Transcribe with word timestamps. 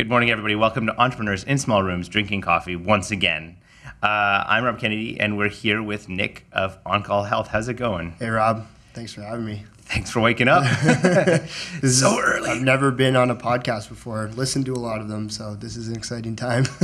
Good 0.00 0.08
morning, 0.08 0.30
everybody. 0.30 0.54
Welcome 0.54 0.86
to 0.86 0.98
Entrepreneurs 0.98 1.44
in 1.44 1.58
Small 1.58 1.82
Rooms 1.82 2.08
Drinking 2.08 2.40
Coffee 2.40 2.74
once 2.74 3.10
again. 3.10 3.58
Uh, 4.02 4.06
I'm 4.46 4.64
Rob 4.64 4.78
Kennedy, 4.78 5.20
and 5.20 5.36
we're 5.36 5.50
here 5.50 5.82
with 5.82 6.08
Nick 6.08 6.46
of 6.52 6.78
On 6.86 7.02
Call 7.02 7.24
Health. 7.24 7.48
How's 7.48 7.68
it 7.68 7.74
going? 7.74 8.12
Hey, 8.12 8.30
Rob. 8.30 8.66
Thanks 8.94 9.12
for 9.12 9.20
having 9.20 9.44
me. 9.44 9.64
Thanks 9.82 10.10
for 10.10 10.20
waking 10.20 10.48
up. 10.48 10.62
This 11.82 12.00
so 12.00 12.18
early. 12.18 12.48
I've 12.48 12.62
never 12.62 12.90
been 12.90 13.14
on 13.14 13.30
a 13.30 13.36
podcast 13.36 13.90
before. 13.90 14.28
Listened 14.28 14.64
to 14.64 14.72
a 14.72 14.80
lot 14.80 15.02
of 15.02 15.08
them, 15.08 15.28
so 15.28 15.54
this 15.54 15.76
is 15.76 15.88
an 15.88 15.96
exciting 15.96 16.34
time. 16.34 16.64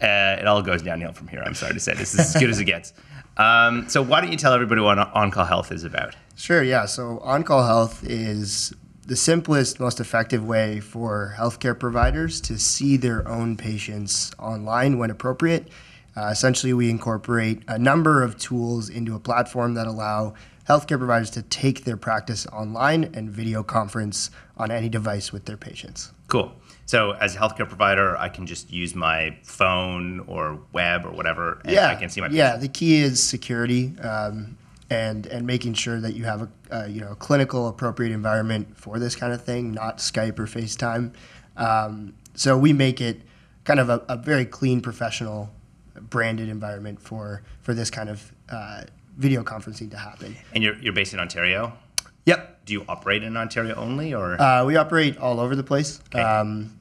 Uh, 0.00 0.36
it 0.38 0.46
all 0.46 0.62
goes 0.62 0.80
downhill 0.80 1.12
from 1.12 1.28
here. 1.28 1.42
I'm 1.44 1.54
sorry 1.54 1.74
to 1.74 1.80
say. 1.80 1.92
This 1.94 2.14
is 2.14 2.20
as 2.20 2.36
good 2.40 2.48
as 2.48 2.60
it 2.60 2.64
gets. 2.64 2.94
Um, 3.36 3.88
so, 3.88 4.02
why 4.02 4.20
don't 4.20 4.30
you 4.30 4.36
tell 4.38 4.52
everybody 4.52 4.80
what 4.80 4.98
On 4.98 5.30
Call 5.30 5.44
Health 5.44 5.70
is 5.70 5.84
about? 5.84 6.14
sure, 6.36 6.62
yeah. 6.62 6.86
So, 6.86 7.18
on 7.20 7.42
call 7.42 7.66
health 7.66 8.04
is 8.04 8.74
the 9.06 9.16
simplest, 9.16 9.78
most 9.80 10.00
effective 10.00 10.44
way 10.44 10.80
for 10.80 11.34
healthcare 11.36 11.78
providers 11.78 12.40
to 12.42 12.58
see 12.58 12.96
their 12.96 13.26
own 13.28 13.56
patients 13.56 14.32
online 14.38 14.98
when 14.98 15.10
appropriate. 15.10 15.68
Uh, 16.16 16.26
essentially, 16.26 16.72
we 16.72 16.90
incorporate 16.90 17.62
a 17.68 17.78
number 17.78 18.22
of 18.22 18.38
tools 18.38 18.88
into 18.88 19.14
a 19.14 19.18
platform 19.18 19.74
that 19.74 19.86
allow 19.86 20.32
healthcare 20.68 20.98
providers 20.98 21.30
to 21.30 21.42
take 21.42 21.84
their 21.84 21.96
practice 21.96 22.46
online 22.46 23.10
and 23.14 23.30
video 23.30 23.62
conference 23.62 24.30
on 24.56 24.70
any 24.70 24.88
device 24.88 25.32
with 25.32 25.44
their 25.44 25.56
patients. 25.56 26.12
Cool. 26.28 26.52
So, 26.86 27.12
as 27.12 27.34
a 27.34 27.38
healthcare 27.38 27.68
provider, 27.68 28.16
I 28.16 28.28
can 28.28 28.46
just 28.46 28.70
use 28.70 28.94
my 28.94 29.36
phone 29.42 30.20
or 30.20 30.60
web 30.72 31.04
or 31.04 31.10
whatever, 31.10 31.60
and 31.64 31.78
I 31.78 31.94
can 31.94 32.08
see 32.08 32.20
my 32.20 32.28
patients. 32.28 32.38
yeah. 32.38 32.56
The 32.56 32.68
key 32.68 32.96
is 32.96 33.22
security 33.22 33.98
um, 34.00 34.56
and 34.90 35.26
and 35.26 35.46
making 35.46 35.74
sure 35.74 36.00
that 36.00 36.14
you 36.14 36.24
have 36.24 36.42
a 36.42 36.48
uh, 36.70 36.86
you 36.86 37.00
know 37.00 37.12
a 37.12 37.16
clinical 37.16 37.68
appropriate 37.68 38.12
environment 38.12 38.76
for 38.76 38.98
this 38.98 39.16
kind 39.16 39.32
of 39.32 39.42
thing, 39.42 39.72
not 39.72 39.98
Skype 39.98 40.38
or 40.38 40.46
FaceTime. 40.46 41.12
Um, 41.56 42.14
so 42.34 42.58
we 42.58 42.72
make 42.72 43.00
it 43.00 43.22
kind 43.64 43.80
of 43.80 43.88
a, 43.88 44.02
a 44.08 44.16
very 44.16 44.44
clean, 44.44 44.80
professional, 44.80 45.50
branded 46.00 46.48
environment 46.48 47.00
for 47.00 47.42
for 47.62 47.74
this 47.74 47.90
kind 47.90 48.08
of 48.10 48.32
uh, 48.50 48.82
video 49.16 49.42
conferencing 49.42 49.90
to 49.90 49.96
happen. 49.96 50.36
And 50.54 50.62
you're, 50.64 50.76
you're 50.78 50.92
based 50.92 51.14
in 51.14 51.20
Ontario. 51.20 51.72
Yep. 52.26 52.64
Do 52.66 52.72
you 52.72 52.84
operate 52.88 53.22
in 53.22 53.36
Ontario 53.36 53.74
only, 53.74 54.14
or 54.14 54.40
Uh, 54.40 54.64
we 54.64 54.76
operate 54.76 55.16
all 55.18 55.38
over 55.40 55.54
the 55.54 55.62
place. 55.62 56.00
Okay. 56.06 56.20
Um, 56.20 56.78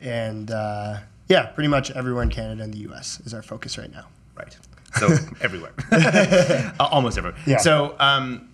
and 0.00 0.50
uh, 0.50 0.98
yeah, 1.28 1.46
pretty 1.46 1.68
much 1.68 1.90
everywhere 1.90 2.22
in 2.22 2.28
Canada 2.28 2.62
and 2.62 2.72
the 2.74 2.78
U.S. 2.80 3.20
is 3.24 3.32
our 3.34 3.42
focus 3.42 3.78
right 3.78 3.90
now. 3.90 4.06
right? 4.36 4.56
So 4.98 5.08
everywhere, 5.40 5.72
Uh, 5.92 6.72
almost 6.78 7.18
everywhere. 7.18 7.38
Yeah. 7.46 7.58
So, 7.58 7.96
um, 7.98 8.48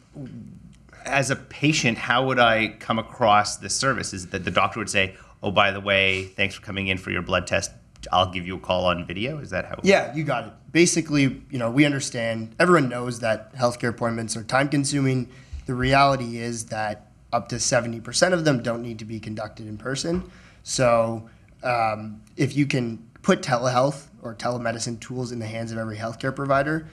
as 1.05 1.31
a 1.31 1.37
patient, 1.37 1.97
how 1.99 2.27
would 2.27 2.39
I 2.39 2.69
come 2.81 2.99
across 2.99 3.57
this 3.57 3.75
service? 3.75 4.13
Is 4.13 4.27
that 4.29 4.45
the 4.45 4.51
doctor 4.51 4.79
would 4.79 4.91
say, 4.91 5.17
"Oh, 5.43 5.51
by 5.51 5.71
the 5.71 5.81
way, 5.81 6.25
thanks 6.25 6.55
for 6.55 6.63
coming 6.63 6.89
in 6.89 6.99
for 6.99 7.11
your 7.11 7.23
blood 7.23 7.47
test. 7.47 7.71
I'll 8.13 8.31
give 8.31 8.47
you 8.47 8.57
a 8.57 8.61
call 8.61 8.87
on 8.87 9.07
video." 9.07 9.39
Is 9.39 9.51
that 9.51 9.65
how? 9.65 9.81
Yeah, 9.83 10.15
you 10.15 10.25
got 10.25 10.47
it. 10.47 10.53
Basically, 10.73 11.43
you 11.51 11.59
know, 11.59 11.71
we 11.71 11.85
understand, 11.87 12.55
everyone 12.61 12.89
knows 12.91 13.21
that 13.21 13.55
healthcare 13.55 13.89
appointments 13.89 14.37
are 14.37 14.45
time 14.45 14.69
consuming. 14.69 15.29
The 15.67 15.75
reality 15.75 16.39
is 16.39 16.67
that 16.67 17.07
up 17.33 17.49
to 17.49 17.57
70% 17.57 18.33
of 18.33 18.45
them 18.45 18.63
don't 18.63 18.83
need 18.83 18.99
to 18.99 19.05
be 19.05 19.19
conducted 19.21 19.67
in 19.67 19.77
person. 19.79 20.31
So, 20.63 21.29
um, 21.63 22.23
if 22.37 22.55
you 22.57 22.67
can 22.67 22.99
put 23.23 23.41
telehealth 23.43 24.08
or 24.23 24.35
telemedicine 24.35 24.99
tools 25.01 25.33
in 25.33 25.39
the 25.39 25.47
hands 25.47 25.73
of 25.73 25.79
every 25.79 25.97
healthcare 25.97 26.35
provider, 26.35 26.87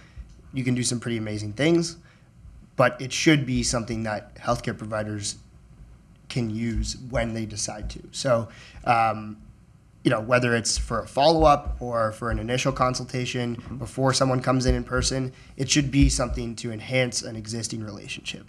you 0.53 0.63
can 0.63 0.75
do 0.75 0.83
some 0.83 0.99
pretty 0.99 1.17
amazing 1.17 1.53
things. 1.53 1.97
But 2.75 2.99
it 3.01 3.13
should 3.13 3.45
be 3.45 3.63
something 3.63 4.03
that 4.03 4.35
healthcare 4.35 4.77
providers 4.77 5.37
can 6.27 6.49
use 6.49 6.97
when 7.09 7.33
they 7.33 7.45
decide 7.45 7.89
to. 7.91 8.01
So, 8.11 8.49
um, 8.83 9.37
you 10.03 10.11
know, 10.11 10.19
whether 10.19 10.55
it's 10.55 10.77
for 10.77 10.99
a 11.01 11.07
follow 11.07 11.43
up 11.45 11.77
or 11.79 12.11
for 12.11 12.29
an 12.31 12.37
initial 12.37 12.71
consultation 12.71 13.55
before 13.79 14.13
someone 14.13 14.41
comes 14.41 14.65
in 14.65 14.75
in 14.75 14.83
person, 14.83 15.31
it 15.57 15.69
should 15.69 15.89
be 15.89 16.09
something 16.09 16.55
to 16.57 16.71
enhance 16.71 17.21
an 17.23 17.35
existing 17.35 17.81
relationship. 17.83 18.45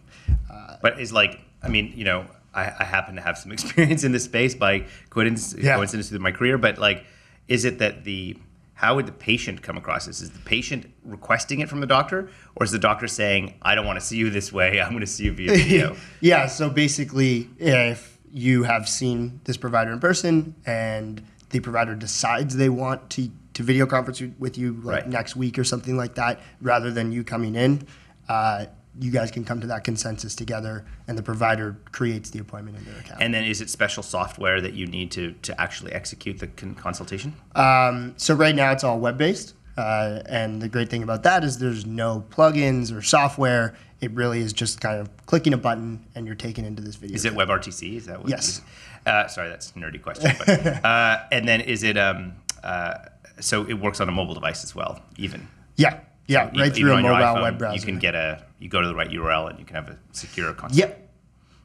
Uh, 0.50 0.76
But 0.82 1.00
is 1.00 1.12
like, 1.12 1.38
I 1.62 1.68
mean, 1.68 1.92
you 1.96 2.04
know, 2.04 2.26
I, 2.52 2.72
I 2.80 2.84
happen 2.84 3.14
to 3.14 3.22
have 3.22 3.38
some 3.38 3.52
experience 3.56 4.02
in 4.04 4.12
this 4.12 4.24
space 4.24 4.54
by 4.54 4.86
coincidence, 5.08 5.64
Yeah. 5.64 5.76
coincidence 5.76 6.10
with 6.10 6.20
my 6.20 6.32
career. 6.32 6.58
But 6.58 6.78
like, 6.78 7.04
is 7.48 7.64
it 7.64 7.78
that 7.78 8.04
the 8.04 8.36
how 8.76 8.94
would 8.94 9.06
the 9.06 9.12
patient 9.12 9.62
come 9.62 9.76
across 9.78 10.04
this? 10.06 10.20
Is 10.20 10.30
the 10.30 10.38
patient 10.40 10.90
requesting 11.02 11.60
it 11.60 11.68
from 11.68 11.80
the 11.80 11.86
doctor, 11.86 12.28
or 12.54 12.64
is 12.64 12.70
the 12.70 12.78
doctor 12.78 13.08
saying, 13.08 13.54
"I 13.62 13.74
don't 13.74 13.86
want 13.86 13.98
to 13.98 14.04
see 14.04 14.16
you 14.18 14.28
this 14.30 14.52
way. 14.52 14.80
I'm 14.80 14.90
going 14.90 15.00
to 15.00 15.06
see 15.06 15.24
you 15.24 15.32
via 15.32 15.48
video"? 15.52 15.96
yeah, 16.20 16.46
so 16.46 16.68
basically, 16.70 17.48
if 17.58 18.18
you 18.30 18.64
have 18.64 18.86
seen 18.88 19.40
this 19.44 19.56
provider 19.56 19.92
in 19.92 19.98
person 20.00 20.54
and 20.66 21.22
the 21.50 21.60
provider 21.60 21.94
decides 21.94 22.54
they 22.56 22.68
want 22.68 23.08
to, 23.08 23.30
to 23.54 23.62
video 23.62 23.86
conference 23.86 24.20
with 24.38 24.58
you 24.58 24.72
like 24.82 25.02
Right. 25.04 25.08
next 25.08 25.36
week 25.36 25.58
or 25.58 25.64
something 25.64 25.96
like 25.96 26.16
that, 26.16 26.40
rather 26.60 26.90
than 26.90 27.12
you 27.12 27.24
coming 27.24 27.54
in, 27.54 27.86
uh, 28.28 28.66
you 28.98 29.10
guys 29.10 29.30
can 29.30 29.44
come 29.44 29.60
to 29.60 29.66
that 29.66 29.84
consensus 29.84 30.34
together 30.34 30.84
and 31.06 31.18
the 31.18 31.22
provider 31.22 31.76
creates 31.92 32.30
the 32.30 32.38
appointment 32.38 32.76
in 32.78 32.84
their 32.84 32.98
account. 33.00 33.20
and 33.22 33.34
then 33.34 33.44
is 33.44 33.60
it 33.60 33.68
special 33.68 34.02
software 34.02 34.60
that 34.60 34.74
you 34.74 34.86
need 34.86 35.10
to 35.10 35.32
to 35.42 35.58
actually 35.60 35.92
execute 35.92 36.38
the 36.38 36.46
con- 36.48 36.74
consultation? 36.74 37.34
Um, 37.54 38.14
so 38.16 38.34
right 38.34 38.54
now 38.54 38.72
it's 38.72 38.84
all 38.84 38.98
web 38.98 39.18
based, 39.18 39.54
uh, 39.76 40.22
and 40.26 40.60
the 40.60 40.68
great 40.68 40.88
thing 40.88 41.02
about 41.02 41.22
that 41.24 41.44
is 41.44 41.58
there's 41.58 41.86
no 41.86 42.24
plugins 42.30 42.96
or 42.96 43.02
software. 43.02 43.74
It 44.00 44.10
really 44.12 44.40
is 44.40 44.52
just 44.52 44.80
kind 44.80 45.00
of 45.00 45.08
clicking 45.26 45.54
a 45.54 45.56
button 45.56 46.04
and 46.14 46.26
you're 46.26 46.36
taken 46.36 46.64
into 46.64 46.82
this 46.82 46.96
video. 46.96 47.14
Is 47.14 47.24
it 47.24 47.32
WebRTC? 47.32 47.96
Is 47.96 48.06
that 48.06 48.20
what? 48.20 48.28
Yes. 48.28 48.60
Uh, 49.06 49.26
sorry, 49.26 49.48
that's 49.48 49.70
a 49.70 49.74
nerdy 49.74 50.02
question. 50.02 50.32
But, 50.38 50.48
uh, 50.84 51.24
and 51.32 51.48
then 51.48 51.60
is 51.62 51.82
it 51.82 51.96
um, 51.96 52.34
uh, 52.62 52.94
so 53.40 53.64
it 53.66 53.74
works 53.74 54.00
on 54.00 54.08
a 54.08 54.12
mobile 54.12 54.34
device 54.34 54.64
as 54.64 54.74
well, 54.74 55.00
even. 55.16 55.48
Yeah, 55.76 56.00
yeah, 56.26 56.50
right 56.56 56.74
through 56.74 56.92
a 56.92 57.02
mobile 57.02 57.16
iPhone, 57.16 57.42
web 57.42 57.58
browser. 57.58 57.76
You 57.76 57.82
can 57.82 57.98
get 57.98 58.14
a 58.14 58.44
you 58.58 58.68
go 58.68 58.80
to 58.80 58.88
the 58.88 58.94
right 58.94 59.10
URL 59.10 59.50
and 59.50 59.58
you 59.58 59.64
can 59.64 59.76
have 59.76 59.88
a 59.88 59.98
secure 60.12 60.52
consult. 60.52 60.78
Yep. 60.78 61.02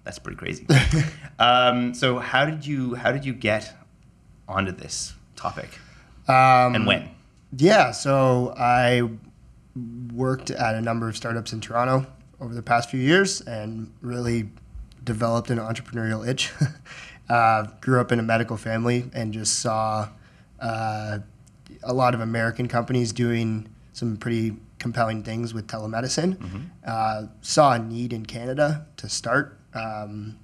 That's 0.03 0.19
pretty 0.19 0.37
crazy. 0.37 0.65
um, 1.39 1.93
so 1.93 2.19
how 2.19 2.45
did 2.45 2.65
you 2.65 2.95
how 2.95 3.11
did 3.11 3.25
you 3.25 3.33
get 3.33 3.73
onto 4.47 4.71
this 4.71 5.13
topic 5.35 5.79
Um, 6.27 6.75
and 6.75 6.87
when? 6.87 7.09
Yeah, 7.57 7.91
so 7.91 8.53
I 8.57 9.09
worked 10.13 10.51
at 10.51 10.75
a 10.75 10.81
number 10.81 11.07
of 11.09 11.17
startups 11.17 11.53
in 11.53 11.61
Toronto 11.61 12.05
over 12.39 12.53
the 12.53 12.63
past 12.63 12.89
few 12.89 12.99
years 12.99 13.41
and 13.41 13.91
really 14.01 14.49
developed 15.03 15.49
an 15.49 15.57
entrepreneurial 15.57 16.27
itch. 16.27 16.51
uh, 17.29 17.67
grew 17.79 17.99
up 17.99 18.11
in 18.11 18.19
a 18.19 18.23
medical 18.23 18.57
family 18.57 19.09
and 19.13 19.33
just 19.33 19.59
saw 19.59 20.09
uh, 20.59 21.19
a 21.83 21.93
lot 21.93 22.13
of 22.13 22.21
American 22.21 22.67
companies 22.67 23.13
doing 23.13 23.69
some 23.93 24.17
pretty 24.17 24.55
compelling 24.79 25.23
things 25.23 25.53
with 25.53 25.67
telemedicine. 25.67 26.69
Uh, 26.85 27.23
saw 27.41 27.73
a 27.73 27.79
need 27.79 28.13
in 28.13 28.25
Canada 28.25 28.87
to 28.97 29.09
start. 29.09 29.57
Um, 29.73 30.37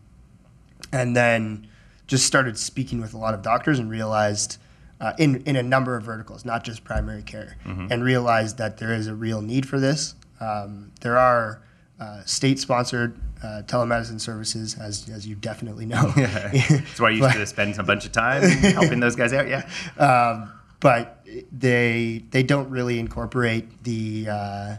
and 0.91 1.15
then 1.15 1.67
just 2.07 2.25
started 2.25 2.57
speaking 2.57 3.01
with 3.01 3.13
a 3.13 3.17
lot 3.17 3.33
of 3.33 3.41
doctors 3.41 3.79
and 3.79 3.89
realized 3.89 4.57
uh, 4.99 5.13
in, 5.19 5.43
in 5.43 5.55
a 5.55 5.63
number 5.63 5.95
of 5.95 6.03
verticals, 6.03 6.45
not 6.45 6.63
just 6.63 6.83
primary 6.83 7.21
care, 7.21 7.57
and 7.65 8.03
realized 8.03 8.57
that 8.57 8.77
there 8.77 8.93
is 8.93 9.07
a 9.07 9.13
real 9.13 9.41
need 9.41 9.67
for 9.67 9.79
this. 9.79 10.15
Um, 10.39 10.91
there 11.01 11.17
are 11.17 11.61
uh, 11.99 12.23
state 12.25 12.59
sponsored 12.59 13.19
uh, 13.43 13.61
telemedicine 13.65 14.19
services, 14.19 14.75
as, 14.79 15.07
as 15.09 15.27
you 15.27 15.35
definitely 15.35 15.85
know. 15.85 16.11
Yeah. 16.17 16.49
That's 16.69 16.99
why 16.99 17.09
you 17.11 17.23
used 17.23 17.35
to 17.35 17.45
spend 17.55 17.77
a 17.77 17.83
bunch 17.83 18.05
of 18.05 18.11
time 18.11 18.43
helping 18.43 18.99
those 18.99 19.15
guys 19.15 19.33
out. 19.33 19.47
Yeah. 19.47 19.67
um, 19.97 20.51
but 20.79 21.25
they 21.51 22.23
they 22.31 22.43
don't 22.43 22.69
really 22.69 22.99
incorporate 22.99 23.83
the 23.83 24.27
uh, 24.29 24.75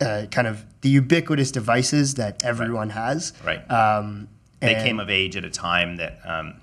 uh, 0.00 0.26
kind 0.30 0.46
of 0.46 0.64
the 0.80 0.88
ubiquitous 0.88 1.50
devices 1.50 2.14
that 2.14 2.44
everyone 2.44 2.90
has. 2.90 3.32
Right. 3.44 3.68
Um, 3.70 4.28
They 4.60 4.74
came 4.74 4.98
of 5.00 5.10
age 5.10 5.36
at 5.36 5.44
a 5.44 5.50
time 5.50 5.96
that 5.96 6.18
um, 6.24 6.60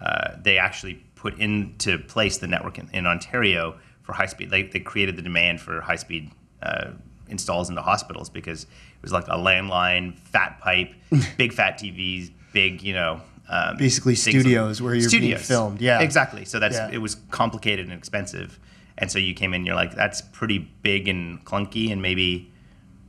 uh, 0.00 0.36
they 0.42 0.58
actually 0.58 1.02
put 1.14 1.38
into 1.38 1.98
place 1.98 2.38
the 2.38 2.46
network 2.46 2.78
in, 2.78 2.88
in 2.92 3.06
Ontario 3.06 3.76
for 4.02 4.12
high 4.12 4.26
speed. 4.26 4.50
They, 4.50 4.64
they 4.64 4.80
created 4.80 5.16
the 5.16 5.22
demand 5.22 5.60
for 5.60 5.80
high 5.80 5.96
speed 5.96 6.30
uh, 6.62 6.90
installs 7.28 7.68
into 7.70 7.82
hospitals 7.82 8.28
because 8.28 8.64
it 8.64 9.02
was 9.02 9.12
like 9.12 9.26
a 9.28 9.36
landline, 9.36 10.18
fat 10.18 10.60
pipe, 10.60 10.92
big 11.36 11.52
fat 11.52 11.78
TVs, 11.78 12.30
big, 12.52 12.82
you 12.82 12.94
know. 12.94 13.20
Um, 13.54 13.76
Basically 13.76 14.14
studios 14.14 14.80
where 14.80 14.94
you're 14.94 15.10
being 15.10 15.36
filmed, 15.36 15.80
yeah. 15.82 16.00
Exactly. 16.00 16.46
So 16.46 16.58
that's 16.58 16.76
Yeah. 16.76 16.88
it 16.90 16.98
was 17.02 17.16
complicated 17.30 17.84
and 17.86 17.94
expensive. 17.94 18.58
And 18.96 19.10
so 19.10 19.18
you 19.18 19.34
came 19.34 19.52
in, 19.52 19.66
you're 19.66 19.74
like, 19.74 19.94
that's 19.94 20.22
pretty 20.22 20.58
big 20.82 21.06
and 21.06 21.44
clunky, 21.44 21.92
and 21.92 22.00
maybe 22.00 22.50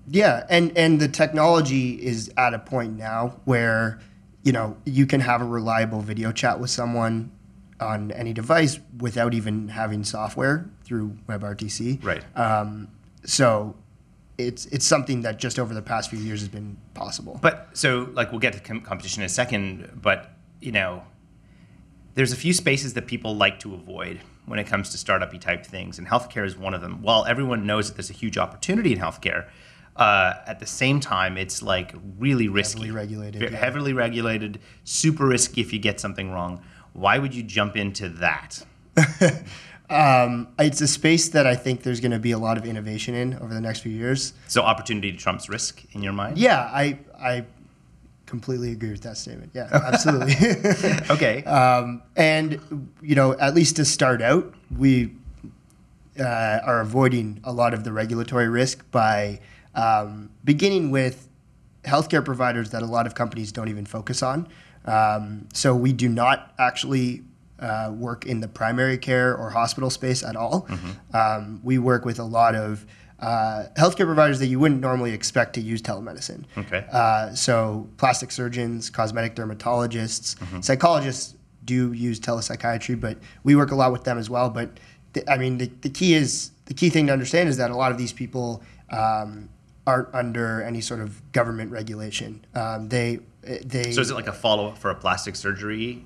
Yeah, 0.09 0.43
and 0.49 0.77
and 0.77 0.99
the 0.99 1.07
technology 1.07 1.91
is 1.93 2.29
at 2.35 2.53
a 2.53 2.59
point 2.59 2.97
now 2.97 3.37
where 3.45 3.99
you 4.43 4.51
know 4.51 4.75
you 4.85 5.05
can 5.05 5.21
have 5.21 5.41
a 5.41 5.45
reliable 5.45 6.01
video 6.01 6.33
chat 6.33 6.59
with 6.59 6.69
someone 6.69 7.31
on 7.79 8.11
any 8.11 8.33
device 8.33 8.79
without 8.99 9.33
even 9.33 9.69
having 9.69 10.03
software 10.03 10.65
through 10.83 11.15
WebRTC. 11.29 12.03
Right. 12.03 12.21
Um, 12.37 12.89
so 13.23 13.75
it's 14.47 14.65
it's 14.67 14.85
something 14.85 15.21
that 15.21 15.39
just 15.39 15.59
over 15.59 15.73
the 15.73 15.81
past 15.81 16.09
few 16.09 16.19
years 16.19 16.39
has 16.41 16.49
been 16.49 16.77
possible. 16.93 17.39
But 17.41 17.69
so, 17.73 18.09
like, 18.13 18.31
we'll 18.31 18.39
get 18.39 18.53
to 18.53 18.59
com- 18.59 18.81
competition 18.81 19.21
in 19.23 19.25
a 19.25 19.29
second. 19.29 19.99
But 20.01 20.31
you 20.61 20.71
know, 20.71 21.03
there's 22.15 22.31
a 22.31 22.35
few 22.37 22.53
spaces 22.53 22.93
that 22.93 23.07
people 23.07 23.35
like 23.35 23.59
to 23.61 23.73
avoid 23.73 24.21
when 24.45 24.59
it 24.59 24.65
comes 24.67 24.89
to 24.89 24.97
startup 24.97 25.37
type 25.39 25.65
things, 25.65 25.97
and 25.99 26.07
healthcare 26.07 26.45
is 26.45 26.57
one 26.57 26.73
of 26.73 26.81
them. 26.81 27.01
While 27.01 27.25
everyone 27.25 27.65
knows 27.65 27.87
that 27.89 27.95
there's 27.95 28.09
a 28.09 28.13
huge 28.13 28.37
opportunity 28.37 28.91
in 28.93 28.99
healthcare, 28.99 29.47
uh, 29.95 30.33
at 30.45 30.59
the 30.59 30.65
same 30.65 30.99
time, 30.99 31.37
it's 31.37 31.61
like 31.61 31.93
really 32.19 32.47
risky, 32.47 32.79
Heavily 32.81 32.91
regulated, 32.91 33.41
Ve- 33.41 33.47
yeah. 33.53 33.57
heavily 33.57 33.93
regulated, 33.93 34.59
super 34.83 35.25
risky 35.25 35.61
if 35.61 35.71
you 35.71 35.79
get 35.79 35.99
something 35.99 36.31
wrong. 36.31 36.61
Why 36.93 37.17
would 37.19 37.33
you 37.33 37.41
jump 37.43 37.75
into 37.77 38.09
that? 38.09 38.63
Um, 39.93 40.47
it's 40.59 40.81
a 40.81 40.87
space 40.87 41.29
that 41.29 41.45
I 41.45 41.55
think 41.55 41.83
there's 41.83 41.99
going 41.99 42.11
to 42.11 42.19
be 42.19 42.31
a 42.31 42.39
lot 42.39 42.57
of 42.57 42.65
innovation 42.65 43.13
in 43.13 43.35
over 43.35 43.53
the 43.53 43.61
next 43.61 43.79
few 43.79 43.91
years. 43.91 44.33
So 44.47 44.61
opportunity 44.61 45.13
trumps 45.13 45.49
risk 45.49 45.83
in 45.93 46.01
your 46.01 46.13
mind? 46.13 46.37
Yeah, 46.37 46.69
I 46.73 46.99
I 47.19 47.45
completely 48.25 48.71
agree 48.71 48.89
with 48.89 49.03
that 49.03 49.17
statement. 49.17 49.51
Yeah, 49.53 49.69
absolutely. 49.71 50.33
Okay. 51.09 51.43
um, 51.59 52.01
and 52.15 52.89
you 53.01 53.15
know, 53.15 53.37
at 53.37 53.53
least 53.53 53.75
to 53.75 53.85
start 53.85 54.21
out, 54.21 54.53
we 54.75 55.11
uh, 56.19 56.59
are 56.63 56.81
avoiding 56.81 57.39
a 57.43 57.53
lot 57.53 57.73
of 57.73 57.83
the 57.83 57.91
regulatory 57.91 58.49
risk 58.49 58.89
by 58.91 59.39
um, 59.75 60.29
beginning 60.43 60.91
with 60.91 61.27
healthcare 61.83 62.23
providers 62.23 62.71
that 62.71 62.81
a 62.81 62.85
lot 62.85 63.05
of 63.05 63.13
companies 63.15 63.51
don't 63.51 63.69
even 63.69 63.85
focus 63.85 64.23
on. 64.23 64.47
Um, 64.85 65.47
so 65.53 65.75
we 65.75 65.93
do 65.93 66.09
not 66.09 66.53
actually 66.57 67.23
uh, 67.59 67.91
work 67.95 68.25
in 68.25 68.39
the 68.39 68.47
primary 68.47 68.97
care 68.97 69.35
or 69.35 69.49
hospital 69.49 69.89
space 69.89 70.23
at 70.23 70.35
all. 70.35 70.67
Um, 71.13 71.61
we 71.63 71.77
work 71.77 72.05
with 72.05 72.19
a 72.19 72.23
lot 72.23 72.55
of 72.55 72.85
uh, 73.19 73.65
healthcare 73.77 74.05
providers 74.05 74.39
that 74.39 74.47
you 74.47 74.59
wouldn't 74.59 74.81
normally 74.81 75.13
expect 75.13 75.53
to 75.53 75.61
use 75.61 75.81
telemedicine. 75.81 76.43
Okay. 76.57 76.85
Uh, 76.91 77.33
so 77.33 77.87
plastic 77.97 78.31
surgeons, 78.31 78.89
cosmetic 78.89 79.35
dermatologists, 79.35 80.35
psychologists 80.63 81.35
do 81.63 81.93
use 81.93 82.19
telepsychiatry, 82.19 82.99
but 82.99 83.17
we 83.43 83.55
work 83.55 83.71
a 83.71 83.75
lot 83.75 83.91
with 83.91 84.03
them 84.03 84.17
as 84.17 84.29
well. 84.29 84.49
But 84.49 84.71
th- 85.13 85.25
I 85.29 85.37
mean, 85.37 85.57
the, 85.57 85.67
the 85.81 85.89
key 85.89 86.13
is 86.15 86.51
the 86.65 86.73
key 86.73 86.89
thing 86.89 87.07
to 87.07 87.13
understand 87.13 87.47
is 87.49 87.57
that 87.57 87.71
a 87.71 87.75
lot 87.75 87.91
of 87.91 87.97
these 87.97 88.11
people 88.11 88.61
um, 88.89 89.47
aren't 89.87 90.13
under 90.13 90.61
any 90.61 90.81
sort 90.81 90.99
of 90.99 91.31
government 91.31 91.71
regulation. 91.71 92.43
Um, 92.55 92.89
they 92.89 93.19
they 93.41 93.91
So 93.91 94.01
is 94.01 94.11
it 94.11 94.15
like 94.15 94.27
a 94.27 94.33
follow 94.33 94.67
up 94.67 94.77
for 94.77 94.89
a 94.89 94.95
plastic 94.95 95.35
surgery 95.35 96.05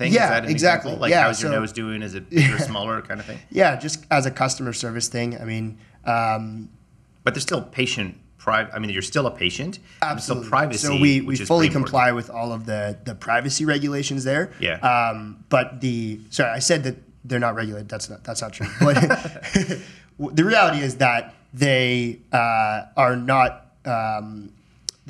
thing? 0.00 0.12
Yeah, 0.12 0.24
is 0.24 0.28
that 0.30 0.50
exactly. 0.50 0.90
Example? 0.92 1.00
Like 1.02 1.10
Yeah, 1.10 1.22
how's 1.22 1.40
your 1.42 1.52
so- 1.52 1.60
nose 1.60 1.72
doing? 1.72 2.02
Is 2.02 2.14
it 2.14 2.28
bigger, 2.38 2.58
smaller, 2.58 3.00
kind 3.02 3.20
of 3.20 3.26
thing? 3.26 3.38
yeah, 3.50 3.76
just 3.76 4.04
as 4.10 4.26
a 4.26 4.30
customer 4.30 4.72
service 4.72 5.08
thing. 5.08 5.38
I 5.40 5.44
mean, 5.44 5.78
um, 6.04 6.68
But 7.24 7.34
there's 7.34 7.42
still 7.44 7.62
patient 7.62 8.16
private. 8.38 8.74
I 8.74 8.78
mean, 8.78 8.90
you're 8.90 9.02
still 9.02 9.26
a 9.26 9.30
patient. 9.30 9.78
There's 10.00 10.24
still 10.24 10.42
privacy. 10.42 10.86
So 10.86 10.96
we, 10.96 11.20
we 11.20 11.36
fully 11.36 11.66
important. 11.66 11.72
comply 11.72 12.12
with 12.12 12.30
all 12.30 12.52
of 12.52 12.64
the, 12.64 12.98
the 13.04 13.14
privacy 13.14 13.64
regulations 13.66 14.24
there. 14.24 14.50
Yeah. 14.58 14.78
Um, 14.78 15.44
but 15.50 15.80
the 15.82 16.20
sorry, 16.30 16.50
I 16.50 16.58
said 16.60 16.82
that 16.84 16.96
they're 17.24 17.38
not 17.38 17.54
regulated. 17.54 17.88
That's 17.90 18.08
not 18.08 18.24
that's 18.24 18.40
not 18.40 18.54
true. 18.54 18.66
But 18.80 18.94
the 20.38 20.44
reality 20.44 20.80
is 20.82 20.96
that 20.96 21.34
they 21.52 22.20
uh, 22.32 22.84
are 22.96 23.16
not. 23.16 23.66
Um, 23.84 24.52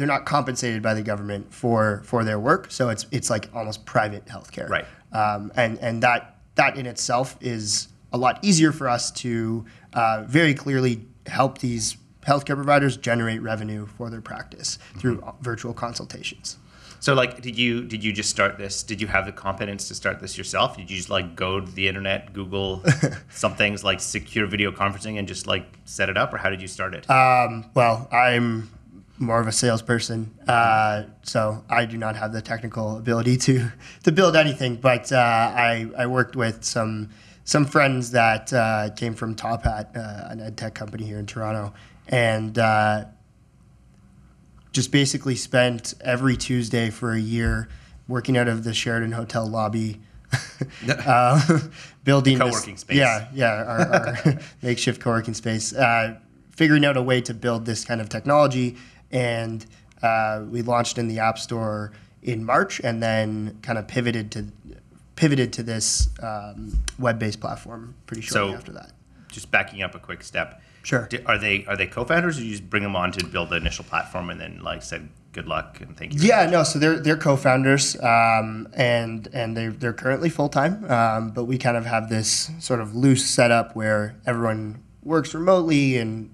they're 0.00 0.06
not 0.06 0.25
compensated 0.25 0.82
by 0.82 0.94
the 0.94 1.02
government 1.02 1.52
for 1.52 2.00
for 2.05 2.25
their 2.25 2.41
work, 2.41 2.70
so 2.70 2.88
it's 2.88 3.06
it's 3.11 3.29
like 3.29 3.49
almost 3.55 3.85
private 3.85 4.25
healthcare. 4.25 4.69
Right. 4.69 4.87
Um, 5.12 5.52
and 5.55 5.79
and 5.79 6.02
that 6.02 6.37
that 6.55 6.76
in 6.79 6.87
itself 6.87 7.37
is 7.41 7.88
a 8.12 8.19
lot 8.19 8.38
easier 8.43 8.73
for 8.73 8.88
us 8.88 9.11
to 9.11 9.64
uh, 9.93 10.25
very 10.26 10.55
clearly 10.55 11.02
help 11.26 11.58
these 11.58 11.97
healthcare 12.26 12.56
providers 12.56 12.97
generate 12.97 13.43
revenue 13.43 13.87
for 13.87 14.08
their 14.11 14.20
practice 14.23 14.79
through 14.99 15.19
Mm-hmm. 15.19 15.43
virtual 15.43 15.75
consultations. 15.75 16.56
So, 17.02 17.14
like, 17.14 17.41
did 17.41 17.58
you 17.58 17.85
did 17.85 18.02
you 18.05 18.12
just 18.12 18.29
start 18.31 18.58
this? 18.58 18.82
Did 18.82 19.00
you 19.00 19.06
have 19.06 19.25
the 19.26 19.32
competence 19.32 19.88
to 19.88 19.94
start 19.94 20.20
this 20.20 20.37
yourself? 20.37 20.76
Did 20.76 20.91
you 20.91 20.97
just 20.97 21.08
like 21.11 21.35
go 21.35 21.61
to 21.61 21.70
the 21.73 21.88
internet, 21.88 22.32
Google 22.32 22.82
some 23.31 23.55
things 23.55 23.82
like 23.85 24.00
secure 24.00 24.47
video 24.47 24.70
conferencing, 24.70 25.19
and 25.19 25.26
just 25.29 25.47
like 25.47 25.64
set 25.85 26.08
it 26.11 26.17
up, 26.19 26.32
or 26.35 26.37
how 26.37 26.50
did 26.50 26.61
you 26.61 26.69
start 26.69 26.94
it? 26.94 27.08
Um, 27.11 27.64
well, 27.75 28.06
I'm 28.12 28.69
more 29.21 29.39
of 29.39 29.47
a 29.47 29.53
salesperson, 29.53 30.35
uh, 30.49 31.05
so 31.23 31.63
I 31.69 31.85
do 31.85 31.99
not 31.99 32.17
have 32.17 32.33
the 32.33 32.41
technical 32.41 32.97
ability 32.97 33.37
to 33.37 33.71
to 34.05 34.11
build 34.13 34.35
anything. 34.35 34.77
But 34.77 35.13
uh, 35.13 35.17
I 35.17 35.89
I 35.97 36.07
worked 36.07 36.35
with 36.35 36.65
some 36.65 37.11
some 37.45 37.67
friends 37.67 38.13
that 38.13 38.53
uh, 38.53 38.91
came 38.97 39.15
from 39.15 39.35
Top 39.35 39.63
Hat, 39.65 39.93
uh, 39.95 40.29
an 40.31 40.41
ed 40.41 40.57
tech 40.57 40.75
company 40.75 41.05
here 41.05 41.19
in 41.19 41.27
Toronto, 41.27 41.75
and 42.09 42.59
uh, 42.59 43.05
just 44.73 44.91
basically 44.91 45.37
spent 45.37 45.95
every 46.01 46.37
Tuesday 46.37 46.91
for 46.91 47.13
a 47.13 47.21
year 47.21 47.69
working 48.09 48.37
out 48.37 48.49
of 48.49 48.65
the 48.65 48.73
Sheraton 48.73 49.13
Hotel 49.13 49.47
lobby. 49.47 50.01
uh, 50.89 51.59
building 52.05 52.39
this- 52.39 52.49
Co-working 52.51 52.77
space. 52.77 52.97
Yeah, 52.97 53.29
yeah, 53.35 53.53
our, 53.65 54.27
our 54.27 54.39
makeshift 54.63 55.01
co-working 55.01 55.35
space. 55.35 55.75
Uh, 55.75 56.19
figuring 56.51 56.85
out 56.85 56.97
a 56.97 57.03
way 57.03 57.21
to 57.23 57.35
build 57.35 57.67
this 57.67 57.85
kind 57.85 58.01
of 58.01 58.09
technology, 58.09 58.77
and 59.11 59.65
uh, 60.03 60.43
we 60.49 60.62
launched 60.62 60.99
in 60.99 61.09
the 61.09 61.19
App 61.19 61.39
Store 61.39 61.93
in 62.23 62.45
March, 62.45 62.81
and 62.85 63.03
then 63.03 63.59
kind 63.62 63.79
of 63.79 63.87
pivoted 63.89 64.31
to 64.33 64.47
pivoted 65.17 65.53
to 65.53 65.62
this 65.62 66.09
um, 66.23 66.73
web-based 66.99 67.41
platform 67.41 67.95
pretty 68.07 68.23
shortly 68.23 68.53
So- 68.53 68.57
after 68.57 68.73
that. 68.73 68.93
just 69.31 69.51
backing 69.51 69.83
up 69.83 69.95
a 69.95 69.99
quick 69.99 70.23
step. 70.23 70.62
Sure. 70.83 71.07
Di- 71.11 71.23
Are 71.27 71.37
they 71.39 71.65
are 71.67 71.77
they 71.77 71.87
co-founders, 71.87 72.39
or 72.39 72.43
you 72.43 72.53
just 72.53 72.71
bring 72.71 72.83
them 72.83 72.97
on 72.97 73.12
to 73.12 73.27
build 73.27 73.51
the 73.51 73.57
initial 73.57 73.85
platform 73.85 74.31
and 74.31 74.41
then 74.41 74.61
like 74.62 74.83
said 74.83 75.11
good 75.33 75.47
luck 75.47 75.79
and 75.83 75.95
thank 75.97 76.15
you? 76.15 76.21
Yeah, 76.21 76.47
no. 76.49 76.62
So 76.62 76.79
they're 76.79 76.99
they're 76.99 77.19
co-founders, 77.19 77.97
um, 78.03 78.67
and 78.73 79.29
and 79.35 79.55
they 79.55 79.67
they're 79.69 79.93
currently 79.93 80.31
full 80.31 80.49
time. 80.49 80.91
Um, 80.91 81.31
but 81.33 81.45
we 81.45 81.59
kind 81.59 81.77
of 81.77 81.85
have 81.85 82.09
this 82.09 82.51
sort 82.61 82.81
of 82.81 82.95
loose 82.95 83.27
setup 83.29 83.77
where 83.77 84.17
everyone 84.27 84.83
works 85.03 85.35
remotely 85.35 85.99
and 85.99 86.31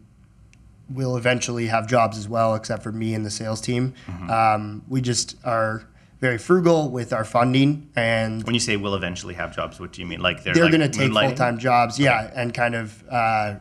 will 0.89 1.17
eventually 1.17 1.67
have 1.67 1.87
jobs 1.87 2.17
as 2.17 2.29
well, 2.29 2.55
except 2.55 2.83
for 2.83 2.93
me 2.93 3.15
and 3.15 3.25
the 3.25 3.31
sales 3.31 3.61
team. 3.61 3.95
Um, 4.31 4.83
we 4.89 5.01
just 5.01 5.37
are 5.45 5.87
very 6.21 6.39
frugal 6.39 6.89
with 6.91 7.13
our 7.13 7.25
funding, 7.25 7.91
and 7.97 8.43
When 8.45 8.55
you 8.55 8.61
say 8.61 8.77
we'll 8.77 8.95
eventually 8.95 9.35
have 9.35 9.55
jobs, 9.55 9.79
what 9.79 9.93
do 9.93 10.01
you 10.01 10.07
mean? 10.07 10.21
Like 10.21 10.43
they're 10.45 10.55
they're 10.55 10.65
like 10.65 10.73
going 10.73 10.91
to 10.91 10.99
take 10.99 11.13
full 11.13 11.35
time 11.35 11.59
jobs, 11.59 11.99
yeah, 11.99 12.31
and 12.35 12.55
kind 12.55 12.75
of 12.75 13.05
uh, 13.11 13.57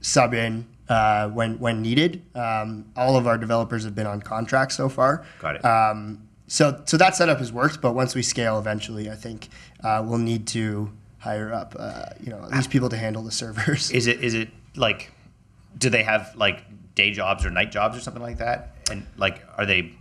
sub 0.00 0.34
in 0.34 0.66
uh, 0.88 1.28
when 1.28 1.58
when 1.58 1.82
needed. 1.82 2.22
Um, 2.34 2.86
all 2.96 3.16
of 3.16 3.26
our 3.26 3.38
developers 3.38 3.84
have 3.84 3.94
been 3.94 4.06
on 4.06 4.20
contract 4.20 4.72
so 4.72 4.88
far. 4.88 5.24
Got 5.40 5.56
it. 5.56 5.64
Um, 5.64 6.28
so 6.46 6.82
so 6.84 6.96
that 6.98 7.16
setup 7.16 7.38
has 7.38 7.52
worked, 7.52 7.80
but 7.80 7.94
once 7.94 8.14
we 8.14 8.22
scale 8.22 8.58
eventually, 8.58 9.10
I 9.10 9.14
think 9.14 9.48
uh, 9.82 10.02
we'll 10.06 10.18
need 10.18 10.46
to 10.48 10.92
hire 11.18 11.52
up, 11.52 11.74
uh, 11.78 12.06
you 12.20 12.30
know, 12.30 12.42
at 12.42 12.50
least 12.50 12.70
people 12.70 12.88
to 12.90 12.96
handle 12.96 13.22
the 13.22 13.30
servers. 13.30 13.90
Is 13.90 14.06
it 14.06 14.22
is 14.22 14.34
it 14.34 14.50
like 14.76 15.10
do 15.78 15.90
they 15.90 16.02
have 16.02 16.34
like 16.36 16.62
day 16.94 17.10
jobs 17.10 17.44
or 17.46 17.50
night 17.50 17.70
jobs 17.72 17.96
or 17.96 18.00
something 18.00 18.22
like 18.22 18.38
that? 18.38 18.76
And 18.90 19.06
like 19.16 19.42
are 19.56 19.66
they 19.66 19.94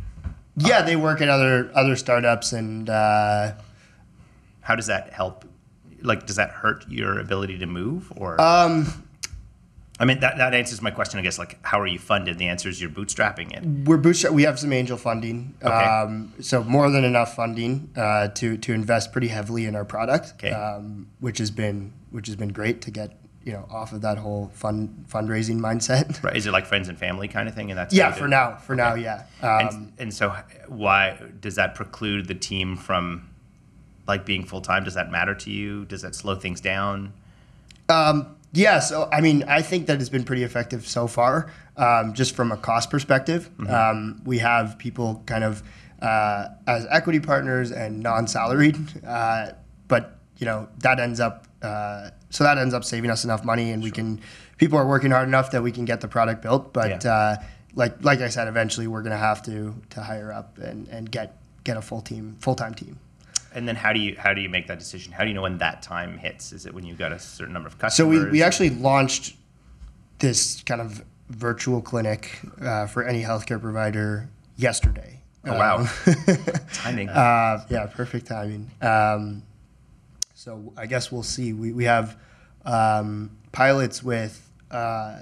yeah, 0.58 0.82
they 0.82 0.96
work 0.96 1.22
at 1.22 1.30
other 1.30 1.72
other 1.74 1.96
startups, 1.96 2.52
and 2.54 2.90
uh, 2.90 3.54
how 4.62 4.76
does 4.76 4.88
that 4.88 5.14
help 5.14 5.46
like 6.02 6.26
does 6.26 6.36
that 6.36 6.50
hurt 6.50 6.88
your 6.90 7.20
ability 7.20 7.58
to 7.60 7.66
move 7.68 8.12
or 8.16 8.40
um, 8.42 9.06
I 10.00 10.06
mean 10.06 10.20
that, 10.22 10.38
that 10.38 10.54
answers 10.56 10.82
my 10.82 10.90
question 10.90 11.20
I 11.20 11.22
guess 11.22 11.38
like 11.38 11.64
how 11.64 11.80
are 11.80 11.86
you 11.88 12.00
funded? 12.00 12.38
The 12.40 12.48
answer 12.48 12.68
is 12.70 12.82
you're 12.82 12.90
bootstrapping 12.90 13.52
it. 13.56 13.88
we're 13.88 13.98
bootstrap. 13.98 14.34
We 14.34 14.44
have 14.44 14.60
some 14.60 14.74
angel 14.74 14.98
funding, 14.98 15.54
Okay. 15.64 15.72
um, 15.74 16.34
so 16.42 16.64
more 16.64 16.90
than 16.90 17.04
enough 17.06 17.36
funding 17.36 17.90
uh, 17.96 18.30
to 18.30 18.58
to 18.58 18.74
invest 18.74 19.12
pretty 19.12 19.28
heavily 19.30 19.66
in 19.66 19.76
our 19.76 19.86
product, 19.86 20.34
Okay. 20.36 20.52
um, 20.52 21.08
which 21.20 21.38
has 21.38 21.52
been 21.52 21.94
which 22.10 22.28
has 22.28 22.36
been 22.36 22.50
great 22.50 22.82
to 22.82 22.92
get 22.92 23.16
you 23.44 23.52
know 23.54 23.68
off 23.72 23.94
of 23.94 24.02
that 24.02 24.18
whole 24.18 24.52
fund 24.54 25.06
fundraising 25.12 25.60
mindset. 25.60 26.22
Right? 26.24 26.36
Is 26.36 26.46
it 26.46 26.52
like 26.52 26.66
friends 26.66 26.90
and 26.90 26.98
family 26.98 27.28
kind 27.28 27.48
of 27.48 27.56
thing 27.56 27.72
and 27.72 27.78
that's 27.78 27.94
yeah, 27.94 28.04
how 28.04 28.10
you 28.10 28.16
do 28.16 28.22
for 28.22 28.28
now, 28.28 28.56
for 28.58 28.76
now, 28.76 28.94
yeah. 28.96 29.24
Um, 29.42 29.68
and, 29.68 29.94
and 29.98 30.14
so 30.14 30.36
why 30.68 31.20
does 31.40 31.56
that 31.56 31.76
preclude 31.76 32.28
the 32.28 32.36
team 32.36 32.78
from 32.78 33.30
like 34.08 34.26
being 34.26 34.46
full 34.46 34.62
time? 34.62 34.84
Does 34.84 34.94
that 34.94 35.12
matter 35.12 35.34
to 35.36 35.52
you? 35.52 35.86
Does 35.86 36.02
that 36.02 36.16
slow 36.16 36.36
things 36.36 36.62
down? 36.62 37.14
Um, 37.90 38.36
yeah, 38.54 38.80
so 38.80 39.10
I 39.12 39.22
mean, 39.22 39.44
I 39.48 39.62
think 39.62 39.88
that 39.88 40.00
it's 40.00 40.10
been 40.10 40.24
pretty 40.24 40.44
effective 40.44 40.88
so 40.88 41.08
far, 41.08 41.52
um, 41.78 42.14
just 42.14 42.36
from 42.36 42.52
a 42.52 42.58
cost 42.58 42.90
perspective. 42.90 43.50
Um, 43.68 44.22
we 44.26 44.40
have 44.40 44.78
people 44.78 45.24
kind 45.26 45.44
of 45.44 45.64
uh, 46.02 46.48
as 46.68 46.86
equity 46.90 47.20
partners 47.20 47.72
and 47.72 48.02
non-salaried, 48.02 48.78
uh, 49.08 49.52
but 49.88 50.18
you 50.38 50.46
know 50.46 50.68
that 50.80 51.00
ends 51.00 51.20
up 51.20 51.48
uh, 51.62 52.10
so 52.32 52.44
that 52.44 52.58
ends 52.58 52.74
up 52.74 52.84
saving 52.84 53.12
us 53.12 53.24
enough 53.24 53.46
money, 53.46 53.72
and 53.72 53.84
we 53.84 53.92
can 53.92 54.20
people 54.58 54.80
are 54.80 54.88
working 54.88 55.12
hard 55.12 55.28
enough 55.28 55.52
that 55.52 55.62
we 55.62 55.72
can 55.72 55.86
get 55.86 56.02
the 56.02 56.08
product 56.08 56.42
built. 56.42 56.74
But 56.74 57.04
Yeah. 57.06 57.12
uh, 57.14 57.36
like 57.76 58.04
like 58.04 58.20
I 58.22 58.30
said, 58.30 58.48
eventually 58.48 58.88
we're 58.88 59.04
going 59.04 59.12
to 59.12 59.18
have 59.18 59.44
to 59.44 59.76
to 59.92 60.02
hire 60.02 60.32
up 60.34 60.58
and, 60.58 60.88
and 60.88 61.12
get 61.12 61.38
get 61.64 61.78
a 61.78 61.82
full 61.82 62.02
team 62.02 62.36
full 62.40 62.56
time 62.56 62.74
team. 62.74 62.98
And 63.54 63.68
then 63.68 63.76
how 63.76 63.92
do 63.94 64.00
you 64.00 64.16
how 64.18 64.34
do 64.34 64.42
you 64.42 64.50
make 64.50 64.68
that 64.68 64.80
decision? 64.80 65.12
How 65.14 65.24
do 65.24 65.30
you 65.30 65.36
know 65.36 65.42
when 65.44 65.58
that 65.60 65.82
time 65.84 66.18
hits? 66.18 66.52
Is 66.54 66.66
it 66.66 66.74
when 66.74 66.86
you've 66.86 66.98
got 66.98 67.12
a 67.12 67.20
certain 67.20 67.54
number 67.54 67.68
of 67.68 67.78
customers? 67.78 68.20
So 68.20 68.26
we, 68.26 68.32
we 68.32 68.42
actually 68.44 68.70
launched 68.72 69.36
this 70.20 70.62
kind 70.64 70.80
of 70.82 71.04
virtual 71.30 71.82
clinic 71.82 72.40
uh, 72.62 72.88
for 72.88 73.04
any 73.04 73.22
healthcare 73.24 73.60
provider 73.60 74.30
yesterday. 74.58 75.20
Oh, 75.46 75.54
wow. 75.54 75.78
Um, 75.80 75.88
timing. 76.74 77.10
uh, 77.10 77.66
yeah, 77.70 77.88
perfect 77.88 78.28
timing. 78.28 78.70
Um, 78.82 79.42
So 80.44 80.74
I 80.76 80.88
guess 80.88 81.12
we'll 81.12 81.22
see. 81.22 81.54
We, 81.54 81.72
we 81.72 81.84
have 81.84 82.18
um, 82.66 83.38
pilots 83.52 84.02
with, 84.02 84.50
uh, 84.72 85.20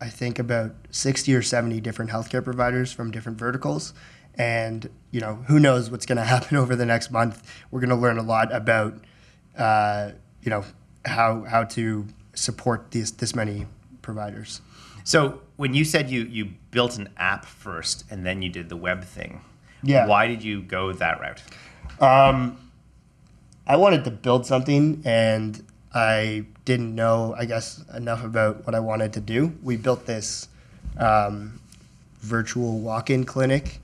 I 0.00 0.08
think, 0.08 0.40
about 0.40 0.74
60 0.90 1.32
or 1.32 1.42
70 1.42 1.80
different 1.80 2.10
healthcare 2.10 2.42
providers 2.42 2.92
from 2.92 3.12
different 3.12 3.38
verticals. 3.38 3.94
And, 4.34 4.90
you 5.12 5.20
know, 5.20 5.36
who 5.46 5.60
knows 5.60 5.92
what's 5.92 6.06
going 6.06 6.16
to 6.16 6.24
happen 6.24 6.56
over 6.56 6.74
the 6.74 6.84
next 6.84 7.12
month. 7.12 7.48
We're 7.70 7.78
going 7.78 7.90
to 7.90 7.94
learn 7.94 8.18
a 8.18 8.24
lot 8.24 8.52
about, 8.52 8.94
uh, 9.56 10.10
you 10.42 10.50
know, 10.50 10.64
how, 11.04 11.44
how 11.44 11.62
to 11.62 12.08
support 12.34 12.90
these, 12.90 13.12
this 13.12 13.36
many 13.36 13.66
providers. 14.02 14.60
So 15.04 15.40
when 15.54 15.72
you 15.72 15.84
said 15.84 16.10
you 16.10 16.22
you 16.22 16.46
built 16.72 16.98
an 16.98 17.10
app 17.16 17.44
first 17.44 18.04
and 18.10 18.26
then 18.26 18.42
you 18.42 18.48
did 18.48 18.68
the 18.68 18.76
web 18.76 19.04
thing, 19.04 19.40
Yeah. 19.84 20.08
why 20.08 20.26
did 20.26 20.42
you 20.42 20.62
go 20.62 20.92
that 20.94 21.20
route? 21.20 21.42
I 23.66 23.76
wanted 23.76 24.04
to 24.04 24.10
build 24.10 24.46
something 24.46 25.02
and 25.04 25.62
I 25.94 26.44
didn't 26.64 26.94
know, 26.94 27.34
I 27.38 27.44
guess, 27.44 27.82
enough 27.94 28.24
about 28.24 28.66
what 28.66 28.74
I 28.74 28.80
wanted 28.80 29.12
to 29.14 29.20
do. 29.20 29.52
We 29.62 29.76
built 29.76 30.06
this 30.06 30.48
um, 30.98 31.60
virtual 32.20 32.78
walk-in 32.80 33.24
clinic 33.24 33.80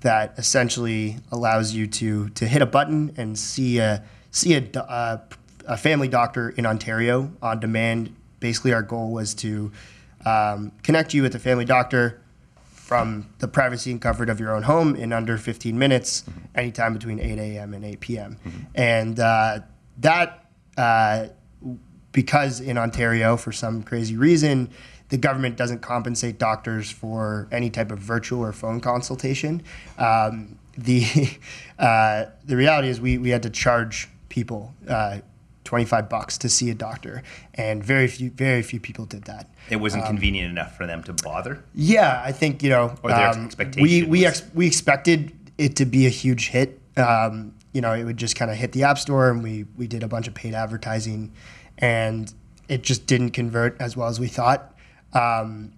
that 0.00 0.34
essentially 0.38 1.16
allows 1.32 1.72
you 1.72 1.86
to 1.86 2.28
to 2.30 2.46
hit 2.46 2.60
a 2.62 2.66
button 2.66 3.14
and 3.16 3.38
see 3.38 3.78
a 3.78 4.02
see 4.30 4.54
a, 4.54 4.60
do- 4.60 4.80
uh, 4.80 5.18
a 5.66 5.76
family 5.76 6.08
doctor 6.08 6.50
in 6.50 6.66
Ontario 6.66 7.32
on 7.42 7.58
demand. 7.60 8.14
Basically, 8.40 8.72
our 8.74 8.82
goal 8.82 9.12
was 9.12 9.34
to 9.34 9.72
um, 10.24 10.72
connect 10.82 11.14
you 11.14 11.22
with 11.22 11.34
a 11.34 11.38
family 11.38 11.64
doctor 11.64 12.20
from 12.86 13.28
the 13.40 13.48
privacy 13.48 13.90
and 13.90 14.00
comfort 14.00 14.30
of 14.30 14.38
your 14.38 14.54
own 14.54 14.62
home 14.62 14.94
in 14.94 15.12
under 15.12 15.36
15 15.36 15.76
minutes, 15.76 16.22
anytime 16.54 16.92
between 16.92 17.18
8 17.18 17.36
a.m. 17.36 17.74
and 17.74 17.84
8 17.84 17.98
p.m. 17.98 18.38
And 18.76 19.18
uh, 19.18 19.58
that, 19.98 20.48
uh, 20.76 21.26
because 22.12 22.60
in 22.60 22.78
Ontario, 22.78 23.36
for 23.36 23.50
some 23.50 23.82
crazy 23.82 24.16
reason, 24.16 24.70
the 25.08 25.16
government 25.16 25.56
doesn't 25.56 25.80
compensate 25.80 26.38
doctors 26.38 26.88
for 26.88 27.48
any 27.50 27.70
type 27.70 27.90
of 27.90 27.98
virtual 27.98 28.44
or 28.44 28.52
phone 28.52 28.80
consultation. 28.80 29.64
Um, 29.98 30.56
the 30.78 31.04
uh, 31.80 32.26
the 32.44 32.54
reality 32.54 32.86
is 32.86 33.00
we, 33.00 33.18
we 33.18 33.30
had 33.30 33.42
to 33.42 33.50
charge 33.50 34.08
people 34.28 34.72
uh, 34.88 35.18
25 35.66 36.08
bucks 36.08 36.38
to 36.38 36.48
see 36.48 36.70
a 36.70 36.74
doctor, 36.74 37.22
and 37.54 37.84
very 37.84 38.08
few 38.08 38.30
very 38.30 38.62
few 38.62 38.80
people 38.80 39.04
did 39.04 39.24
that. 39.24 39.50
It 39.68 39.76
wasn't 39.76 40.06
convenient 40.06 40.50
enough 40.50 40.76
for 40.76 40.86
them 40.86 41.02
to 41.02 41.12
bother. 41.12 41.62
Yeah, 41.74 42.22
I 42.24 42.32
think 42.32 42.62
you 42.62 42.70
know. 42.70 42.96
Or 43.02 43.10
their 43.10 43.28
um, 43.28 43.44
expectation 43.44 43.82
We 43.82 44.02
we 44.04 44.24
ex- 44.24 44.44
we 44.54 44.66
expected 44.66 45.32
it 45.58 45.76
to 45.76 45.84
be 45.84 46.06
a 46.06 46.10
huge 46.10 46.48
hit. 46.48 46.80
Um, 46.96 47.54
you 47.72 47.82
know, 47.82 47.92
it 47.92 48.04
would 48.04 48.16
just 48.16 48.36
kind 48.36 48.50
of 48.50 48.56
hit 48.56 48.72
the 48.72 48.84
app 48.84 48.98
store, 48.98 49.30
and 49.30 49.42
we 49.42 49.66
we 49.76 49.86
did 49.86 50.02
a 50.02 50.08
bunch 50.08 50.28
of 50.28 50.34
paid 50.34 50.54
advertising, 50.54 51.32
and 51.76 52.32
it 52.68 52.82
just 52.82 53.06
didn't 53.06 53.30
convert 53.30 53.78
as 53.80 53.96
well 53.96 54.08
as 54.08 54.18
we 54.18 54.28
thought. 54.28 54.74
Um, 55.12 55.72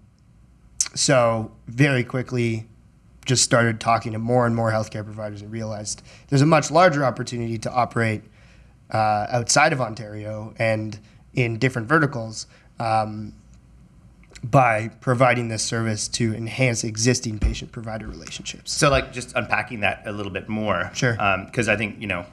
so 0.95 1.51
very 1.67 2.05
quickly, 2.05 2.69
just 3.25 3.43
started 3.43 3.81
talking 3.81 4.13
to 4.13 4.19
more 4.19 4.47
and 4.47 4.55
more 4.55 4.71
healthcare 4.71 5.05
providers, 5.05 5.43
and 5.43 5.51
realized 5.51 6.03
there's 6.29 6.43
a 6.43 6.47
much 6.47 6.71
larger 6.71 7.05
opportunity 7.05 7.59
to 7.59 7.73
operate 7.73 8.23
uh, 8.91 9.27
outside 9.31 9.73
of 9.73 9.81
Ontario 9.81 10.55
and 10.59 10.99
in 11.35 11.59
different 11.59 11.89
verticals. 11.89 12.47
Um, 12.81 13.35
by 14.45 14.89
providing 15.01 15.49
this 15.49 15.65
service 15.65 16.07
to 16.07 16.33
enhance 16.35 16.85
existing 16.85 17.39
patient 17.39 17.73
provider 17.73 18.07
relationships. 18.07 18.73
So 18.73 18.89
like 18.89 19.13
just 19.13 19.35
unpacking 19.35 19.81
that 19.81 20.03
a 20.07 20.13
little 20.13 20.31
bit 20.31 20.49
more. 20.49 20.91
Sure. 20.95 21.15
Because 21.47 21.69
I 21.69 21.77
think 21.77 22.01
you 22.01 22.07
know, 22.07 22.25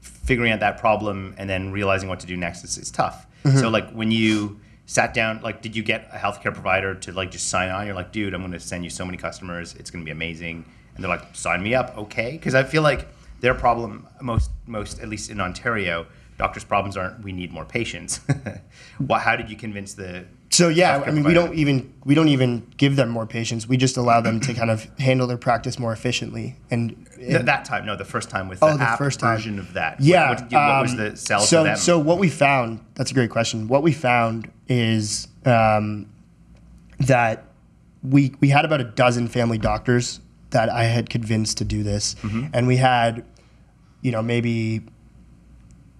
figuring 0.00 0.52
out 0.52 0.60
that 0.60 0.78
problem 0.78 1.34
and 1.38 1.50
then 1.50 1.72
realizing 1.72 2.08
what 2.08 2.20
to 2.20 2.26
do 2.26 2.36
next 2.36 2.64
is, 2.64 2.78
is 2.78 2.90
tough. 2.90 3.26
Mm-hmm. 3.44 3.58
So 3.58 3.68
like 3.70 3.90
when 3.90 4.10
you 4.10 4.60
sat 4.86 5.14
down, 5.14 5.40
like 5.42 5.62
did 5.62 5.74
you 5.74 5.82
get 5.82 6.08
a 6.12 6.16
healthcare 6.16 6.54
provider 6.54 6.94
to 6.94 7.12
like 7.12 7.30
just 7.32 7.48
sign 7.48 7.70
on? 7.70 7.86
You're 7.86 7.94
like, 7.96 8.12
dude, 8.12 8.34
I'm 8.34 8.40
going 8.40 8.52
to 8.52 8.60
send 8.60 8.84
you 8.84 8.90
so 8.90 9.04
many 9.04 9.18
customers. 9.18 9.74
It's 9.74 9.90
going 9.90 10.04
to 10.04 10.06
be 10.06 10.12
amazing. 10.12 10.64
And 10.94 11.02
they're 11.02 11.10
like, 11.10 11.34
sign 11.34 11.62
me 11.62 11.74
up, 11.74 11.96
okay? 11.98 12.32
Because 12.32 12.54
I 12.54 12.62
feel 12.62 12.82
like 12.82 13.08
their 13.42 13.54
problem 13.54 14.06
most 14.22 14.50
most 14.66 15.00
at 15.00 15.08
least 15.10 15.28
in 15.30 15.40
Ontario. 15.40 16.06
Doctors' 16.38 16.64
problems 16.64 16.96
aren't 16.96 17.22
we 17.22 17.30
need 17.32 17.52
more 17.52 17.64
patients. 17.66 18.20
Well, 19.00 19.18
how 19.20 19.36
did 19.36 19.50
you 19.50 19.56
convince 19.56 19.94
the 19.94 20.24
So 20.50 20.68
yeah, 20.68 21.02
I 21.06 21.10
mean, 21.10 21.24
we 21.24 21.34
don't 21.34 21.54
even 21.54 21.92
we 22.04 22.14
don't 22.14 22.28
even 22.28 22.66
give 22.76 22.94
them 22.96 23.08
more 23.10 23.26
patients. 23.26 23.66
We 23.68 23.76
just 23.76 23.96
allow 23.96 24.20
them 24.20 24.38
to 24.40 24.54
kind 24.54 24.70
of 24.70 24.84
handle 24.98 25.26
their 25.26 25.36
practice 25.38 25.78
more 25.78 25.92
efficiently. 25.92 26.56
And, 26.70 27.06
Th- 27.16 27.42
that 27.42 27.64
time, 27.64 27.84
no, 27.86 27.96
the 27.96 28.04
first 28.04 28.30
time 28.30 28.48
with 28.48 28.62
Oh, 28.62 28.70
the, 28.72 28.76
the 28.78 28.82
app 28.84 28.98
first 28.98 29.20
time. 29.20 29.36
version 29.36 29.58
of 29.58 29.72
that. 29.74 30.00
Yeah, 30.00 30.30
what, 30.30 30.50
you, 30.52 30.58
what 30.58 30.82
was 30.82 30.90
um, 30.92 30.96
the 30.98 31.16
sell 31.16 31.40
so 31.40 31.62
to 31.62 31.68
them? 31.70 31.76
so 31.76 31.98
what 31.98 32.18
we 32.18 32.28
found 32.28 32.80
that's 32.94 33.10
a 33.10 33.14
great 33.14 33.30
question. 33.30 33.68
What 33.68 33.82
we 33.82 33.92
found 33.92 34.50
is 34.68 35.28
um, 35.44 36.06
that 37.00 37.44
we 38.02 38.34
we 38.40 38.48
had 38.48 38.64
about 38.64 38.80
a 38.80 38.84
dozen 38.84 39.28
family 39.28 39.58
doctors 39.58 40.20
that 40.50 40.68
I 40.68 40.84
had 40.84 41.08
convinced 41.10 41.58
to 41.58 41.64
do 41.64 41.82
this, 41.82 42.14
Mm-hmm. 42.22 42.46
and 42.52 42.66
we 42.66 42.76
had 42.76 43.24
you 44.02 44.12
know 44.12 44.22
maybe 44.22 44.82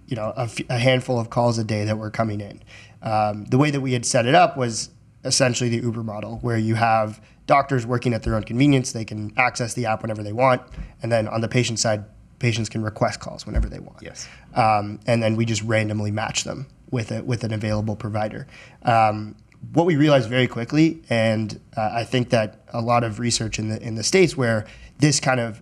you 0.07 0.15
know 0.15 0.33
a, 0.37 0.43
f- 0.43 0.69
a 0.69 0.77
handful 0.77 1.19
of 1.19 1.29
calls 1.29 1.57
a 1.57 1.63
day 1.63 1.85
that 1.85 1.97
were 1.97 2.11
coming 2.11 2.39
in. 2.39 2.61
Um, 3.01 3.45
the 3.45 3.57
way 3.57 3.71
that 3.71 3.81
we 3.81 3.93
had 3.93 4.05
set 4.05 4.25
it 4.25 4.35
up 4.35 4.55
was 4.55 4.89
essentially 5.25 5.69
the 5.69 5.77
Uber 5.77 6.03
model, 6.03 6.37
where 6.41 6.57
you 6.57 6.75
have 6.75 7.19
doctors 7.47 7.85
working 7.85 8.13
at 8.13 8.23
their 8.23 8.35
own 8.35 8.43
convenience. 8.43 8.91
They 8.91 9.05
can 9.05 9.33
access 9.37 9.73
the 9.73 9.85
app 9.87 10.01
whenever 10.01 10.23
they 10.23 10.33
want, 10.33 10.61
and 11.01 11.11
then 11.11 11.27
on 11.27 11.41
the 11.41 11.47
patient 11.47 11.79
side, 11.79 12.05
patients 12.39 12.69
can 12.69 12.83
request 12.83 13.19
calls 13.19 13.45
whenever 13.45 13.67
they 13.69 13.79
want. 13.79 14.01
Yes. 14.01 14.27
Um, 14.53 14.99
and 15.07 15.23
then 15.23 15.35
we 15.35 15.45
just 15.45 15.63
randomly 15.63 16.11
match 16.11 16.43
them 16.43 16.67
with 16.91 17.11
a, 17.11 17.23
with 17.23 17.43
an 17.43 17.53
available 17.53 17.95
provider. 17.95 18.47
Um, 18.83 19.35
what 19.71 19.85
we 19.85 19.95
realized 19.95 20.29
very 20.29 20.47
quickly, 20.47 21.01
and 21.09 21.59
uh, 21.77 21.91
I 21.93 22.03
think 22.03 22.29
that 22.31 22.65
a 22.73 22.81
lot 22.81 23.03
of 23.03 23.19
research 23.19 23.59
in 23.59 23.69
the 23.69 23.81
in 23.81 23.95
the 23.95 24.03
states 24.03 24.35
where 24.35 24.65
this 24.99 25.19
kind 25.21 25.39
of 25.39 25.61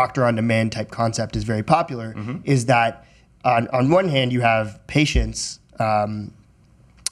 doctor 0.00 0.24
on 0.28 0.34
demand 0.42 0.72
type 0.72 0.90
concept 0.90 1.36
is 1.36 1.44
very 1.44 1.62
popular, 1.62 2.08
is 2.44 2.66
that 2.66 2.90
on 3.44 3.62
on 3.78 3.84
one 3.98 4.08
hand 4.16 4.28
you 4.36 4.42
have 4.42 4.66
patients, 4.86 5.58
um, 5.80 6.12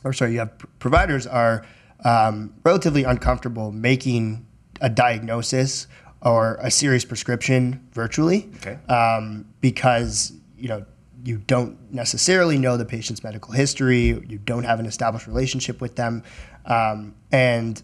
or 0.05 0.13
sorry, 0.13 0.33
you 0.35 0.41
have 0.45 0.53
pr- 0.59 0.67
providers 0.79 1.27
are 1.27 1.65
um, 2.05 2.53
relatively 2.65 3.05
uncomfortable 3.05 3.73
making 3.73 4.45
a 4.83 4.91
diagnosis 4.91 5.87
or 6.21 6.59
a 6.69 6.71
serious 6.71 7.05
prescription 7.07 7.63
virtually 7.93 8.41
Okay. 8.57 8.77
um, 8.99 9.25
because 9.61 10.33
you 10.59 10.69
know 10.69 10.85
you 11.25 11.39
don't 11.55 11.73
necessarily 12.03 12.59
know 12.59 12.77
the 12.77 12.85
patient's 12.97 13.23
medical 13.25 13.53
history, 13.55 14.03
you 14.33 14.39
don't 14.53 14.65
have 14.65 14.79
an 14.79 14.87
established 14.87 15.27
relationship 15.27 15.81
with 15.81 15.95
them, 15.97 16.23
um, 16.67 17.15
and 17.33 17.83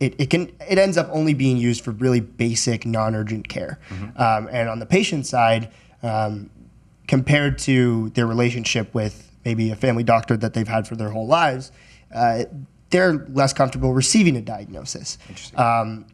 it, 0.00 0.14
it 0.18 0.30
can 0.30 0.50
it 0.68 0.78
ends 0.78 0.96
up 0.96 1.08
only 1.10 1.34
being 1.34 1.56
used 1.56 1.82
for 1.84 1.90
really 1.92 2.20
basic 2.20 2.86
non-urgent 2.86 3.48
care. 3.48 3.78
Um, 4.16 4.48
and 4.50 4.68
on 4.68 4.78
the 4.78 4.86
patient 4.86 5.26
side, 5.26 5.70
um, 6.02 6.50
compared 7.06 7.58
to 7.60 8.10
their 8.10 8.26
relationship 8.26 8.94
with 8.94 9.30
maybe 9.44 9.70
a 9.70 9.76
family 9.76 10.04
doctor 10.04 10.36
that 10.36 10.54
they've 10.54 10.68
had 10.68 10.86
for 10.86 10.94
their 10.96 11.10
whole 11.10 11.26
lives, 11.26 11.72
uh, 12.14 12.44
they're 12.90 13.26
less 13.30 13.52
comfortable 13.52 13.92
receiving 13.92 14.36
a 14.36 14.40
diagnosis. 14.42 15.18
Interesting. 15.28 15.58
Um, 15.58 16.06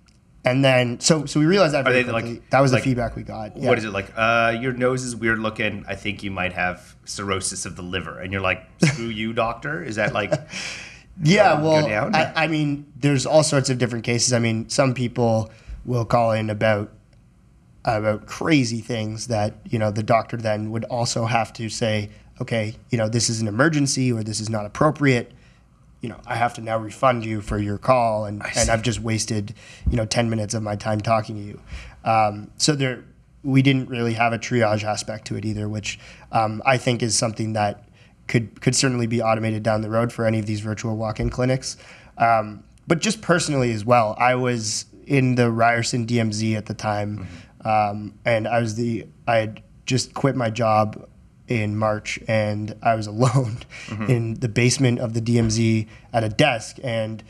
and 0.46 0.62
then, 0.64 1.00
so 1.00 1.24
so 1.24 1.40
we 1.40 1.46
realized 1.46 1.72
that 1.74 1.84
very 1.84 2.04
quickly. 2.04 2.32
like- 2.34 2.50
that 2.50 2.60
was 2.60 2.72
like- 2.72 2.82
the 2.82 2.90
feedback 2.90 3.16
we 3.16 3.22
got. 3.22 3.56
Yeah. 3.56 3.68
What 3.68 3.78
is 3.78 3.84
it 3.84 3.92
like? 3.92 4.12
Uh, 4.16 4.56
your 4.60 4.72
nose 4.72 5.02
is 5.02 5.16
weird 5.16 5.38
looking. 5.38 5.84
I 5.88 5.94
think 5.94 6.22
you 6.22 6.30
might 6.30 6.52
have 6.52 6.96
cirrhosis 7.06 7.64
of 7.66 7.76
the 7.76 7.82
liver, 7.82 8.18
and 8.20 8.30
you're 8.32 8.42
like, 8.42 8.62
"Screw 8.82 9.06
you, 9.06 9.32
doctor." 9.32 9.82
Is 9.82 9.96
that 9.96 10.12
like? 10.14 10.32
Yeah, 11.22 11.60
well? 11.60 12.14
I, 12.14 12.32
I 12.44 12.46
mean, 12.48 12.86
there's 12.96 13.26
all 13.26 13.42
sorts 13.42 13.70
of 13.70 13.78
different 13.78 14.04
cases. 14.04 14.32
I 14.32 14.38
mean, 14.38 14.68
some 14.68 14.94
people 14.94 15.50
will 15.84 16.04
call 16.04 16.32
in 16.32 16.50
about 16.50 16.90
about 17.84 18.24
crazy 18.26 18.80
things 18.80 19.26
that 19.26 19.54
you 19.68 19.78
know 19.78 19.90
the 19.90 20.02
doctor 20.02 20.36
then 20.36 20.70
would 20.70 20.84
also 20.84 21.26
have 21.26 21.52
to 21.52 21.68
say, 21.68 22.10
okay, 22.40 22.74
you 22.90 22.98
know, 22.98 23.08
this 23.08 23.28
is 23.28 23.40
an 23.40 23.48
emergency 23.48 24.12
or 24.12 24.22
this 24.22 24.40
is 24.40 24.48
not 24.48 24.66
appropriate. 24.66 25.32
You 26.00 26.08
know, 26.10 26.20
I 26.26 26.36
have 26.36 26.54
to 26.54 26.60
now 26.60 26.78
refund 26.78 27.24
you 27.24 27.40
for 27.40 27.58
your 27.58 27.78
call, 27.78 28.26
and, 28.26 28.42
and. 28.56 28.68
I've 28.68 28.82
just 28.82 29.00
wasted 29.00 29.54
you 29.90 29.96
know 29.96 30.06
ten 30.06 30.28
minutes 30.30 30.54
of 30.54 30.62
my 30.62 30.76
time 30.76 31.00
talking 31.00 31.36
to 31.36 31.42
you. 31.42 31.60
Um, 32.04 32.50
so 32.56 32.74
there, 32.74 33.04
we 33.42 33.62
didn't 33.62 33.88
really 33.88 34.14
have 34.14 34.32
a 34.32 34.38
triage 34.38 34.84
aspect 34.84 35.26
to 35.28 35.36
it 35.36 35.44
either, 35.44 35.68
which 35.68 35.98
um, 36.32 36.62
I 36.66 36.76
think 36.76 37.02
is 37.02 37.16
something 37.16 37.52
that 37.54 37.84
could 38.26 38.60
could 38.60 38.74
certainly 38.74 39.06
be 39.06 39.20
automated 39.22 39.62
down 39.62 39.82
the 39.82 39.90
road 39.90 40.12
for 40.12 40.24
any 40.26 40.38
of 40.38 40.46
these 40.46 40.60
virtual 40.60 40.96
walk-in 40.96 41.30
clinics. 41.30 41.76
Um, 42.18 42.64
but 42.86 43.00
just 43.00 43.22
personally 43.22 43.72
as 43.72 43.84
well, 43.84 44.14
I 44.18 44.34
was 44.34 44.86
in 45.06 45.34
the 45.34 45.50
Ryerson 45.50 46.06
DMZ 46.06 46.56
at 46.56 46.66
the 46.66 46.74
time, 46.74 47.26
um, 47.64 48.14
and 48.24 48.46
I 48.48 48.60
was 48.60 48.74
the 48.76 49.06
I 49.26 49.36
had 49.36 49.62
just 49.86 50.14
quit 50.14 50.36
my 50.36 50.50
job 50.50 51.08
in 51.48 51.76
March, 51.76 52.18
and 52.26 52.74
I 52.82 52.94
was 52.94 53.06
alone 53.14 53.58
in 54.08 54.34
the 54.34 54.48
basement 54.48 54.98
of 54.98 55.12
the 55.14 55.20
DMZ 55.20 55.88
at 56.12 56.24
a 56.24 56.28
desk, 56.28 56.78
and 56.82 57.22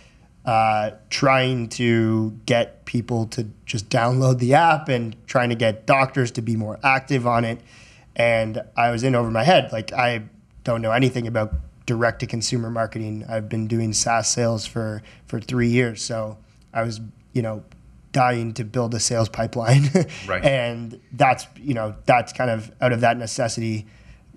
uh, 0.44 0.90
trying 1.10 1.68
to 1.70 2.38
get 2.46 2.84
people 2.84 3.26
to 3.26 3.48
just 3.64 3.88
download 3.88 4.38
the 4.38 4.54
app 4.54 4.88
and 4.88 5.16
trying 5.26 5.48
to 5.48 5.54
get 5.54 5.86
doctors 5.86 6.30
to 6.32 6.42
be 6.42 6.54
more 6.54 6.78
active 6.84 7.26
on 7.26 7.44
it. 7.44 7.60
and 8.16 8.62
I 8.76 8.90
was 8.90 9.02
in 9.02 9.14
over 9.14 9.30
my 9.30 9.42
head. 9.42 9.72
Like 9.72 9.92
I 9.92 10.24
don't 10.64 10.83
know 10.83 10.92
anything 10.92 11.26
about 11.26 11.54
direct 11.87 12.21
to 12.21 12.26
consumer 12.26 12.71
marketing. 12.71 13.25
I've 13.28 13.49
been 13.49 13.66
doing 13.68 13.92
SaaS 13.92 14.28
sales 14.28 14.66
for 14.66 15.02
for 15.26 15.40
three 15.40 15.68
years, 15.68 16.02
so 16.02 16.38
I 16.73 16.83
was 16.83 17.00
you 17.33 17.42
know 17.42 17.62
dying 18.12 18.54
to 18.54 18.64
build 18.64 18.94
a 18.94 19.00
sales 19.00 19.28
pipeline, 19.28 19.90
Right. 20.26 20.44
and 20.44 21.00
that's 21.12 21.47
you 21.56 21.75
know 21.75 21.94
that's 22.06 22.33
kind 22.33 22.50
of 22.50 22.71
out 22.80 22.92
of 22.92 23.00
that 23.00 23.16
necessity 23.18 23.87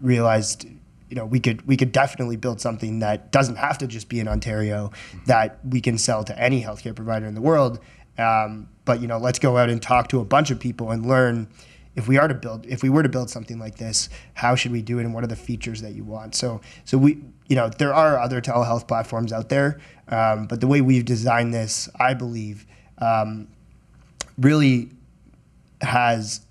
realized 0.01 0.65
you 1.09 1.15
know 1.15 1.25
we 1.25 1.39
could 1.39 1.65
we 1.67 1.77
could 1.77 1.91
definitely 1.91 2.35
build 2.35 2.59
something 2.59 2.99
that 2.99 3.31
doesn't 3.31 3.55
have 3.55 3.77
to 3.77 3.87
just 3.87 4.09
be 4.09 4.19
in 4.19 4.27
Ontario 4.27 4.91
that 5.25 5.59
we 5.65 5.79
can 5.81 5.97
sell 5.97 6.23
to 6.23 6.37
any 6.39 6.61
healthcare 6.63 6.95
provider 6.95 7.25
in 7.25 7.33
the 7.35 7.41
world. 7.41 7.79
Um, 8.17 8.67
but 8.83 8.99
you 8.99 9.07
know, 9.07 9.17
let's 9.19 9.37
go 9.39 9.57
out 9.57 9.69
and 9.69 9.81
talk 9.81 10.09
to 10.09 10.19
a 10.19 10.25
bunch 10.25 10.49
of 10.51 10.59
people 10.59 10.91
and 10.91 11.05
learn 11.05 11.47
if 11.97 12.07
we 12.07 12.17
are 12.17 12.27
to 12.27 12.33
build 12.35 12.65
if 12.67 12.83
we 12.83 12.89
were 12.89 13.03
to 13.03 13.09
build 13.09 13.29
something 13.29 13.57
like 13.59 13.75
this, 13.75 14.07
how 14.35 14.55
should 14.55 14.71
we 14.71 14.81
do 14.81 14.99
it 14.99 15.03
and 15.03 15.13
what 15.13 15.23
are 15.23 15.27
the 15.27 15.35
features 15.35 15.81
that 15.81 15.93
you 15.93 16.03
want? 16.05 16.35
So 16.35 16.61
so 16.85 16.97
we 16.97 17.17
you 17.47 17.55
know 17.55 17.69
there 17.69 17.93
are 17.93 18.19
other 18.19 18.39
telehealth 18.39 18.87
platforms 18.87 19.33
out 19.33 19.49
there, 19.49 19.81
um, 20.07 20.45
but 20.47 20.61
the 20.61 20.67
way 20.67 20.79
we've 20.79 21.03
designed 21.05 21.53
this, 21.53 21.89
I 21.99 22.13
believe, 22.13 22.65
um, 22.99 23.47
really 24.37 24.91
has 25.81 26.41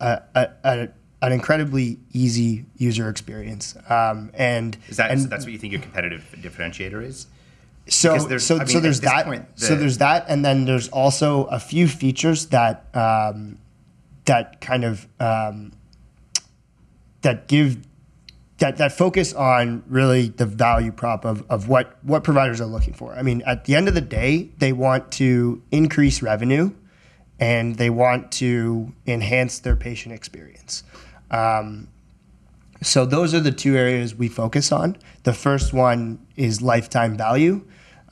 a, 0.00 0.20
a, 0.34 0.48
a, 0.64 0.88
an 1.22 1.32
incredibly 1.32 1.98
easy 2.12 2.66
user 2.76 3.08
experience. 3.08 3.74
Um, 3.88 4.30
and 4.34 4.76
Is 4.88 4.98
that 4.98 5.10
and 5.10 5.22
so 5.22 5.28
that's 5.28 5.44
what 5.46 5.52
you 5.52 5.58
think 5.58 5.72
your 5.72 5.82
competitive 5.82 6.24
differentiator 6.38 7.02
is? 7.02 7.26
so 7.88 8.12
because 8.12 8.28
there's- 8.28 8.44
so 8.44 8.60
I 8.60 8.64
so 8.64 8.80
there's 8.80 9.00
that 9.00 9.24
point, 9.24 9.46
so 9.54 9.76
there's 9.76 9.98
that 9.98 10.26
and 10.28 10.44
then 10.44 10.64
there's 10.66 10.88
also 10.88 11.44
a 11.44 11.58
few 11.60 11.86
features 11.88 12.46
that 12.46 12.84
um, 12.94 13.58
that 14.26 14.60
kind 14.60 14.84
of 14.84 15.08
um, 15.18 15.72
that 17.22 17.48
give 17.48 17.78
that, 18.58 18.78
that 18.78 18.92
focus 18.92 19.34
on 19.34 19.82
really 19.86 20.28
the 20.28 20.46
value 20.46 20.92
prop 20.92 21.24
of, 21.24 21.44
of 21.50 21.68
what, 21.68 21.98
what 22.02 22.24
providers 22.24 22.60
are 22.60 22.66
looking 22.66 22.94
for. 22.94 23.14
I 23.14 23.22
mean, 23.22 23.42
at 23.46 23.66
the 23.66 23.74
end 23.74 23.88
of 23.88 23.94
the 23.94 24.00
day, 24.00 24.50
they 24.58 24.72
want 24.72 25.12
to 25.12 25.62
increase 25.70 26.22
revenue 26.22 26.72
and 27.38 27.76
they 27.76 27.90
want 27.90 28.32
to 28.32 28.94
enhance 29.06 29.58
their 29.58 29.76
patient 29.76 30.14
experience. 30.14 30.84
Um, 31.30 31.88
so 32.82 33.04
those 33.04 33.34
are 33.34 33.40
the 33.40 33.52
two 33.52 33.76
areas 33.76 34.14
we 34.14 34.28
focus 34.28 34.72
on. 34.72 34.96
The 35.24 35.34
first 35.34 35.74
one 35.74 36.26
is 36.36 36.62
lifetime 36.62 37.16
value. 37.16 37.62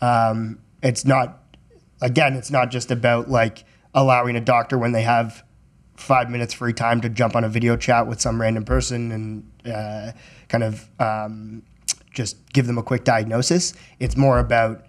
Um, 0.02 0.58
it's 0.82 1.06
not, 1.06 1.42
again, 2.02 2.34
it's 2.34 2.50
not 2.50 2.70
just 2.70 2.90
about 2.90 3.30
like 3.30 3.64
allowing 3.94 4.36
a 4.36 4.40
doctor 4.40 4.76
when 4.76 4.92
they 4.92 5.02
have 5.02 5.42
five 6.04 6.30
minutes 6.30 6.54
free 6.54 6.72
time 6.72 7.00
to 7.00 7.08
jump 7.08 7.34
on 7.34 7.44
a 7.44 7.48
video 7.48 7.76
chat 7.76 8.06
with 8.06 8.20
some 8.20 8.40
random 8.40 8.64
person 8.64 9.10
and 9.12 9.72
uh, 9.74 10.12
kind 10.48 10.62
of 10.62 10.88
um, 11.00 11.62
just 12.12 12.36
give 12.52 12.66
them 12.66 12.78
a 12.78 12.82
quick 12.82 13.04
diagnosis. 13.04 13.74
It's 13.98 14.16
more 14.16 14.38
about 14.38 14.86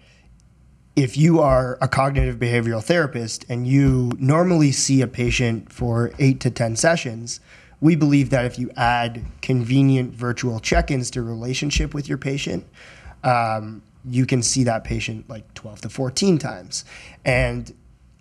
if 0.94 1.16
you 1.16 1.40
are 1.40 1.76
a 1.80 1.88
cognitive 1.88 2.36
behavioral 2.36 2.82
therapist 2.82 3.44
and 3.48 3.66
you 3.66 4.12
normally 4.18 4.72
see 4.72 5.02
a 5.02 5.06
patient 5.06 5.72
for 5.72 6.10
eight 6.18 6.40
to 6.40 6.50
10 6.50 6.76
sessions, 6.76 7.40
we 7.80 7.96
believe 7.96 8.30
that 8.30 8.44
if 8.44 8.58
you 8.58 8.70
add 8.76 9.22
convenient 9.42 10.14
virtual 10.14 10.60
check 10.60 10.90
ins 10.90 11.10
to 11.10 11.22
relationship 11.22 11.92
with 11.92 12.08
your 12.08 12.16
patient, 12.16 12.66
um, 13.24 13.82
you 14.08 14.24
can 14.24 14.42
see 14.42 14.64
that 14.64 14.84
patient 14.84 15.28
like 15.28 15.52
12 15.54 15.82
to 15.82 15.88
14 15.88 16.38
times. 16.38 16.84
And 17.24 17.74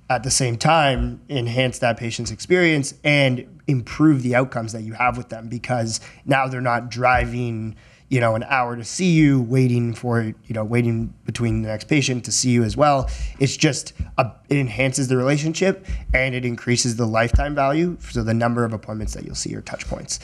at 0.09 0.23
the 0.23 0.31
same 0.31 0.57
time, 0.57 1.21
enhance 1.29 1.79
that 1.79 1.97
patient's 1.97 2.31
experience 2.31 2.93
and 3.03 3.59
improve 3.67 4.21
the 4.21 4.35
outcomes 4.35 4.71
that 4.73 4.83
you 4.83 4.93
have 4.93 5.17
with 5.17 5.29
them 5.29 5.49
because 5.49 5.99
now 6.25 6.47
they're 6.47 6.61
not 6.61 6.89
driving 6.89 7.75
you 8.09 8.19
know, 8.19 8.35
an 8.35 8.43
hour 8.43 8.75
to 8.75 8.83
see 8.83 9.11
you, 9.11 9.41
waiting 9.41 9.93
for, 9.93 10.21
you 10.21 10.35
know, 10.49 10.63
waiting 10.63 11.13
between 11.25 11.63
the 11.63 11.69
next 11.69 11.85
patient 11.85 12.23
to 12.25 12.31
see 12.31 12.51
you 12.51 12.63
as 12.63 12.77
well. 12.77 13.09
It's 13.39 13.57
just, 13.57 13.93
a, 14.17 14.31
it 14.47 14.57
enhances 14.57 15.07
the 15.07 15.17
relationship 15.17 15.87
and 16.13 16.35
it 16.35 16.45
increases 16.45 16.97
the 16.97 17.07
lifetime 17.07 17.55
value. 17.55 17.97
So 17.99 18.23
the 18.23 18.33
number 18.33 18.63
of 18.63 18.73
appointments 18.73 19.15
that 19.15 19.25
you'll 19.25 19.35
see 19.35 19.55
or 19.55 19.61
touch 19.61 19.87
points. 19.87 20.19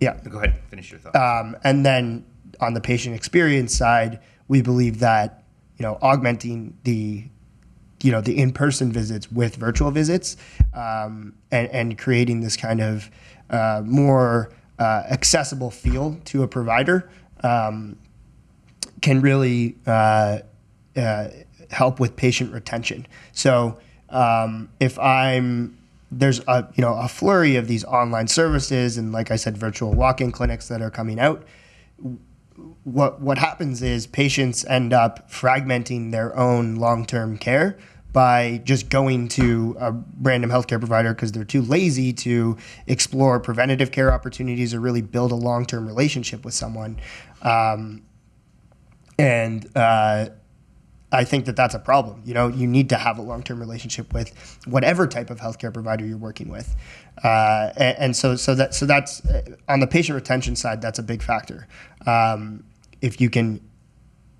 Yeah. 0.00 0.18
Go 0.28 0.38
ahead, 0.38 0.60
finish 0.68 0.90
your 0.90 1.00
thought. 1.00 1.16
Um, 1.16 1.56
and 1.64 1.84
then 1.84 2.26
on 2.60 2.74
the 2.74 2.80
patient 2.80 3.16
experience 3.16 3.74
side, 3.74 4.20
we 4.48 4.60
believe 4.60 4.98
that, 4.98 5.44
you 5.78 5.82
know, 5.82 5.98
augmenting 6.02 6.76
the, 6.84 7.24
you 8.04 8.12
know, 8.12 8.20
the 8.20 8.36
in-person 8.36 8.92
visits 8.92 9.32
with 9.32 9.56
virtual 9.56 9.90
visits 9.90 10.36
um, 10.74 11.34
and, 11.50 11.68
and 11.70 11.98
creating 11.98 12.40
this 12.40 12.54
kind 12.54 12.80
of 12.80 13.10
uh, 13.48 13.82
more 13.84 14.52
uh, 14.78 15.04
accessible 15.10 15.70
feel 15.70 16.20
to 16.26 16.42
a 16.42 16.48
provider 16.48 17.08
um, 17.42 17.96
can 19.00 19.22
really 19.22 19.76
uh, 19.86 20.40
uh, 20.96 21.28
help 21.70 21.98
with 21.98 22.14
patient 22.14 22.52
retention. 22.52 23.06
So 23.32 23.78
um, 24.10 24.68
if 24.80 24.98
I'm 24.98 25.78
there's 26.10 26.40
a 26.46 26.68
you 26.74 26.82
know 26.82 26.94
a 26.94 27.08
flurry 27.08 27.56
of 27.56 27.66
these 27.66 27.84
online 27.84 28.28
services 28.28 28.98
and 28.98 29.12
like 29.12 29.30
I 29.30 29.36
said 29.36 29.56
virtual 29.56 29.92
walk-in 29.92 30.30
clinics 30.30 30.68
that 30.68 30.80
are 30.80 30.90
coming 30.90 31.18
out 31.18 31.44
what 32.84 33.20
what 33.20 33.38
happens 33.38 33.82
is 33.82 34.06
patients 34.06 34.64
end 34.66 34.92
up 34.92 35.28
fragmenting 35.30 36.12
their 36.12 36.36
own 36.36 36.76
long-term 36.76 37.38
care 37.38 37.76
by 38.14 38.62
just 38.64 38.88
going 38.88 39.26
to 39.26 39.76
a 39.80 39.92
random 40.22 40.48
healthcare 40.48 40.78
provider 40.78 41.12
because 41.12 41.32
they're 41.32 41.44
too 41.44 41.62
lazy 41.62 42.12
to 42.12 42.56
explore 42.86 43.40
preventative 43.40 43.90
care 43.90 44.12
opportunities 44.12 44.72
or 44.72 44.78
really 44.78 45.02
build 45.02 45.32
a 45.32 45.34
long-term 45.34 45.84
relationship 45.84 46.44
with 46.44 46.54
someone. 46.54 46.98
Um, 47.42 48.04
and 49.18 49.68
uh, 49.76 50.26
I 51.10 51.24
think 51.24 51.46
that 51.46 51.56
that's 51.56 51.74
a 51.74 51.80
problem. 51.80 52.22
You 52.24 52.34
know, 52.34 52.46
you 52.46 52.68
need 52.68 52.88
to 52.90 52.96
have 52.96 53.18
a 53.18 53.22
long-term 53.22 53.58
relationship 53.58 54.14
with 54.14 54.32
whatever 54.64 55.08
type 55.08 55.28
of 55.28 55.40
healthcare 55.40 55.74
provider 55.74 56.06
you're 56.06 56.16
working 56.16 56.48
with, 56.48 56.74
uh, 57.24 57.70
and, 57.76 57.98
and, 57.98 58.16
so 58.16 58.36
so 58.36 58.54
that 58.54 58.74
so 58.74 58.86
that's 58.86 59.24
uh, 59.26 59.42
on 59.68 59.80
the 59.80 59.86
patient 59.86 60.14
retention 60.14 60.54
side. 60.56 60.80
That's 60.80 60.98
a 61.00 61.02
big 61.02 61.20
factor. 61.20 61.66
Um, 62.06 62.64
if 63.00 63.20
you 63.20 63.28
can 63.28 63.60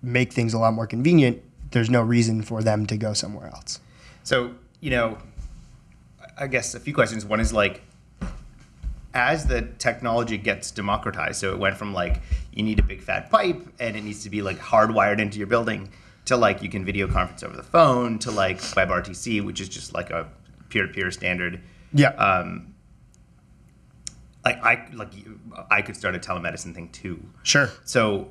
make 0.00 0.32
things 0.32 0.54
a 0.54 0.58
lot 0.58 0.74
more 0.74 0.86
convenient, 0.86 1.42
there's 1.74 1.90
no 1.90 2.00
reason 2.02 2.40
for 2.40 2.62
them 2.62 2.86
to 2.86 2.96
go 2.96 3.12
somewhere 3.12 3.48
else. 3.48 3.80
So, 4.22 4.52
you 4.80 4.90
know, 4.90 5.18
I 6.38 6.46
guess 6.46 6.74
a 6.74 6.80
few 6.80 6.94
questions. 6.94 7.24
One 7.26 7.40
is 7.40 7.52
like, 7.52 7.82
as 9.12 9.46
the 9.46 9.62
technology 9.78 10.38
gets 10.38 10.70
democratized, 10.70 11.40
so 11.40 11.52
it 11.52 11.58
went 11.58 11.76
from 11.76 11.92
like 11.92 12.22
you 12.52 12.62
need 12.62 12.78
a 12.78 12.82
big 12.82 13.02
fat 13.02 13.28
pipe 13.30 13.60
and 13.80 13.96
it 13.96 14.02
needs 14.04 14.22
to 14.22 14.30
be 14.30 14.40
like 14.40 14.58
hardwired 14.58 15.18
into 15.20 15.38
your 15.38 15.46
building 15.48 15.90
to 16.26 16.36
like 16.36 16.62
you 16.62 16.68
can 16.68 16.84
video 16.84 17.06
conference 17.06 17.42
over 17.42 17.56
the 17.56 17.62
phone 17.62 18.18
to 18.20 18.30
like 18.30 18.58
WebRTC, 18.60 19.44
which 19.44 19.60
is 19.60 19.68
just 19.68 19.92
like 19.94 20.10
a 20.10 20.28
peer-to-peer 20.68 21.10
standard. 21.10 21.60
Yeah. 21.92 22.08
Um, 22.10 22.74
like 24.44 24.62
I 24.62 24.86
like 24.92 25.14
you- 25.16 25.40
I 25.70 25.82
could 25.82 25.96
start 25.96 26.14
a 26.14 26.18
telemedicine 26.18 26.72
thing 26.74 26.88
too. 26.90 27.20
sure. 27.42 27.70
So, 27.84 28.30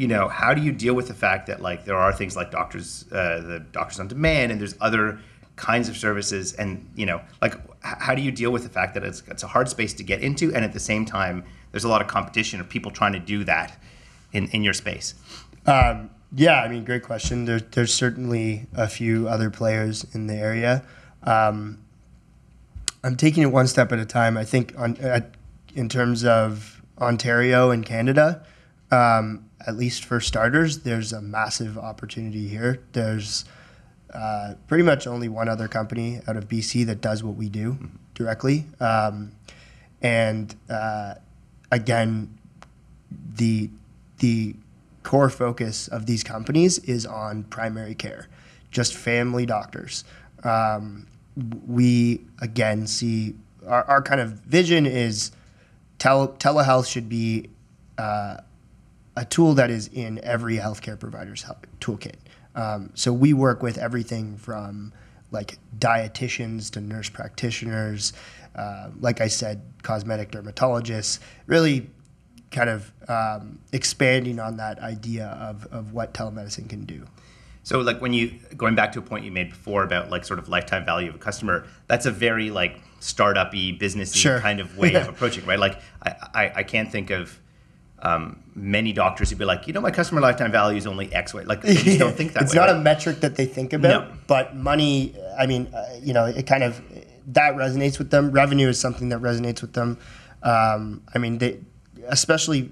you 0.00 0.08
know, 0.08 0.28
how 0.28 0.54
do 0.54 0.62
you 0.62 0.72
deal 0.72 0.94
with 0.94 1.08
the 1.08 1.14
fact 1.14 1.46
that 1.48 1.60
like 1.60 1.84
there 1.84 1.98
are 1.98 2.10
things 2.10 2.34
like 2.34 2.50
doctors, 2.50 3.04
uh, 3.12 3.40
the 3.40 3.62
doctors 3.70 4.00
on 4.00 4.08
demand, 4.08 4.50
and 4.50 4.58
there's 4.58 4.74
other 4.80 5.18
kinds 5.56 5.90
of 5.90 5.96
services, 5.96 6.54
and 6.54 6.90
you 6.96 7.04
know, 7.04 7.20
like 7.42 7.54
how 7.82 8.14
do 8.14 8.22
you 8.22 8.32
deal 8.32 8.50
with 8.50 8.62
the 8.62 8.70
fact 8.70 8.94
that 8.94 9.04
it's 9.04 9.22
it's 9.28 9.42
a 9.42 9.46
hard 9.46 9.68
space 9.68 9.92
to 9.92 10.02
get 10.02 10.22
into, 10.22 10.54
and 10.54 10.64
at 10.64 10.72
the 10.72 10.80
same 10.80 11.04
time, 11.04 11.44
there's 11.70 11.84
a 11.84 11.88
lot 11.88 12.00
of 12.00 12.08
competition 12.08 12.62
of 12.62 12.68
people 12.70 12.90
trying 12.90 13.12
to 13.12 13.18
do 13.18 13.44
that 13.44 13.78
in 14.32 14.48
in 14.52 14.62
your 14.62 14.72
space. 14.72 15.16
Um, 15.66 16.08
yeah, 16.34 16.62
I 16.62 16.68
mean, 16.68 16.82
great 16.86 17.02
question. 17.02 17.44
There, 17.44 17.60
there's 17.60 17.92
certainly 17.92 18.68
a 18.72 18.88
few 18.88 19.28
other 19.28 19.50
players 19.50 20.06
in 20.14 20.28
the 20.28 20.34
area. 20.34 20.82
Um, 21.24 21.84
I'm 23.04 23.16
taking 23.16 23.42
it 23.42 23.52
one 23.52 23.66
step 23.66 23.92
at 23.92 23.98
a 23.98 24.06
time. 24.06 24.38
I 24.38 24.44
think 24.44 24.72
on 24.78 24.96
at, 24.96 25.34
in 25.74 25.90
terms 25.90 26.24
of 26.24 26.80
Ontario 26.98 27.70
and 27.70 27.84
Canada, 27.84 28.46
um, 28.90 29.50
at 29.66 29.76
least 29.76 30.04
for 30.04 30.20
starters, 30.20 30.80
there's 30.80 31.12
a 31.12 31.20
massive 31.20 31.78
opportunity 31.78 32.48
here. 32.48 32.80
There's 32.92 33.44
uh, 34.12 34.54
pretty 34.66 34.84
much 34.84 35.06
only 35.06 35.28
one 35.28 35.48
other 35.48 35.68
company 35.68 36.20
out 36.26 36.36
of 36.36 36.48
BC 36.48 36.86
that 36.86 37.00
does 37.00 37.22
what 37.22 37.36
we 37.36 37.48
do 37.48 37.78
directly, 38.14 38.66
um, 38.80 39.32
and 40.02 40.54
uh, 40.68 41.14
again, 41.70 42.38
the 43.36 43.70
the 44.18 44.54
core 45.02 45.30
focus 45.30 45.88
of 45.88 46.06
these 46.06 46.22
companies 46.22 46.78
is 46.80 47.06
on 47.06 47.44
primary 47.44 47.94
care, 47.94 48.28
just 48.70 48.94
family 48.94 49.46
doctors. 49.46 50.04
Um, 50.42 51.06
we 51.66 52.22
again 52.40 52.86
see 52.86 53.34
our, 53.66 53.84
our 53.84 54.02
kind 54.02 54.20
of 54.20 54.32
vision 54.32 54.86
is 54.86 55.32
tele, 55.98 56.28
telehealth 56.38 56.90
should 56.90 57.08
be 57.08 57.50
uh, 57.98 58.38
a 59.16 59.24
tool 59.24 59.54
that 59.54 59.70
is 59.70 59.88
in 59.88 60.20
every 60.22 60.56
healthcare 60.56 60.98
provider's 60.98 61.42
help, 61.42 61.66
toolkit. 61.80 62.14
Um, 62.54 62.90
so 62.94 63.12
we 63.12 63.32
work 63.32 63.62
with 63.62 63.78
everything 63.78 64.36
from 64.36 64.92
like 65.30 65.58
dietitians 65.78 66.70
to 66.72 66.80
nurse 66.80 67.08
practitioners, 67.08 68.12
uh, 68.56 68.90
like 69.00 69.20
I 69.20 69.28
said, 69.28 69.62
cosmetic 69.82 70.32
dermatologists, 70.32 71.20
really 71.46 71.88
kind 72.50 72.68
of 72.68 72.92
um, 73.08 73.60
expanding 73.72 74.40
on 74.40 74.56
that 74.56 74.80
idea 74.80 75.26
of, 75.40 75.66
of 75.70 75.92
what 75.92 76.12
telemedicine 76.14 76.68
can 76.68 76.84
do. 76.84 77.04
So 77.62 77.80
like 77.80 78.00
when 78.00 78.12
you 78.12 78.32
going 78.56 78.74
back 78.74 78.90
to 78.92 78.98
a 78.98 79.02
point 79.02 79.24
you 79.24 79.30
made 79.30 79.50
before 79.50 79.84
about 79.84 80.10
like 80.10 80.24
sort 80.24 80.38
of 80.38 80.48
lifetime 80.48 80.84
value 80.84 81.08
of 81.10 81.14
a 81.14 81.18
customer, 81.18 81.66
that's 81.86 82.06
a 82.06 82.10
very 82.10 82.50
like 82.50 82.80
startup-y, 83.00 83.76
businessy 83.78 84.16
Sure. 84.16 84.40
kind 84.40 84.60
of 84.60 84.76
way 84.76 84.94
of 84.94 85.08
approaching, 85.12 85.44
right? 85.46 85.58
Like 85.58 85.80
I, 86.02 86.10
I, 86.34 86.52
I 86.56 86.62
can't 86.64 86.90
think 86.90 87.10
of 87.10 87.38
um, 88.02 88.42
many 88.54 88.92
doctors 88.92 89.30
who'd 89.30 89.38
be 89.38 89.44
like, 89.44 89.66
you 89.66 89.72
know, 89.72 89.80
my 89.80 89.90
customer 89.90 90.20
lifetime 90.20 90.50
value 90.52 90.78
is 90.78 90.86
only 90.86 91.12
X 91.12 91.34
way. 91.34 91.44
Like 91.44 91.62
they 91.62 91.74
just 91.84 91.98
don't 91.98 92.16
think 92.16 92.32
that 92.32 92.42
it's 92.42 92.52
way. 92.52 92.58
not 92.60 92.68
right? 92.68 92.76
a 92.76 92.80
metric 92.80 93.20
that 93.20 93.36
they 93.36 93.46
think 93.46 93.72
about, 93.72 94.08
No. 94.08 94.16
but 94.26 94.56
money. 94.56 95.14
I 95.38 95.46
mean, 95.46 95.66
uh, 95.74 95.98
you 96.02 96.12
know, 96.12 96.24
it 96.24 96.46
kind 96.46 96.62
of 96.62 96.80
that 97.28 97.54
resonates 97.54 97.98
with 97.98 98.10
them. 98.10 98.30
Revenue 98.30 98.68
is 98.68 98.80
something 98.80 99.10
that 99.10 99.20
resonates 99.20 99.60
with 99.60 99.74
them. 99.74 99.98
Um, 100.42 101.02
I 101.14 101.18
mean, 101.18 101.38
they 101.38 101.58
especially 102.08 102.70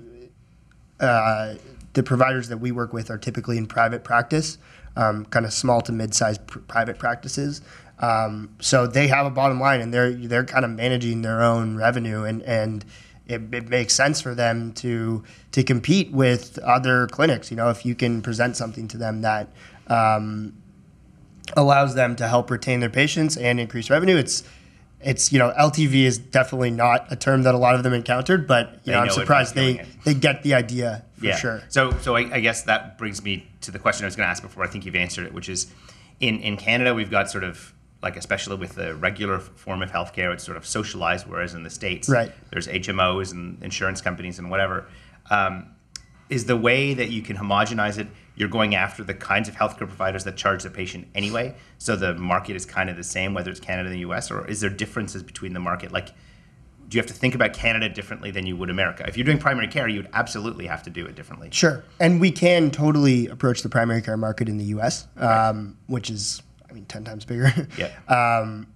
uh, 1.00 1.54
the 1.92 2.02
providers 2.02 2.48
that 2.48 2.58
we 2.58 2.72
work 2.72 2.92
with 2.92 3.10
are 3.10 3.18
typically 3.18 3.58
in 3.58 3.66
private 3.66 4.04
practice, 4.04 4.58
um, 4.96 5.24
kind 5.26 5.44
of 5.46 5.52
small 5.52 5.80
to 5.82 5.92
mid-sized 5.92 6.46
pr- 6.46 6.58
private 6.60 6.98
practices. 6.98 7.60
Um, 8.00 8.54
so 8.60 8.86
they 8.86 9.08
have 9.08 9.26
a 9.26 9.30
bottom 9.30 9.60
line, 9.60 9.80
and 9.80 9.92
they're 9.92 10.12
they're 10.12 10.44
kind 10.44 10.64
of 10.64 10.70
managing 10.70 11.22
their 11.22 11.42
own 11.42 11.76
revenue, 11.76 12.22
and 12.24 12.42
and 12.42 12.84
it, 13.28 13.42
it 13.52 13.68
makes 13.68 13.94
sense 13.94 14.20
for 14.20 14.34
them 14.34 14.72
to 14.74 15.22
to 15.52 15.62
compete 15.62 16.10
with 16.12 16.58
other 16.60 17.06
clinics. 17.08 17.50
You 17.50 17.56
know, 17.56 17.70
if 17.70 17.84
you 17.86 17.94
can 17.94 18.22
present 18.22 18.56
something 18.56 18.88
to 18.88 18.96
them 18.96 19.20
that 19.22 19.48
um, 19.88 20.54
allows 21.56 21.94
them 21.94 22.16
to 22.16 22.28
help 22.28 22.50
retain 22.50 22.80
their 22.80 22.90
patients 22.90 23.36
and 23.36 23.60
increase 23.60 23.90
revenue, 23.90 24.16
it's 24.16 24.42
it's 25.00 25.32
you 25.32 25.38
know 25.38 25.52
LTV 25.58 26.04
is 26.04 26.18
definitely 26.18 26.70
not 26.70 27.06
a 27.12 27.16
term 27.16 27.42
that 27.42 27.54
a 27.54 27.58
lot 27.58 27.74
of 27.74 27.82
them 27.82 27.92
encountered, 27.92 28.46
but 28.46 28.72
you 28.72 28.78
They 28.86 28.92
know 28.92 28.98
I'm 29.00 29.06
know 29.06 29.12
it 29.12 29.16
by 29.16 29.22
surprised 29.22 29.54
they 29.54 29.78
it. 29.80 29.86
they 30.04 30.14
get 30.14 30.42
the 30.42 30.54
idea 30.54 31.04
for 31.16 31.32
sure. 31.34 31.62
So, 31.68 31.92
so 32.00 32.16
I, 32.16 32.20
I 32.34 32.40
guess 32.40 32.62
that 32.62 32.98
brings 32.98 33.22
me 33.22 33.46
to 33.60 33.70
the 33.70 33.78
question 33.78 34.04
I 34.04 34.08
was 34.08 34.16
going 34.16 34.26
to 34.26 34.30
ask 34.30 34.42
before. 34.42 34.64
I 34.64 34.68
think 34.68 34.84
you've 34.86 34.96
answered 34.96 35.26
it, 35.26 35.32
which 35.32 35.48
is, 35.48 35.66
in 36.20 36.40
in 36.40 36.56
Canada 36.56 36.94
we've 36.94 37.10
got 37.10 37.30
sort 37.30 37.44
of 37.44 37.72
like 38.02 38.16
especially 38.16 38.56
with 38.56 38.74
the 38.74 38.94
regular 38.94 39.38
form 39.38 39.82
of 39.82 39.90
healthcare, 39.90 40.32
it's 40.32 40.44
sort 40.44 40.56
of 40.56 40.64
socialized, 40.66 41.26
whereas 41.26 41.54
in 41.54 41.62
the 41.64 41.70
states, 41.70 42.08
Right. 42.08 42.32
there's 42.50 42.68
HMOs 42.68 43.32
and 43.32 43.62
insurance 43.62 44.00
companies 44.00 44.38
and 44.38 44.50
whatever. 44.50 44.87
Um, 45.30 45.66
is 46.28 46.44
the 46.44 46.56
way 46.56 46.94
that 46.94 47.11
you 47.11 47.22
can 47.22 47.37
homogenize 47.37 47.98
it? 47.98 48.06
You're 48.37 48.48
going 48.50 48.74
after 48.76 49.02
the 49.02 49.14
kinds 49.14 49.48
of 49.48 49.56
healthcare 49.56 49.78
providers 49.88 50.22
that 50.24 50.37
charge 50.37 50.62
the 50.62 50.70
patient 50.70 51.08
anyway, 51.14 51.56
so 51.78 51.96
the 51.96 52.14
market 52.14 52.54
is 52.54 52.64
kind 52.64 52.88
of 52.88 52.96
the 52.96 53.02
same, 53.02 53.34
whether 53.34 53.50
it's 53.50 53.58
Canada 53.61 53.88
and 53.88 53.94
the 53.96 54.00
U.S. 54.00 54.30
or 54.30 54.46
is 54.46 54.61
there 54.61 54.70
differences 54.70 55.22
between 55.24 55.52
the 55.54 55.61
market? 55.61 55.90
Like, 55.90 56.08
do 56.88 56.96
you 56.96 57.00
have 57.00 57.06
to 57.08 57.14
think 57.14 57.34
about 57.34 57.52
Canada 57.52 57.88
differently 57.88 58.30
than 58.30 58.46
you 58.46 58.56
would 58.56 58.70
America? 58.70 59.04
If 59.08 59.16
you're 59.16 59.24
doing 59.24 59.38
primary 59.38 59.68
care, 59.68 59.88
you 59.88 60.00
would 60.02 60.11
absolutely 60.12 60.66
have 60.66 60.82
to 60.84 60.90
do 60.90 61.04
it 61.06 61.14
differently. 61.16 61.48
Sure, 61.50 61.82
and 61.98 62.20
we 62.20 62.30
can 62.30 62.70
totally 62.70 63.26
approach 63.26 63.62
the 63.62 63.68
primary 63.68 64.00
care 64.02 64.16
market 64.16 64.48
in 64.48 64.56
the 64.58 64.64
U.S., 64.66 65.08
um, 65.16 65.76
which 65.87 66.08
is 66.08 66.42
I 66.70 66.72
mean 66.72 66.85
ten 66.87 67.04
times 67.04 67.24
bigger. 67.24 67.52
Yeah. 67.76 67.90
um, 68.42 68.66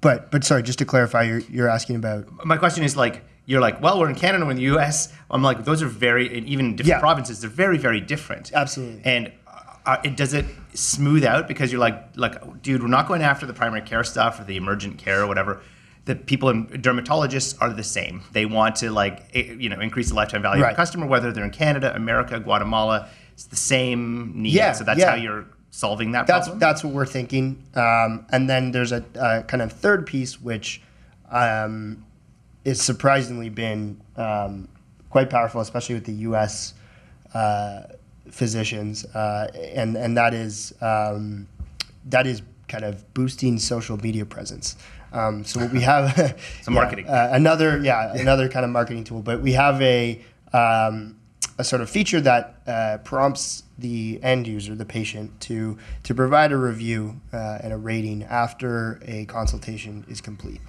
but 0.00 0.30
but 0.30 0.44
sorry, 0.44 0.62
just 0.62 0.78
to 0.78 0.84
clarify, 0.84 1.22
you're 1.24 1.40
you're 1.40 1.68
asking 1.68 1.96
about 1.96 2.44
My 2.44 2.56
question 2.56 2.84
is 2.84 2.96
like, 2.96 3.24
you're 3.46 3.60
like, 3.60 3.80
well, 3.82 3.98
we're 3.98 4.08
in 4.08 4.14
Canada, 4.14 4.44
we're 4.44 4.52
in 4.52 4.56
the 4.56 4.62
U.S. 4.64 5.12
I'm 5.30 5.42
like, 5.42 5.64
those 5.64 5.82
are 5.82 5.86
very, 5.88 6.36
and 6.38 6.46
even 6.46 6.76
different 6.76 6.96
Yeah. 6.96 7.00
provinces, 7.00 7.40
they're 7.40 7.50
very, 7.50 7.78
very 7.78 8.00
different. 8.00 8.52
Absolutely. 8.52 9.02
And 9.04 9.32
uh, 9.86 9.96
it 10.04 10.16
does 10.16 10.34
it 10.34 10.44
smooth 10.74 11.24
out 11.24 11.48
because 11.48 11.72
you're 11.72 11.80
like, 11.80 12.10
like, 12.14 12.62
dude, 12.62 12.82
we're 12.82 12.88
not 12.88 13.08
going 13.08 13.22
after 13.22 13.46
the 13.46 13.54
primary 13.54 13.80
care 13.82 14.04
stuff 14.04 14.38
or 14.38 14.44
the 14.44 14.56
emergent 14.56 14.98
care 14.98 15.22
or 15.22 15.26
whatever. 15.26 15.62
The 16.04 16.14
people 16.14 16.48
in 16.50 16.66
dermatologists 16.68 17.56
are 17.60 17.72
the 17.72 17.82
same. 17.84 18.22
They 18.32 18.46
want 18.46 18.76
to 18.76 18.90
like, 18.90 19.30
you 19.34 19.68
know, 19.68 19.80
increase 19.80 20.10
the 20.10 20.14
lifetime 20.14 20.42
value 20.42 20.62
of 20.62 20.70
the 20.70 20.76
customer, 20.76 21.06
whether 21.06 21.32
they're 21.32 21.44
in 21.44 21.50
Canada, 21.50 21.94
America, 21.94 22.38
Guatemala. 22.38 23.08
It's 23.32 23.44
the 23.44 23.56
same 23.56 24.32
need. 24.42 24.52
Yeah, 24.52 24.72
So 24.72 24.84
that's 24.84 25.00
yeah. 25.00 25.10
how 25.10 25.16
you're 25.16 25.46
solving 25.78 26.10
that 26.10 26.26
that's 26.26 26.48
problem. 26.48 26.58
that's 26.58 26.82
what 26.82 26.92
we're 26.92 27.06
thinking. 27.06 27.62
Um, 27.76 28.26
and 28.32 28.50
then 28.50 28.72
there's 28.72 28.90
a, 28.90 29.04
a 29.14 29.44
kind 29.44 29.62
of 29.62 29.70
third 29.70 30.06
piece 30.06 30.40
which 30.40 30.82
um, 31.30 32.04
is 32.64 32.82
surprisingly 32.82 33.48
been 33.48 34.00
um, 34.16 34.68
quite 35.08 35.30
powerful, 35.30 35.60
especially 35.60 35.94
with 35.94 36.04
the 36.04 36.14
U.S. 36.30 36.74
Uh, 37.32 37.82
physicians, 38.28 39.04
uh, 39.04 39.46
and 39.72 39.96
and 39.96 40.16
that 40.16 40.34
is 40.34 40.74
um, 40.80 41.46
that 42.06 42.26
is 42.26 42.42
kind 42.66 42.84
of 42.84 43.14
boosting 43.14 43.56
social 43.60 43.96
media 43.98 44.26
presence. 44.26 44.74
Um, 45.12 45.44
so 45.44 45.60
what 45.60 45.72
we 45.72 45.80
have, 45.82 46.36
Some 46.62 46.74
marketing. 46.82 47.06
uh, 47.06 47.28
another 47.32 47.78
yeah 47.82 48.12
another 48.14 48.48
kind 48.48 48.64
of 48.64 48.72
marketing 48.72 49.04
tool, 49.04 49.22
but 49.22 49.42
we 49.42 49.52
have 49.52 49.80
a 49.80 50.20
um, 50.52 51.20
a 51.56 51.62
sort 51.62 51.82
of 51.82 51.88
feature 51.88 52.20
that 52.20 52.56
uh, 52.66 52.98
prompts 53.04 53.62
the 53.78 54.18
end 54.22 54.46
user, 54.46 54.74
the 54.74 54.84
patient, 54.84 55.40
to 55.42 55.78
to 56.02 56.14
provide 56.14 56.52
a 56.52 56.56
review 56.56 57.20
uh, 57.32 57.58
and 57.62 57.72
a 57.72 57.76
rating 57.76 58.24
after 58.24 59.00
a 59.04 59.24
consultation 59.26 60.04
is 60.08 60.20
complete, 60.20 60.60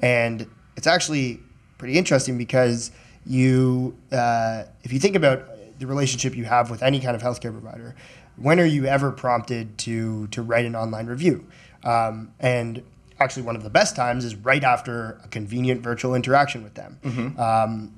and 0.00 0.46
it's 0.76 0.86
actually 0.86 1.40
pretty 1.78 1.96
interesting 1.96 2.36
because 2.38 2.90
you 3.24 3.96
uh, 4.12 4.64
if 4.82 4.92
you 4.92 4.98
think 4.98 5.16
about 5.16 5.44
the 5.78 5.86
relationship 5.86 6.34
you 6.34 6.44
have 6.44 6.70
with 6.70 6.82
any 6.82 7.00
kind 7.00 7.14
of 7.14 7.22
healthcare 7.22 7.52
provider, 7.52 7.94
when 8.36 8.58
are 8.60 8.66
you 8.66 8.86
ever 8.86 9.12
prompted 9.12 9.78
to 9.78 10.26
to 10.28 10.42
write 10.42 10.64
an 10.64 10.74
online 10.76 11.06
review? 11.06 11.46
Um, 11.84 12.32
and 12.40 12.82
actually, 13.20 13.42
one 13.44 13.56
of 13.56 13.62
the 13.62 13.70
best 13.70 13.96
times 13.96 14.24
is 14.24 14.34
right 14.34 14.64
after 14.64 15.20
a 15.24 15.28
convenient 15.28 15.82
virtual 15.82 16.14
interaction 16.14 16.62
with 16.62 16.74
them. 16.74 16.98
Um, 17.38 17.92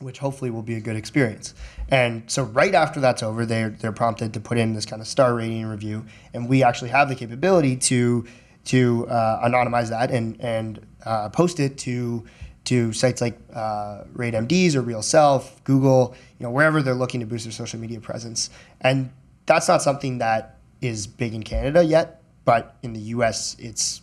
which 0.00 0.18
hopefully 0.18 0.50
will 0.50 0.62
be 0.62 0.74
a 0.74 0.80
good 0.80 0.96
experience. 0.96 1.54
And 1.88 2.30
so 2.30 2.44
right 2.44 2.74
after 2.74 3.00
that's 3.00 3.22
over, 3.22 3.46
they're 3.46 3.70
they're 3.70 3.92
prompted 3.92 4.34
to 4.34 4.40
put 4.40 4.58
in 4.58 4.74
this 4.74 4.86
kind 4.86 5.00
of 5.00 5.08
star 5.08 5.34
rating 5.34 5.66
review, 5.66 6.04
and 6.34 6.48
we 6.48 6.62
actually 6.62 6.90
have 6.90 7.08
the 7.08 7.14
capability 7.14 7.76
to 7.76 8.26
to 8.66 9.06
uh, 9.08 9.48
anonymize 9.48 9.90
that 9.90 10.10
and 10.10 10.40
and 10.40 10.86
uh, 11.04 11.28
post 11.28 11.60
it 11.60 11.78
to 11.78 12.24
to 12.64 12.92
sites 12.92 13.20
like 13.20 13.38
uh, 13.54 14.02
RateMDs 14.14 14.74
or 14.74 14.82
RealSelf, 14.82 15.62
Google, 15.62 16.16
you 16.38 16.44
know, 16.44 16.50
wherever 16.50 16.82
they're 16.82 16.94
looking 16.94 17.20
to 17.20 17.26
boost 17.26 17.44
their 17.44 17.52
social 17.52 17.78
media 17.78 18.00
presence. 18.00 18.50
And 18.80 19.10
that's 19.46 19.68
not 19.68 19.82
something 19.82 20.18
that 20.18 20.58
is 20.80 21.06
big 21.06 21.32
in 21.32 21.44
Canada 21.44 21.84
yet, 21.84 22.22
but 22.44 22.76
in 22.82 22.92
the 22.92 23.00
U.S. 23.00 23.54
it's 23.60 24.02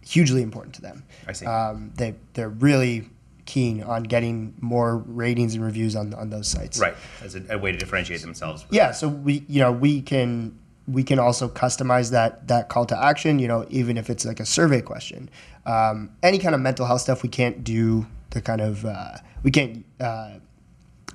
hugely 0.00 0.42
important 0.42 0.76
to 0.76 0.82
them. 0.82 1.04
I 1.26 1.32
see. 1.32 1.46
Um, 1.46 1.92
they 1.96 2.14
they're 2.34 2.48
really 2.48 3.08
keen 3.52 3.82
on 3.82 4.02
getting 4.14 4.54
more 4.60 4.98
ratings 5.22 5.54
and 5.54 5.62
reviews 5.64 5.94
on 5.94 6.14
on 6.14 6.30
those 6.30 6.48
sites. 6.48 6.78
right. 6.80 6.96
As 7.22 7.34
a, 7.34 7.42
a 7.50 7.58
way 7.58 7.70
to 7.72 7.78
differentiate 7.78 8.22
themselves. 8.22 8.64
Yeah. 8.70 8.92
So 8.92 9.08
we 9.08 9.44
you 9.48 9.60
know 9.60 9.72
we 9.86 10.00
can 10.12 10.58
we 10.88 11.02
can 11.04 11.18
also 11.18 11.48
customize 11.48 12.10
that 12.10 12.48
that 12.48 12.68
call 12.68 12.86
to 12.86 12.96
action. 13.10 13.38
You 13.38 13.48
know 13.48 13.66
even 13.68 13.96
if 13.98 14.08
it's 14.12 14.24
like 14.24 14.40
a 14.40 14.46
survey 14.46 14.80
question, 14.80 15.28
um, 15.66 16.10
any 16.22 16.38
kind 16.38 16.54
of 16.54 16.60
mental 16.60 16.86
health 16.86 17.02
stuff 17.02 17.22
we 17.22 17.28
can't 17.28 17.62
do 17.62 18.06
the 18.30 18.40
kind 18.40 18.60
of 18.60 18.84
uh, 18.84 19.16
we 19.42 19.50
can't. 19.50 19.84
Uh, 20.00 20.38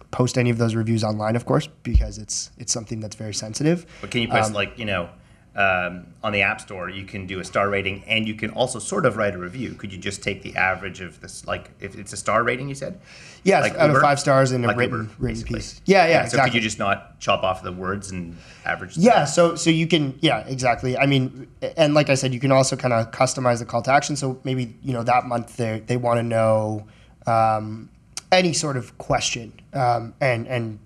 post 0.09 0.37
any 0.37 0.49
of 0.49 0.57
those 0.57 0.73
reviews 0.73 1.03
online 1.03 1.35
of 1.35 1.45
course 1.45 1.67
because 1.83 2.17
it's 2.17 2.49
it's 2.57 2.71
something 2.71 3.01
that's 3.01 3.17
very 3.17 3.33
sensitive 3.33 3.85
But 3.99 4.09
can 4.09 4.21
you 4.21 4.29
post 4.29 4.49
Um, 4.49 4.53
like 4.53 4.79
you 4.79 4.85
know 4.85 5.09
um, 5.57 6.07
on 6.23 6.31
the 6.31 6.41
App 6.43 6.61
Store? 6.61 6.89
You 6.89 7.03
can 7.03 7.27
do 7.27 7.39
a 7.39 7.43
star 7.43 7.69
rating, 7.69 8.03
and 8.07 8.27
you 8.27 8.35
can 8.35 8.51
also 8.51 8.79
sort 8.79 9.05
of 9.05 9.17
write 9.17 9.33
a 9.35 9.37
review. 9.37 9.73
Could 9.73 9.91
you 9.91 9.97
just 9.97 10.23
take 10.23 10.43
the 10.43 10.55
average 10.55 11.01
of 11.01 11.19
this? 11.19 11.45
Like 11.45 11.71
if 11.79 11.97
it's 11.97 12.13
a 12.13 12.17
star 12.17 12.43
rating, 12.43 12.69
you 12.69 12.75
said. 12.75 12.99
yeah 13.43 13.59
Like 13.61 13.75
out 13.75 13.87
Uber? 13.87 13.97
of 13.97 14.01
five 14.03 14.19
stars 14.19 14.51
in 14.51 14.63
a 14.63 14.67
Like 14.67 14.77
written 14.77 14.99
Uber, 15.01 15.11
written 15.19 15.43
piece 15.43 15.81
yeah 15.85 16.05
yeah, 16.07 16.21
So 16.21 16.25
exactly 16.25 16.49
could 16.51 16.55
you 16.55 16.61
just 16.61 16.79
not 16.79 17.19
chop 17.19 17.43
off 17.43 17.63
the 17.63 17.71
words 17.71 18.11
and 18.11 18.37
average? 18.65 18.97
Yeah, 18.97 19.25
so 19.25 19.55
so 19.55 19.69
you 19.69 19.87
can 19.87 20.17
yeah 20.21 20.45
exactly. 20.47 20.97
I 20.97 21.05
mean, 21.07 21.47
and 21.75 21.93
like 21.93 22.09
I 22.09 22.15
said, 22.15 22.33
you 22.33 22.39
can 22.39 22.51
also 22.51 22.75
kind 22.75 22.93
of 22.93 23.11
customize 23.11 23.59
the 23.59 23.65
call 23.65 23.81
to 23.83 23.91
action. 23.91 24.15
So 24.15 24.39
maybe 24.43 24.75
you 24.83 24.93
know 24.93 25.03
that 25.03 25.25
month 25.25 25.57
they 25.57 25.79
they 25.79 25.97
want 25.97 26.19
to 26.19 26.23
know 26.23 26.85
um, 27.25 27.89
any 28.31 28.53
sort 28.53 28.77
of 28.77 28.97
question, 28.97 29.53
um, 29.73 30.13
and 30.21 30.47
and 30.47 30.79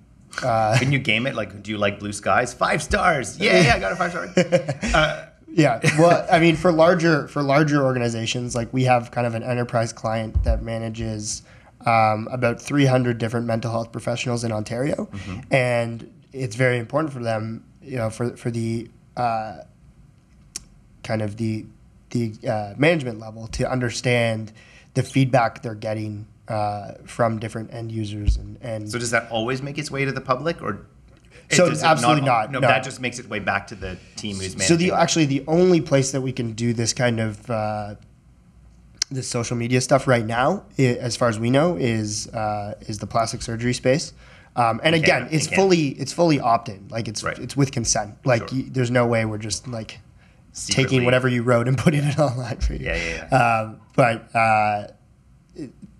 uh, 0.43 0.77
Can 0.79 0.91
you 0.91 0.99
game 0.99 1.27
it? 1.27 1.35
Like, 1.35 1.63
do 1.63 1.71
you 1.71 1.77
like 1.77 1.99
blue 1.99 2.13
skies? 2.13 2.53
Five 2.53 2.81
stars. 2.81 3.37
Yeah, 3.41 3.61
yeah, 3.61 3.75
I 3.75 3.79
got 3.79 3.91
a 3.91 3.95
five 3.95 4.11
star. 4.11 5.33
yeah. 5.53 5.79
Well, 5.99 6.25
I 6.31 6.39
mean, 6.39 6.55
for 6.55 6.71
larger 6.71 7.27
for 7.27 7.41
larger 7.41 7.83
organizations, 7.83 8.55
like 8.55 8.71
we 8.73 8.83
have 8.85 9.11
kind 9.11 9.27
of 9.27 9.35
an 9.35 9.43
enterprise 9.43 9.91
client 9.93 10.43
that 10.43 10.63
manages 10.63 11.43
um, 11.85 12.27
about 12.31 12.61
300 12.61 13.17
different 13.17 13.45
mental 13.45 13.71
health 13.71 13.91
professionals 13.91 14.43
in 14.43 14.51
Ontario, 14.51 15.09
and 15.49 16.09
it's 16.33 16.55
very 16.55 16.77
important 16.77 17.11
for 17.13 17.23
them, 17.23 17.63
you 17.81 17.97
know, 17.97 18.09
for 18.09 18.35
for 18.37 18.51
the 18.51 18.89
uh, 19.17 19.57
kind 21.03 21.21
of 21.21 21.37
the 21.37 21.65
the 22.11 22.33
uh, 22.47 22.73
management 22.77 23.19
level 23.19 23.47
to 23.47 23.69
understand 23.69 24.51
the 24.93 25.03
feedback 25.03 25.61
they're 25.61 25.73
getting 25.75 26.27
uh, 26.51 26.93
from 27.05 27.39
different 27.39 27.73
end 27.73 27.91
users 27.91 28.37
and 28.37 28.57
and 28.61 28.89
so 28.91 28.97
does 28.99 29.11
that 29.11 29.23
always 29.31 29.61
make 29.61 29.77
its 29.77 29.89
way 29.91 30.05
to 30.05 30.11
the 30.11 30.21
public, 30.21 30.61
or? 30.61 30.85
So 31.51 31.65
it 31.67 31.83
absolutely 31.83 32.21
not, 32.33 32.49
No, 32.51 32.59
no. 32.59 32.67
that 32.69 32.81
just 32.83 33.01
makes 33.01 33.19
its 33.19 33.27
way 33.27 33.39
back 33.39 33.67
to 33.67 33.75
the 33.75 33.97
team 34.15 34.37
who's 34.37 34.53
So 34.65 34.75
the 34.77 34.87
it. 34.89 34.93
actually 34.93 35.25
the 35.25 35.43
only 35.47 35.81
place 35.81 36.11
that 36.13 36.21
we 36.21 36.31
can 36.31 36.53
do 36.53 36.71
this 36.73 36.93
kind 36.93 37.19
of 37.19 37.49
uh, 37.49 37.95
the 39.09 39.21
social 39.23 39.57
media 39.57 39.81
stuff 39.81 40.07
right 40.07 40.25
now, 40.25 40.63
i 40.79 40.83
as 40.83 41.17
far 41.17 41.27
as 41.27 41.37
we 41.39 41.49
know, 41.49 41.75
is 41.75 42.27
uh, 42.29 42.75
is 42.87 42.99
the 42.99 43.07
plastic 43.07 43.41
surgery 43.41 43.73
space. 43.73 44.13
Um, 44.55 44.79
and 44.83 44.95
In 44.95 45.01
again, 45.03 45.27
it's 45.31 45.47
fully 45.47 45.89
it's 46.01 46.13
fully 46.13 46.39
opt-in. 46.39 46.87
Like 46.89 47.07
it's 47.09 47.21
Right. 47.23 47.37
it's 47.39 47.55
with 47.57 47.71
consent. 47.71 48.15
Like 48.25 48.47
Sure. 48.49 48.63
there's 48.69 48.91
no 48.91 49.05
way 49.05 49.25
we're 49.25 49.37
just 49.49 49.67
like 49.67 49.99
Secretly. 50.53 50.83
taking 50.83 51.05
whatever 51.05 51.27
you 51.27 51.43
wrote 51.43 51.67
and 51.67 51.77
putting 51.77 52.03
it 52.03 52.17
online 52.27 52.57
for 52.57 52.73
you. 52.73 52.85
Yeah, 52.85 52.95
yeah, 52.95 53.27
yeah. 53.31 53.37
Um, 53.37 53.81
but 53.95 54.33
uh, 54.35 54.87
it- 54.87 54.95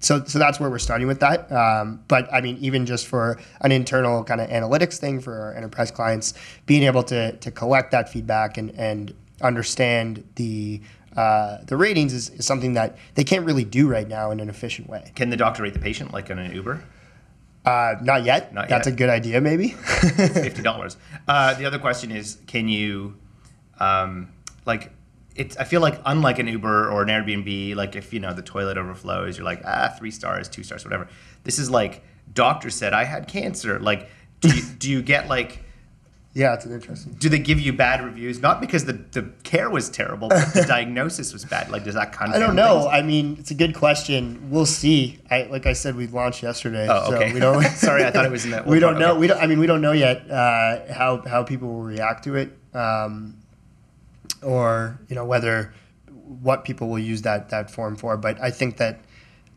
so 0.01 0.23
so 0.25 0.37
that's 0.37 0.59
where 0.59 0.69
we're 0.69 0.79
starting 0.79 1.07
with 1.07 1.19
that. 1.21 1.51
Um, 1.51 2.03
but 2.07 2.31
I 2.33 2.41
mean, 2.41 2.57
even 2.57 2.85
just 2.85 3.07
for 3.07 3.39
an 3.61 3.71
internal 3.71 4.23
kind 4.23 4.41
of 4.41 4.49
analytics 4.49 4.97
thing 4.97 5.21
for 5.21 5.39
our 5.39 5.53
enterprise 5.55 5.91
clients, 5.91 6.33
being 6.65 6.83
able 6.83 7.03
to 7.03 7.31
to 7.37 7.51
collect 7.51 7.91
that 7.91 8.09
feedback 8.09 8.57
and 8.57 8.71
and 8.71 9.13
understand 9.41 10.27
the 10.35 10.81
uh, 11.15 11.57
the 11.65 11.75
ratings 11.77 12.13
is, 12.13 12.29
is 12.31 12.45
something 12.45 12.73
that 12.73 12.97
they 13.15 13.23
can't 13.23 13.45
really 13.45 13.65
do 13.65 13.87
right 13.87 14.07
now 14.07 14.31
in 14.31 14.39
an 14.39 14.49
efficient 14.49 14.89
way. 14.89 15.11
Can 15.15 15.29
the 15.29 15.37
doctor 15.37 15.63
rate 15.63 15.73
the 15.73 15.79
patient 15.79 16.13
like 16.13 16.29
on 16.31 16.39
an 16.39 16.53
Uber? 16.53 16.83
Uh, 17.65 17.95
not 18.01 18.23
yet. 18.23 18.53
Not 18.53 18.69
That's 18.69 18.87
yet. 18.87 18.93
a 18.93 18.97
good 18.97 19.09
idea, 19.09 19.39
maybe. 19.39 19.69
fifty 19.69 20.63
dollars. 20.63 20.97
Uh, 21.27 21.53
the 21.53 21.65
other 21.65 21.77
question 21.77 22.09
is, 22.11 22.37
can 22.47 22.67
you, 22.67 23.17
um, 23.79 24.29
like, 24.65 24.91
it's. 25.35 25.57
I 25.57 25.63
feel 25.63 25.81
like 25.81 25.99
unlike 26.05 26.39
an 26.39 26.47
Uber 26.47 26.89
or 26.89 27.03
an 27.03 27.09
Airbnb, 27.09 27.75
like 27.75 27.95
if 27.95 28.13
you 28.13 28.19
know 28.19 28.33
the 28.33 28.41
toilet 28.41 28.77
overflows, 28.77 29.37
you're 29.37 29.45
like 29.45 29.61
ah 29.65 29.93
three 29.97 30.11
stars, 30.11 30.49
two 30.49 30.63
stars, 30.63 30.83
whatever. 30.83 31.07
This 31.43 31.59
is 31.59 31.69
like 31.69 32.03
doctor 32.33 32.69
said 32.69 32.93
I 32.93 33.03
had 33.03 33.27
cancer. 33.27 33.79
Like, 33.79 34.09
do 34.39 34.55
you, 34.55 34.63
do 34.77 34.89
you 34.89 35.01
get 35.01 35.27
like? 35.27 35.63
yeah, 36.33 36.53
it's 36.53 36.65
an 36.65 36.71
interesting. 36.71 37.13
Do 37.13 37.27
they 37.27 37.39
give 37.39 37.59
you 37.59 37.73
bad 37.73 38.01
reviews? 38.01 38.41
Not 38.41 38.61
because 38.61 38.85
the, 38.85 38.93
the 38.93 39.23
care 39.43 39.69
was 39.69 39.89
terrible, 39.89 40.29
but 40.29 40.53
the 40.53 40.61
diagnosis 40.67 41.33
was 41.33 41.43
bad. 41.43 41.69
Like, 41.69 41.83
does 41.83 41.95
that 41.95 42.13
kind 42.13 42.31
of 42.31 42.37
I 42.37 42.45
don't 42.45 42.55
know. 42.55 42.87
I 42.87 43.01
mean, 43.01 43.35
it's 43.37 43.51
a 43.51 43.53
good 43.53 43.75
question. 43.75 44.49
We'll 44.49 44.65
see. 44.65 45.19
I, 45.29 45.43
like 45.43 45.65
I 45.65 45.73
said, 45.73 45.95
we 45.97 46.07
launched 46.07 46.41
yesterday. 46.41 46.87
Oh, 46.89 47.09
so 47.09 47.15
okay. 47.17 47.33
we 47.33 47.39
don't. 47.41 47.63
Sorry, 47.75 48.05
I 48.05 48.11
thought 48.11 48.25
it 48.25 48.31
was 48.31 48.45
in 48.45 48.51
that 48.51 48.65
we 48.67 48.79
don't 48.79 48.93
part. 48.93 49.01
know. 49.01 49.11
Okay. 49.11 49.19
We 49.19 49.27
don't. 49.27 49.41
I 49.41 49.47
mean, 49.47 49.59
we 49.59 49.67
don't 49.67 49.81
know 49.81 49.91
yet 49.91 50.29
uh, 50.31 50.93
how 50.93 51.21
how 51.27 51.43
people 51.43 51.67
will 51.67 51.83
react 51.83 52.23
to 52.23 52.35
it, 52.35 52.57
um, 52.73 53.35
or 54.43 54.99
you 55.07 55.15
know 55.15 55.25
whether 55.25 55.73
what 56.07 56.63
people 56.63 56.87
will 56.89 56.99
use 56.99 57.21
that 57.23 57.49
that 57.49 57.69
form 57.69 57.95
for. 57.95 58.17
But 58.17 58.41
I 58.41 58.51
think 58.51 58.77
that 58.77 59.01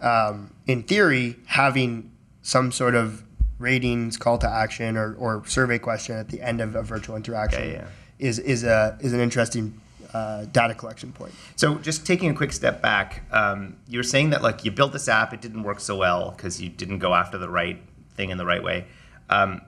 um, 0.01 0.53
in 0.67 0.83
theory, 0.83 1.37
having 1.47 2.13
some 2.43 2.73
sort 2.73 2.95
of 2.95 3.23
ratings, 3.59 4.17
call 4.17 4.39
to 4.39 4.49
action, 4.49 4.97
or, 4.97 5.15
or 5.15 5.45
survey 5.47 5.79
question 5.79 6.17
at 6.17 6.29
the 6.29 6.43
end 6.43 6.61
of 6.61 6.75
a 6.75 6.83
virtual 6.83 7.17
interaction 7.17 7.63
Okay, 7.63 7.73
yeah. 7.75 7.87
is 8.19 8.39
is 8.39 8.65
a 8.65 8.99
is 9.01 9.13
an 9.13 9.21
interesting 9.21 9.81
uh, 10.13 10.45
data 10.47 10.75
collection 10.75 11.13
point. 11.13 11.33
So 11.57 11.77
just 11.77 12.07
taking 12.07 12.31
a 12.31 12.35
quick 12.35 12.53
step 12.53 12.81
back, 12.81 13.23
um, 13.33 13.77
you 13.89 13.99
were 13.99 14.05
saying 14.05 14.31
that 14.31 14.43
like 14.43 14.65
you 14.65 14.71
built 14.71 14.93
this 14.93 15.09
app, 15.09 15.33
it 15.33 15.41
didn't 15.41 15.63
work 15.63 15.81
so 15.81 15.97
well 15.97 16.31
because 16.31 16.61
you 16.61 16.69
didn't 16.69 16.99
go 17.01 17.15
after 17.15 17.39
the 17.39 17.49
right 17.49 17.81
thing 18.15 18.31
in 18.31 18.39
the 18.39 18.47
right 18.47 18.63
way. 18.63 18.87
Um, 19.31 19.61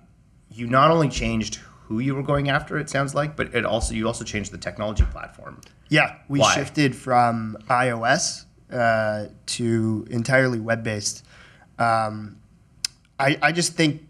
you 0.51 0.67
not 0.67 0.91
only 0.91 1.09
changed 1.09 1.61
who 1.89 2.01
you 2.01 2.15
were 2.15 2.23
going 2.23 2.49
after, 2.49 2.79
it 2.79 2.91
sounds 2.91 3.15
like, 3.15 3.37
but 3.37 3.55
it 3.55 3.65
also 3.65 3.95
you 3.95 4.07
also 4.07 4.25
changed 4.25 4.51
the 4.53 4.59
technology 4.59 5.05
platform. 5.05 5.61
Yeah, 5.89 6.17
we 6.29 6.41
Why? 6.41 6.55
shifted 6.55 6.97
from 6.97 7.57
iOS 7.69 8.45
uh, 8.73 9.27
to 9.47 10.07
entirely 10.11 10.59
web 10.59 10.83
based. 10.83 11.25
Um, 11.79 12.39
I, 13.21 13.39
I 13.41 13.53
just 13.53 13.75
think, 13.75 14.03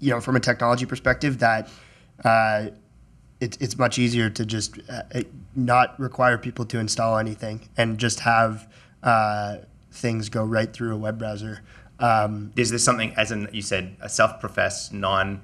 you 0.00 0.10
know, 0.10 0.20
from 0.20 0.36
a 0.36 0.40
technology 0.40 0.86
perspective, 0.86 1.38
that 1.40 1.68
uh, 2.24 2.68
it, 3.40 3.60
it's 3.60 3.76
much 3.76 3.98
easier 3.98 4.30
to 4.30 4.46
just 4.46 4.78
uh, 4.88 5.02
not 5.54 6.00
require 6.00 6.38
people 6.38 6.64
to 6.66 6.78
install 6.78 7.18
anything 7.18 7.68
and 7.76 7.98
just 7.98 8.20
have 8.20 8.72
uh, 9.02 9.58
things 9.90 10.30
go 10.30 10.44
right 10.44 10.72
through 10.72 10.94
a 10.94 10.96
web 10.96 11.18
browser. 11.18 11.60
Um, 11.98 12.52
Is 12.56 12.70
this 12.70 12.82
something, 12.82 13.12
as 13.16 13.30
in 13.30 13.48
you 13.52 13.62
said, 13.62 13.96
a 14.00 14.08
self-professed 14.08 14.94
non 14.94 15.42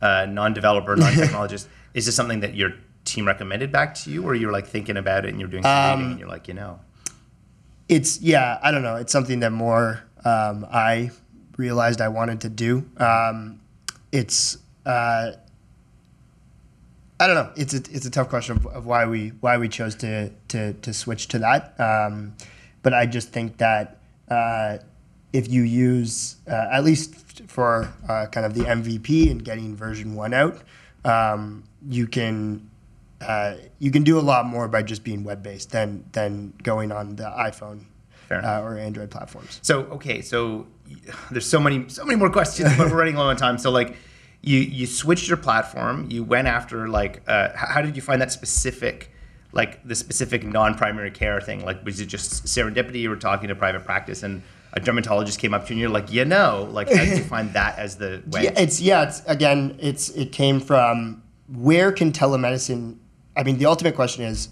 uh, 0.00 0.26
non-developer, 0.26 0.96
non-technologist? 0.96 1.66
is 1.94 2.06
this 2.06 2.14
something 2.14 2.40
that 2.40 2.54
your 2.54 2.72
team 3.04 3.26
recommended 3.26 3.72
back 3.72 3.94
to 3.94 4.10
you, 4.10 4.22
or 4.24 4.34
you're 4.34 4.52
like 4.52 4.66
thinking 4.66 4.96
about 4.96 5.24
it 5.24 5.30
and 5.30 5.40
you're 5.40 5.48
doing 5.48 5.62
some 5.62 5.72
Um, 5.72 5.98
reading 5.98 6.10
and 6.12 6.20
you're 6.20 6.28
like, 6.28 6.46
you 6.48 6.54
know, 6.54 6.80
it's 7.88 8.20
yeah 8.20 8.58
i 8.62 8.70
don't 8.70 8.82
know. 8.82 8.96
It's 8.96 9.12
something 9.12 9.40
that 9.40 9.50
more 9.50 10.02
um, 10.24 10.66
i 10.70 11.10
realized 11.56 12.00
i 12.00 12.08
wanted 12.08 12.40
to 12.42 12.48
do. 12.50 12.84
Um, 12.98 13.60
it's 14.12 14.58
uh, 14.86 15.32
i 17.20 17.26
don't 17.26 17.34
know. 17.34 17.50
It's 17.56 17.74
a, 17.74 17.78
it's 17.78 18.06
a 18.06 18.10
tough 18.10 18.28
question 18.28 18.56
of, 18.58 18.66
of 18.66 18.86
why 18.86 19.06
we 19.06 19.30
why 19.40 19.56
we 19.58 19.68
chose 19.68 19.94
to 19.96 20.30
to, 20.48 20.74
to 20.74 20.92
switch 20.92 21.28
to 21.28 21.38
that. 21.40 21.78
Um, 21.80 22.34
but 22.82 22.92
i 22.94 23.06
just 23.06 23.30
think 23.32 23.56
that 23.58 23.98
uh, 24.28 24.78
if 25.32 25.48
you 25.50 25.62
use 25.62 26.36
uh, 26.46 26.68
at 26.70 26.84
least 26.84 27.14
for 27.46 27.92
uh, 28.08 28.26
kind 28.26 28.44
of 28.44 28.54
the 28.54 28.62
mvp 28.62 29.30
and 29.30 29.44
getting 29.44 29.76
version 29.76 30.14
one 30.14 30.34
out 30.34 30.62
um, 31.04 31.64
you 31.88 32.06
can 32.06 32.68
uh, 33.20 33.54
you 33.78 33.90
can 33.90 34.04
do 34.04 34.18
a 34.18 34.22
lot 34.22 34.46
more 34.46 34.68
by 34.68 34.82
just 34.82 35.02
being 35.02 35.24
web 35.24 35.42
based 35.42 35.70
than 35.70 36.04
than 36.12 36.52
going 36.62 36.92
on 36.92 37.16
the 37.16 37.24
iPhone 37.24 37.84
uh, 38.30 38.60
or 38.62 38.78
Android 38.78 39.10
platforms. 39.10 39.58
So 39.62 39.82
okay, 39.84 40.22
so 40.22 40.66
there's 41.30 41.48
so 41.48 41.60
many 41.60 41.88
so 41.88 42.04
many 42.04 42.18
more 42.18 42.30
questions, 42.30 42.76
but 42.76 42.90
we're 42.90 42.98
running 42.98 43.16
low 43.16 43.28
on 43.28 43.36
time. 43.36 43.58
So 43.58 43.70
like, 43.70 43.96
you 44.42 44.58
you 44.58 44.86
switched 44.86 45.28
your 45.28 45.36
platform. 45.36 46.06
You 46.10 46.22
went 46.24 46.48
after 46.48 46.88
like, 46.88 47.22
uh, 47.26 47.50
how 47.54 47.82
did 47.82 47.96
you 47.96 48.02
find 48.02 48.20
that 48.22 48.32
specific, 48.32 49.10
like 49.52 49.86
the 49.86 49.94
specific 49.94 50.44
non-primary 50.44 51.10
care 51.10 51.40
thing? 51.40 51.64
Like, 51.64 51.84
was 51.84 52.00
it 52.00 52.06
just 52.06 52.44
serendipity? 52.44 53.00
You 53.00 53.10
were 53.10 53.16
talking 53.16 53.48
to 53.48 53.54
private 53.54 53.84
practice, 53.84 54.22
and 54.22 54.42
a 54.72 54.80
dermatologist 54.80 55.38
came 55.38 55.54
up 55.54 55.66
to 55.66 55.68
you, 55.68 55.74
and 55.74 55.80
you're 55.80 55.90
like, 55.90 56.12
you 56.12 56.24
know, 56.24 56.68
like, 56.72 56.88
how 56.88 57.04
did 57.04 57.18
you 57.18 57.24
find 57.24 57.52
that 57.54 57.78
as 57.78 57.96
the 57.96 58.22
way? 58.30 58.44
Yeah, 58.44 58.52
it's 58.56 58.80
yeah. 58.80 59.04
It's 59.04 59.22
again. 59.26 59.76
It's 59.80 60.10
it 60.10 60.32
came 60.32 60.60
from 60.60 61.22
where 61.48 61.92
can 61.92 62.12
telemedicine? 62.12 62.96
I 63.36 63.42
mean, 63.42 63.58
the 63.58 63.66
ultimate 63.66 63.94
question 63.94 64.24
is, 64.24 64.48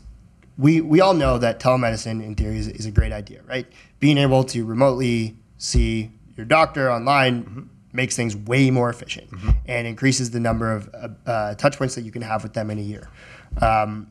we 0.58 0.80
we 0.80 1.00
all 1.00 1.14
know 1.14 1.38
that 1.38 1.60
telemedicine 1.60 2.24
in 2.24 2.34
theory 2.34 2.58
is, 2.58 2.68
is 2.68 2.86
a 2.86 2.90
great 2.90 3.12
idea, 3.12 3.42
right? 3.46 3.66
Being 4.00 4.18
able 4.18 4.44
to 4.44 4.64
remotely 4.64 5.36
see 5.58 6.10
your 6.36 6.46
doctor 6.46 6.90
online 6.90 7.70
makes 7.92 8.14
things 8.14 8.36
way 8.36 8.70
more 8.70 8.90
efficient 8.90 9.28
and 9.66 9.86
increases 9.86 10.30
the 10.30 10.40
number 10.40 10.70
of 10.70 10.88
uh, 10.94 11.08
uh, 11.28 11.54
touch 11.54 11.78
points 11.78 11.94
that 11.94 12.02
you 12.02 12.10
can 12.10 12.22
have 12.22 12.42
with 12.42 12.52
them 12.52 12.70
in 12.70 12.78
a 12.78 12.82
year. 12.82 13.08
Um, 13.60 14.08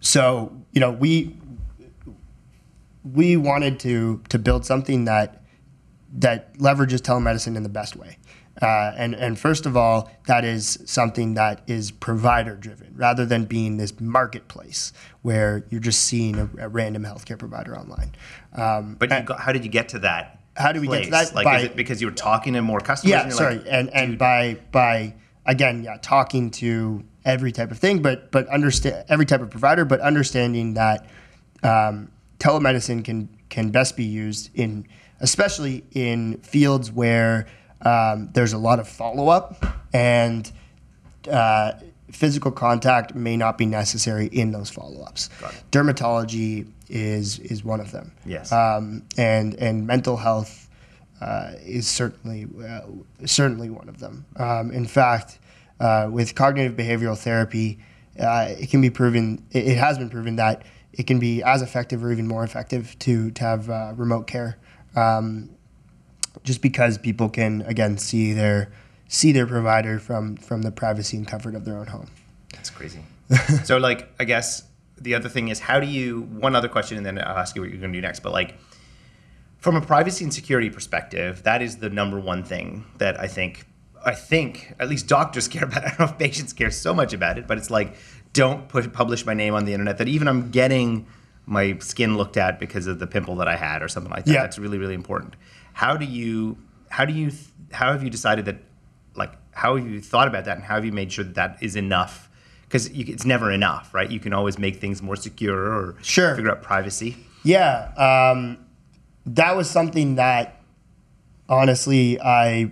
so 0.00 0.52
you 0.72 0.80
know 0.80 0.90
we 0.90 1.36
we 3.04 3.36
wanted 3.36 3.80
to 3.80 4.22
to 4.28 4.38
build 4.38 4.64
something 4.64 5.04
that 5.06 5.42
that 6.14 6.54
leverages 6.58 6.98
telemedicine 7.00 7.56
in 7.56 7.62
the 7.62 7.68
best 7.68 7.96
way. 7.96 8.18
Uh, 8.60 8.92
and 8.96 9.14
and 9.14 9.38
first 9.38 9.64
of 9.64 9.76
all, 9.76 10.10
that 10.26 10.44
is 10.44 10.78
something 10.84 11.34
that 11.34 11.62
is 11.66 11.90
provider 11.90 12.54
driven, 12.54 12.92
rather 12.94 13.24
than 13.24 13.44
being 13.46 13.78
this 13.78 13.98
marketplace 13.98 14.92
where 15.22 15.64
you're 15.70 15.80
just 15.80 16.04
seeing 16.04 16.38
a, 16.38 16.48
a 16.58 16.68
random 16.68 17.02
healthcare 17.02 17.38
provider 17.38 17.76
online. 17.76 18.14
Um, 18.52 18.96
But 18.98 19.10
you 19.10 19.22
got, 19.22 19.40
how 19.40 19.52
did 19.52 19.64
you 19.64 19.70
get 19.70 19.88
to 19.90 20.00
that? 20.00 20.38
How 20.54 20.70
did 20.70 20.82
we 20.82 20.88
get 20.88 21.04
to 21.04 21.10
that? 21.10 21.34
Like, 21.34 21.44
By- 21.44 21.58
is 21.60 21.64
it 21.64 21.76
because 21.76 22.02
you 22.02 22.06
were 22.06 22.12
talking 22.14 22.52
to 22.52 22.60
more 22.62 22.80
customers? 22.80 23.10
yeah, 23.10 23.22
and 23.22 23.32
sorry, 23.32 23.56
like, 23.56 23.66
and 23.70 23.88
and 23.94 24.18
by 24.18 24.58
by 24.70 25.14
again, 25.46 25.82
yeah, 25.82 25.96
talking 26.02 26.50
to 26.50 27.02
every 27.24 27.52
type 27.52 27.70
of 27.70 27.78
thing, 27.78 28.02
but 28.02 28.30
but 28.30 28.46
understand 28.48 29.06
every 29.08 29.24
type 29.24 29.40
of 29.40 29.48
provider, 29.48 29.86
but 29.86 30.00
understanding 30.00 30.74
that 30.74 31.06
um, 31.62 32.10
telemedicine 32.42 33.04
can 33.04 33.28
can 33.48 33.70
best 33.70 33.96
be 33.96 34.04
used 34.04 34.50
in, 34.54 34.86
especially 35.20 35.84
in 35.92 36.38
fields 36.38 36.90
where 36.90 37.46
um, 37.82 38.30
there's 38.34 38.52
a 38.52 38.58
lot 38.58 38.78
of 38.80 38.88
follow 38.88 39.28
up 39.28 39.48
and. 39.92 40.50
Uh, 41.30 41.72
Physical 42.12 42.50
contact 42.52 43.14
may 43.14 43.38
not 43.38 43.56
be 43.56 43.64
necessary 43.64 44.26
in 44.26 44.52
those 44.52 44.68
follow-ups. 44.68 45.30
Dermatology 45.70 46.66
is 46.90 47.38
is 47.38 47.64
one 47.64 47.80
of 47.80 47.90
them 47.90 48.12
Yes. 48.26 48.52
um, 48.52 49.02
and 49.16 49.54
and 49.54 49.86
mental 49.86 50.18
health 50.18 50.68
uh, 51.22 51.52
is 51.64 51.86
certainly 51.88 52.46
uh, 52.68 52.80
certainly 53.24 53.70
one 53.70 53.88
of 53.88 53.98
them. 53.98 54.26
Um, 54.36 54.70
in 54.72 54.84
fact, 54.86 55.38
uh, 55.80 56.08
with 56.12 56.34
cognitive 56.34 56.76
behavioral 56.76 57.16
therapy, 57.16 57.78
uh, 58.20 58.48
it 58.60 58.68
can 58.68 58.82
be 58.82 58.90
proven. 58.90 59.42
It, 59.50 59.68
it 59.68 59.78
has 59.78 59.96
been 59.96 60.10
proven 60.10 60.36
that 60.36 60.64
it 60.92 61.06
can 61.06 61.18
be 61.18 61.42
as 61.42 61.62
effective 61.62 62.04
or 62.04 62.12
even 62.12 62.26
more 62.26 62.44
effective 62.44 62.98
to 63.00 63.30
to 63.32 63.42
have 63.42 63.70
uh, 63.70 63.92
remote 63.96 64.26
care, 64.26 64.58
um, 64.94 65.50
just 66.44 66.62
because 66.62 66.98
people 66.98 67.28
can 67.28 67.62
again 67.62 67.98
see 67.98 68.32
their 68.32 68.72
see 69.08 69.32
their 69.32 69.46
provider 69.46 69.98
from 69.98 70.36
from 70.36 70.62
the 70.62 70.70
privacy 70.70 71.16
and 71.16 71.26
comfort 71.26 71.54
of 71.54 71.64
their 71.64 71.76
own 71.76 71.86
home. 71.86 72.08
That's 72.52 72.70
crazy. 72.70 73.00
so, 73.64 73.78
like, 73.78 74.08
I 74.20 74.24
guess 74.24 74.64
the 75.00 75.14
other 75.14 75.28
thing 75.28 75.48
is, 75.48 75.58
how 75.60 75.80
do 75.80 75.86
you? 75.86 76.22
One 76.22 76.54
other 76.54 76.68
question, 76.68 76.96
and 76.96 77.06
then 77.06 77.18
I'll 77.18 77.38
ask 77.38 77.56
you 77.56 77.62
what 77.62 77.70
you're 77.70 77.80
going 77.80 77.92
to 77.92 77.96
do 77.96 78.02
next. 78.02 78.20
But 78.20 78.32
like, 78.32 78.56
from 79.58 79.76
a 79.76 79.80
privacy 79.80 80.24
and 80.24 80.32
security 80.32 80.70
perspective, 80.70 81.42
that 81.44 81.62
is 81.62 81.78
the 81.78 81.90
number 81.90 82.20
one 82.20 82.44
thing 82.44 82.84
that 82.98 83.18
I 83.18 83.28
think. 83.28 83.66
I 84.04 84.16
think 84.16 84.74
at 84.80 84.88
least 84.88 85.06
doctors 85.06 85.46
care 85.54 85.64
about. 85.64 85.84
it. 85.84 85.86
I 85.86 85.88
don't 85.90 86.00
know 86.00 86.04
if 86.06 86.18
patients 86.18 86.52
care 86.52 86.70
so 86.70 86.92
much 86.92 87.12
about 87.12 87.38
it, 87.38 87.46
but 87.46 87.56
it's 87.56 87.70
like, 87.70 87.94
don't 88.32 88.68
put 88.68 88.92
publish 88.92 89.26
my 89.26 89.34
name 89.34 89.54
on 89.54 89.64
the 89.64 89.72
internet. 89.72 89.98
That 89.98 90.08
even 90.08 90.28
I'm 90.28 90.50
getting 90.50 91.06
my 91.46 91.76
skin 91.78 92.16
looked 92.16 92.36
at 92.36 92.58
because 92.60 92.86
of 92.86 92.98
the 92.98 93.06
pimple 93.06 93.36
that 93.36 93.48
I 93.48 93.56
had 93.56 93.82
or 93.82 93.88
something 93.88 94.12
like 94.12 94.24
that. 94.26 94.32
Yeah. 94.32 94.42
That's 94.42 94.58
really 94.58 94.78
really 94.78 94.94
important. 94.94 95.34
How 95.74 95.96
do 95.96 96.04
you 96.04 96.56
how 96.88 97.04
do 97.04 97.12
you 97.12 97.32
how 97.72 97.92
have 97.92 98.02
you 98.02 98.10
decided 98.10 98.44
that 98.46 98.58
like 99.14 99.32
how 99.52 99.76
have 99.76 99.86
you 99.86 100.00
thought 100.00 100.28
about 100.28 100.44
that 100.46 100.56
and 100.56 100.64
how 100.64 100.74
have 100.76 100.84
you 100.84 100.92
made 100.92 101.12
sure 101.12 101.24
that 101.24 101.34
that 101.34 101.62
is 101.62 101.76
enough? 101.76 102.28
Because 102.64 102.86
it's 102.86 103.26
never 103.26 103.52
enough, 103.52 103.92
right? 103.92 104.10
You 104.10 104.18
can 104.18 104.32
always 104.32 104.58
make 104.58 104.76
things 104.76 105.02
more 105.02 105.16
secure 105.16 105.58
or 105.58 105.96
Sure. 106.00 106.34
figure 106.34 106.50
out 106.50 106.62
privacy. 106.62 107.16
Yeah, 107.42 107.92
um, 107.96 108.64
that 109.26 109.56
was 109.56 109.68
something 109.68 110.14
that 110.14 110.60
honestly 111.48 112.18
I, 112.20 112.70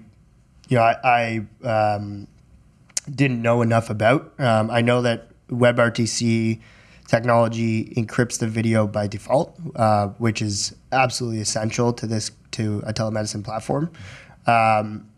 you 0.68 0.76
know, 0.76 0.82
I, 0.82 1.44
I 1.64 1.66
um, 1.96 2.28
didn't 3.12 3.42
know 3.42 3.60
enough 3.62 3.90
about. 3.90 4.32
Um, 4.38 4.70
I 4.70 4.80
know 4.80 5.02
that 5.02 5.29
WebRTC 5.50 6.60
technology 7.10 7.92
encrypts 7.96 8.38
the 8.38 8.46
video 8.46 8.86
by 8.86 9.06
default, 9.06 9.58
uh, 9.74 10.08
which 10.18 10.40
is 10.40 10.74
absolutely 10.92 11.40
essential 11.40 11.92
to 11.92 12.06
this 12.06 12.30
to 12.52 12.82
a 12.86 12.92
telemedicine 12.92 13.44
platform. 13.44 13.90
Um, 14.46 15.08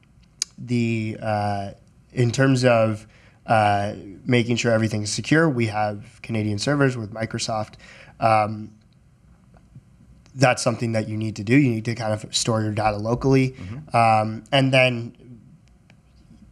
the 0.58 1.18
uh, 1.20 1.70
in 2.12 2.30
terms 2.30 2.64
of 2.64 3.06
uh, 3.46 3.94
making 4.24 4.56
sure 4.56 4.72
everything's 4.72 5.12
secure, 5.12 5.48
we 5.48 5.66
have 5.66 6.20
Canadian 6.22 6.58
servers 6.58 6.96
with 6.96 7.12
Microsoft. 7.12 7.74
Um, 8.20 8.72
that's 10.34 10.62
something 10.62 10.92
that 10.92 11.08
you 11.08 11.16
need 11.16 11.36
to 11.36 11.44
do. 11.44 11.54
You 11.54 11.70
need 11.70 11.84
to 11.84 11.94
kind 11.94 12.12
of 12.12 12.34
store 12.34 12.62
your 12.62 12.72
data 12.72 12.96
locally, 12.96 13.54
um, 13.92 14.44
and 14.50 14.72
then 14.72 15.14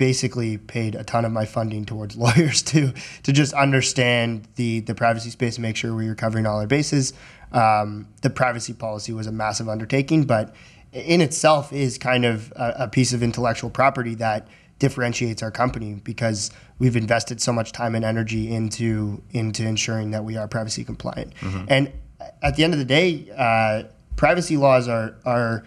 basically 0.01 0.57
paid 0.57 0.95
a 0.95 1.05
ton 1.05 1.27
of 1.27 1.31
my 1.31 1.45
funding 1.45 1.85
towards 1.85 2.17
lawyers 2.25 2.63
to 2.63 2.93
to 3.23 3.33
just 3.33 3.53
understand 3.53 4.49
the 4.57 4.81
the 4.81 4.95
privacy 4.95 5.29
space 5.29 5.57
and 5.57 5.63
make 5.63 5.77
sure 5.77 5.95
we 5.95 6.09
were 6.09 6.15
covering 6.15 6.47
all 6.47 6.59
our 6.59 6.67
bases. 6.67 7.13
Um, 7.53 8.09
the 8.23 8.31
privacy 8.31 8.73
policy 8.73 9.13
was 9.13 9.27
a 9.27 9.33
massive 9.33 9.69
undertaking, 9.69 10.25
but 10.25 10.55
in 10.93 11.21
itself 11.21 11.71
is 11.73 11.99
kind 11.99 12.25
of 12.25 12.51
a, 12.57 12.75
a 12.85 12.89
piece 12.89 13.13
of 13.13 13.23
intellectual 13.23 13.69
property 13.69 14.15
that 14.15 14.49
differentiates 14.79 15.43
our 15.43 15.51
company 15.51 16.01
because 16.03 16.51
we've 16.79 16.97
invested 16.97 17.43
so 17.43 17.53
much 17.53 17.71
time 17.71 17.95
and 17.95 18.05
energy 18.05 18.51
into 18.51 19.23
into 19.33 19.67
ensuring 19.67 20.13
that 20.13 20.25
we 20.25 20.39
are 20.39 20.49
privacy 20.49 20.83
compliant. 20.83 21.35
And 21.69 21.93
at 22.41 22.57
the 22.57 22.65
end 22.65 22.73
of 22.73 22.79
the 22.79 22.87
day, 22.87 23.31
uh, 23.37 23.83
privacy 24.17 24.57
laws 24.57 24.89
are 24.89 25.15
are 25.27 25.67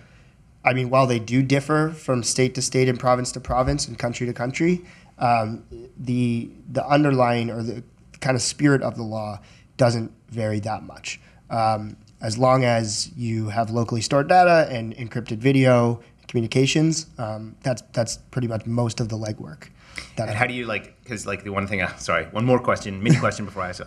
I 0.65 0.73
mean, 0.73 0.89
while 0.89 1.07
they 1.07 1.19
do 1.19 1.43
differ 1.43 1.89
from 1.89 2.23
state 2.23 2.55
to 2.55 2.61
state 2.61 2.87
and 2.87 2.99
province 2.99 3.31
to 3.33 3.39
province 3.39 3.87
and 3.87 3.99
country 3.99 4.25
to 4.27 4.33
country, 4.33 4.85
um, 5.19 5.63
the 5.97 6.49
the 6.71 6.85
underlying 6.87 7.49
or 7.49 7.61
the 7.61 7.83
kind 8.21 8.35
of 8.35 8.41
spirit 8.41 8.81
of 8.81 8.95
the 8.95 9.03
law 9.03 9.39
doesn't 9.77 10.11
vary 10.29 10.59
that 10.61 10.83
much. 10.83 11.19
Um, 11.49 11.97
as 12.21 12.37
long 12.37 12.63
as 12.63 13.11
you 13.17 13.49
have 13.49 13.69
locally 13.69 14.01
stored 14.01 14.29
data 14.29 14.67
and 14.71 14.95
encrypted 14.95 15.37
video 15.37 16.01
communications, 16.27 17.07
um, 17.17 17.55
that's 17.61 17.83
that's 17.91 18.17
pretty 18.31 18.47
much 18.47 18.65
most 18.65 18.99
of 18.99 19.09
the 19.09 19.17
legwork. 19.17 19.67
That 20.15 20.29
And 20.29 20.37
how 20.37 20.47
do 20.47 20.53
you 20.53 20.65
like? 20.65 21.01
Because 21.03 21.25
like 21.25 21.43
the 21.43 21.51
one 21.51 21.67
thing, 21.67 21.81
uh, 21.81 21.95
sorry, 21.97 22.25
one 22.25 22.45
more 22.45 22.59
question, 22.59 23.01
mini 23.01 23.17
question 23.17 23.45
before 23.45 23.63
I 23.63 23.69
ask. 23.69 23.83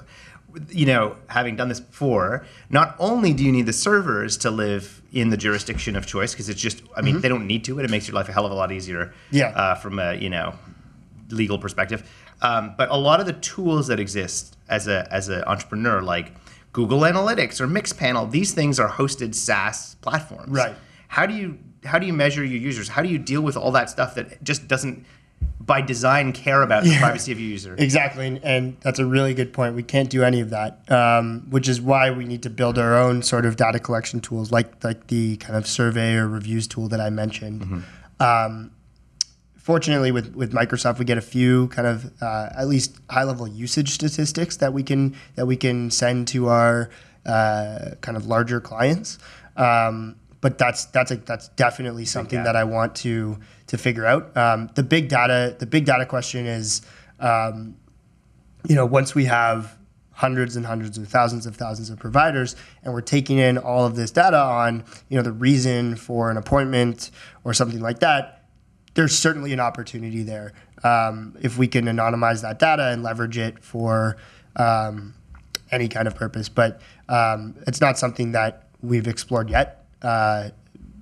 You 0.70 0.86
know, 0.86 1.16
having 1.26 1.56
done 1.56 1.68
this 1.68 1.80
before, 1.80 2.46
not 2.70 2.96
only 2.98 3.34
do 3.34 3.44
you 3.44 3.52
need 3.52 3.66
the 3.66 3.74
servers 3.74 4.38
to 4.38 4.50
live 4.50 5.02
in 5.12 5.28
the 5.28 5.36
jurisdiction 5.36 5.96
of 5.96 6.06
choice, 6.06 6.32
because 6.32 6.48
it's 6.48 6.60
just, 6.60 6.82
I 6.96 7.02
mean, 7.02 7.20
they 7.20 7.28
don't 7.28 7.46
need 7.46 7.64
to, 7.64 7.74
but 7.74 7.84
it 7.84 7.90
makes 7.90 8.08
your 8.08 8.14
life 8.14 8.28
a 8.30 8.32
hell 8.32 8.46
of 8.46 8.52
a 8.52 8.54
lot 8.54 8.72
easier. 8.72 9.12
Yeah. 9.30 9.48
Uh, 9.48 9.74
from 9.74 9.98
a 9.98 10.14
you 10.14 10.30
know 10.30 10.54
legal 11.30 11.58
perspective, 11.58 12.08
um, 12.42 12.74
but 12.78 12.90
a 12.90 12.96
lot 12.96 13.20
of 13.20 13.26
the 13.26 13.34
tools 13.34 13.88
that 13.88 14.00
exist 14.00 14.56
as 14.68 14.88
a 14.88 15.06
as 15.12 15.28
an 15.28 15.42
entrepreneur, 15.44 16.00
like 16.00 16.32
Google 16.72 17.00
Analytics 17.00 17.60
or 17.60 17.66
Mixpanel, 17.66 18.30
these 18.30 18.52
things 18.52 18.78
are 18.78 18.88
hosted 18.88 19.34
SaaS 19.34 19.96
platforms. 19.96 20.50
Right. 20.50 20.74
How 21.08 21.26
do 21.26 21.34
you 21.34 21.58
how 21.84 21.98
do 21.98 22.06
you 22.06 22.12
measure 22.12 22.44
your 22.44 22.60
users? 22.60 22.88
How 22.88 23.02
do 23.02 23.08
you 23.08 23.18
deal 23.18 23.40
with 23.40 23.56
all 23.56 23.72
that 23.72 23.88
stuff 23.88 24.14
that 24.16 24.42
just 24.42 24.68
doesn't 24.68 25.06
by 25.60 25.80
design 25.80 26.32
care 26.32 26.62
about 26.62 26.84
the 26.84 26.96
privacy 26.98 27.32
of 27.32 27.40
your 27.40 27.50
user? 27.50 27.74
Exactly, 27.76 28.26
and, 28.26 28.44
and 28.44 28.76
that's 28.80 28.98
a 28.98 29.04
really 29.04 29.34
good 29.34 29.52
point. 29.52 29.74
We 29.74 29.82
can't 29.82 30.08
do 30.08 30.22
any 30.22 30.40
of 30.40 30.50
that, 30.50 30.90
um, 30.90 31.46
which 31.50 31.68
is 31.68 31.80
why 31.80 32.10
we 32.10 32.24
need 32.24 32.42
to 32.44 32.50
build 32.50 32.78
our 32.78 32.96
own 32.96 33.22
sort 33.22 33.44
of 33.44 33.56
data 33.56 33.78
collection 33.80 34.20
tools, 34.20 34.52
like 34.52 34.82
like 34.84 35.08
the 35.08 35.36
kind 35.38 35.56
of 35.56 35.66
survey 35.66 36.14
or 36.14 36.28
reviews 36.28 36.66
tool 36.68 36.88
that 36.88 37.00
I 37.00 37.10
mentioned. 37.10 37.84
Um, 38.20 38.70
fortunately, 39.56 40.12
with 40.12 40.34
with 40.36 40.52
Microsoft, 40.52 40.98
we 40.98 41.04
get 41.04 41.18
a 41.18 41.22
few 41.22 41.68
kind 41.68 41.88
of 41.88 42.12
uh, 42.22 42.50
at 42.56 42.68
least 42.68 42.96
high 43.10 43.24
level 43.24 43.48
usage 43.48 43.90
statistics 43.90 44.56
that 44.58 44.72
we 44.72 44.82
can 44.84 45.16
that 45.34 45.46
we 45.46 45.56
can 45.56 45.90
send 45.90 46.28
to 46.28 46.48
our 46.48 46.90
uh, 47.26 47.90
kind 48.00 48.16
of 48.16 48.26
larger 48.26 48.60
clients. 48.60 49.18
Um, 49.56 50.16
but 50.46 50.58
that's 50.58 50.84
that's 50.84 51.10
a, 51.10 51.16
that's 51.16 51.48
definitely 51.48 52.04
something 52.04 52.44
that 52.44 52.54
I 52.54 52.62
want 52.62 52.94
to 52.98 53.36
to 53.66 53.76
figure 53.76 54.06
out. 54.06 54.36
Um, 54.36 54.70
the 54.76 54.84
big 54.84 55.08
data 55.08 55.56
the 55.58 55.66
big 55.66 55.86
data 55.86 56.06
question 56.06 56.46
is, 56.46 56.82
um, 57.18 57.76
you 58.68 58.76
know, 58.76 58.86
once 58.86 59.12
we 59.12 59.24
have 59.24 59.76
hundreds 60.12 60.54
and 60.54 60.64
hundreds 60.64 60.98
of 60.98 61.08
thousands 61.08 61.46
of 61.46 61.56
thousands 61.56 61.90
of 61.90 61.98
providers 61.98 62.54
and 62.84 62.94
we're 62.94 63.00
taking 63.00 63.38
in 63.38 63.58
all 63.58 63.84
of 63.84 63.96
this 63.96 64.12
data 64.12 64.38
on 64.38 64.84
you 65.08 65.16
know 65.16 65.22
the 65.24 65.32
reason 65.32 65.96
for 65.96 66.30
an 66.30 66.36
appointment 66.36 67.10
or 67.42 67.52
something 67.52 67.80
like 67.80 67.98
that 67.98 68.44
there's 68.94 69.18
certainly 69.18 69.52
an 69.52 69.58
opportunity 69.58 70.22
there 70.22 70.52
um, 70.84 71.36
if 71.42 71.58
we 71.58 71.66
can 71.66 71.86
anonymize 71.86 72.40
that 72.42 72.60
data 72.60 72.90
and 72.92 73.02
leverage 73.02 73.36
it 73.36 73.58
for 73.64 74.16
um, 74.54 75.12
any 75.72 75.88
kind 75.88 76.06
of 76.06 76.14
purpose. 76.14 76.48
But 76.48 76.80
um, 77.08 77.56
it's 77.66 77.80
not 77.80 77.98
something 77.98 78.30
that 78.32 78.68
we've 78.80 79.08
explored 79.08 79.50
yet, 79.50 79.85
uh, 80.02 80.50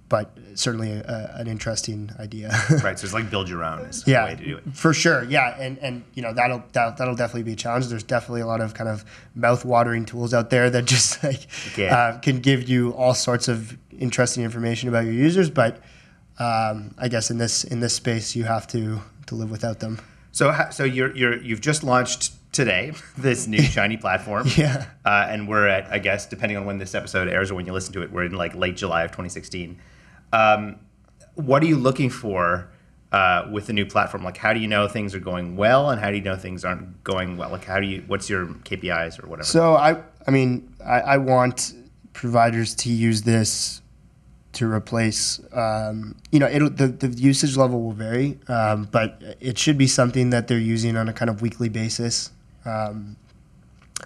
but 0.08 0.36
certainly 0.54 0.92
a, 0.92 1.34
an 1.36 1.46
interesting 1.48 2.10
idea. 2.20 2.48
right. 2.84 2.98
So 2.98 3.04
it's 3.06 3.14
like 3.14 3.30
build 3.30 3.48
your 3.48 3.64
own 3.64 3.80
is 3.80 4.04
the 4.04 4.12
yeah, 4.12 4.24
way 4.26 4.36
to 4.36 4.44
do 4.44 4.56
it. 4.58 4.64
for 4.74 4.92
sure. 4.94 5.24
Yeah, 5.24 5.56
and 5.60 5.78
and 5.78 6.04
you 6.14 6.22
know 6.22 6.32
that'll 6.32 6.62
that, 6.72 6.98
that'll 6.98 7.16
definitely 7.16 7.42
be 7.42 7.52
a 7.54 7.56
challenge. 7.56 7.88
There's 7.88 8.04
definitely 8.04 8.42
a 8.42 8.46
lot 8.46 8.60
of 8.60 8.74
kind 8.74 8.88
of 8.88 9.04
mouth-watering 9.34 10.04
tools 10.04 10.32
out 10.34 10.50
there 10.50 10.70
that 10.70 10.84
just 10.94 11.22
like 11.24 11.46
Okay. 11.72 11.88
uh, 11.88 12.18
can 12.18 12.40
give 12.40 12.68
you 12.68 12.90
all 12.92 13.14
sorts 13.14 13.48
of 13.48 13.76
interesting 13.98 14.44
information 14.44 14.88
about 14.88 15.04
your 15.04 15.14
users, 15.14 15.50
but 15.50 15.80
um, 16.38 16.94
I 16.98 17.08
guess 17.08 17.30
in 17.30 17.38
this 17.38 17.64
in 17.64 17.80
this 17.80 17.94
space 17.94 18.36
you 18.36 18.44
have 18.44 18.66
to 18.68 19.00
to 19.26 19.34
live 19.34 19.50
without 19.50 19.80
them. 19.80 20.00
So 20.32 20.52
so 20.70 20.84
you're 20.84 21.14
you're 21.16 21.36
you've 21.40 21.60
just 21.60 21.82
launched 21.82 22.32
today 22.54 22.92
this 23.18 23.46
new 23.46 23.62
shiny 23.76 23.96
platform. 23.96 24.46
Yeah. 24.56 24.86
Uh, 25.04 25.26
and 25.28 25.48
we're 25.48 25.68
at 25.68 25.90
I 25.92 25.98
guess 25.98 26.26
depending 26.26 26.56
on 26.56 26.64
when 26.64 26.78
this 26.78 26.94
episode 26.94 27.28
airs 27.28 27.50
or 27.50 27.54
when 27.54 27.66
you 27.66 27.72
listen 27.72 27.92
to 27.94 28.02
it, 28.02 28.10
we're 28.10 28.24
in 28.24 28.32
like 28.32 28.54
late 28.54 28.76
July 28.76 29.02
of 29.02 29.10
2016. 29.10 29.78
Um, 30.32 30.76
what 31.34 31.62
are 31.62 31.66
you 31.66 31.76
looking 31.76 32.10
for? 32.10 32.70
Uh, 33.12 33.48
with 33.52 33.68
the 33.68 33.72
new 33.72 33.86
platform, 33.86 34.24
like 34.24 34.36
how 34.36 34.52
do 34.52 34.58
you 34.58 34.66
know 34.66 34.88
things 34.88 35.14
are 35.14 35.20
going 35.20 35.54
well, 35.54 35.88
and 35.90 36.00
how 36.00 36.10
do 36.10 36.16
you 36.16 36.22
know 36.22 36.34
things 36.34 36.64
aren't 36.64 37.04
going 37.04 37.36
well? 37.36 37.48
Like 37.48 37.64
how 37.64 37.78
do 37.78 37.86
you? 37.86 38.02
What's 38.08 38.28
your 38.28 38.46
KPIs 38.46 39.22
or 39.22 39.28
whatever? 39.28 39.46
So 39.46 39.76
I 39.76 40.02
I 40.26 40.32
mean 40.32 40.74
I, 40.84 41.00
I 41.00 41.16
want 41.18 41.74
providers 42.12 42.74
to 42.76 42.90
use 42.90 43.22
this 43.22 43.82
to 44.54 44.70
replace 44.70 45.40
um, 45.52 46.16
you 46.32 46.38
know 46.38 46.48
it'll 46.48 46.70
the, 46.70 46.88
the 46.88 47.08
usage 47.08 47.56
level 47.56 47.82
will 47.82 47.92
vary 47.92 48.38
um, 48.48 48.88
but 48.90 49.20
it 49.40 49.58
should 49.58 49.76
be 49.76 49.86
something 49.86 50.30
that 50.30 50.48
they're 50.48 50.58
using 50.58 50.96
on 50.96 51.08
a 51.08 51.12
kind 51.12 51.28
of 51.28 51.42
weekly 51.42 51.68
basis 51.68 52.30
um, 52.64 53.16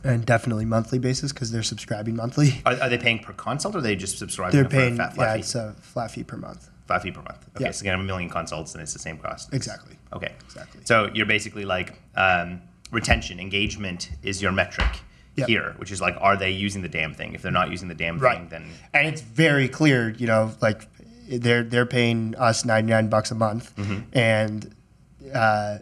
and 0.04 0.24
definitely 0.26 0.64
monthly 0.64 0.98
basis 0.98 1.32
because 1.32 1.50
they're 1.50 1.62
subscribing 1.62 2.14
monthly 2.16 2.60
are, 2.66 2.74
are 2.82 2.88
they 2.88 2.98
paying 2.98 3.18
per 3.18 3.32
consult, 3.32 3.74
or 3.74 3.78
are 3.78 3.80
they 3.80 3.96
just 3.96 4.18
subscribing 4.18 4.60
they're 4.60 4.68
paying 4.68 4.96
flat 4.96 5.14
yeah 5.16 5.34
fee? 5.34 5.40
it's 5.40 5.54
a 5.54 5.74
flat 5.80 6.10
fee 6.10 6.24
per 6.24 6.36
month 6.36 6.70
Five 6.86 7.02
fee 7.02 7.10
per 7.12 7.20
month. 7.20 7.46
Okay, 7.54 7.66
Yeah. 7.66 7.70
so 7.72 7.84
get 7.84 7.94
a 7.94 7.98
million 7.98 8.30
consults, 8.30 8.72
and 8.74 8.80
it's 8.82 8.94
the 8.94 8.98
same 8.98 9.18
cost. 9.18 9.52
exactly 9.52 9.96
Okay. 10.10 10.32
Exactly. 10.46 10.80
So 10.84 11.10
you're 11.12 11.26
basically 11.26 11.66
like 11.66 12.00
um, 12.16 12.62
retention, 12.90 13.38
engagement 13.38 14.10
is 14.22 14.40
your 14.40 14.52
metric 14.52 14.88
Yep. 15.36 15.48
here, 15.48 15.74
which 15.76 15.92
is 15.92 16.00
like, 16.00 16.16
are 16.18 16.34
they 16.36 16.50
using 16.50 16.80
the 16.82 16.88
damn 16.88 17.12
thing? 17.14 17.34
If 17.34 17.42
they're 17.42 17.52
not 17.52 17.70
using 17.70 17.88
the 17.88 17.94
damn 17.94 18.18
Right. 18.18 18.38
thing, 18.38 18.48
then 18.48 18.64
and 18.94 19.06
it's 19.06 19.20
very 19.20 19.68
clear 19.68 20.10
you 20.16 20.26
know 20.26 20.50
like 20.62 20.86
they're 21.28 21.62
they're 21.62 21.84
paying 21.86 22.34
us 22.36 22.64
99 22.64 23.08
bucks 23.10 23.30
a 23.30 23.34
month 23.34 23.70
and 24.14 24.74
uh, 25.34 25.76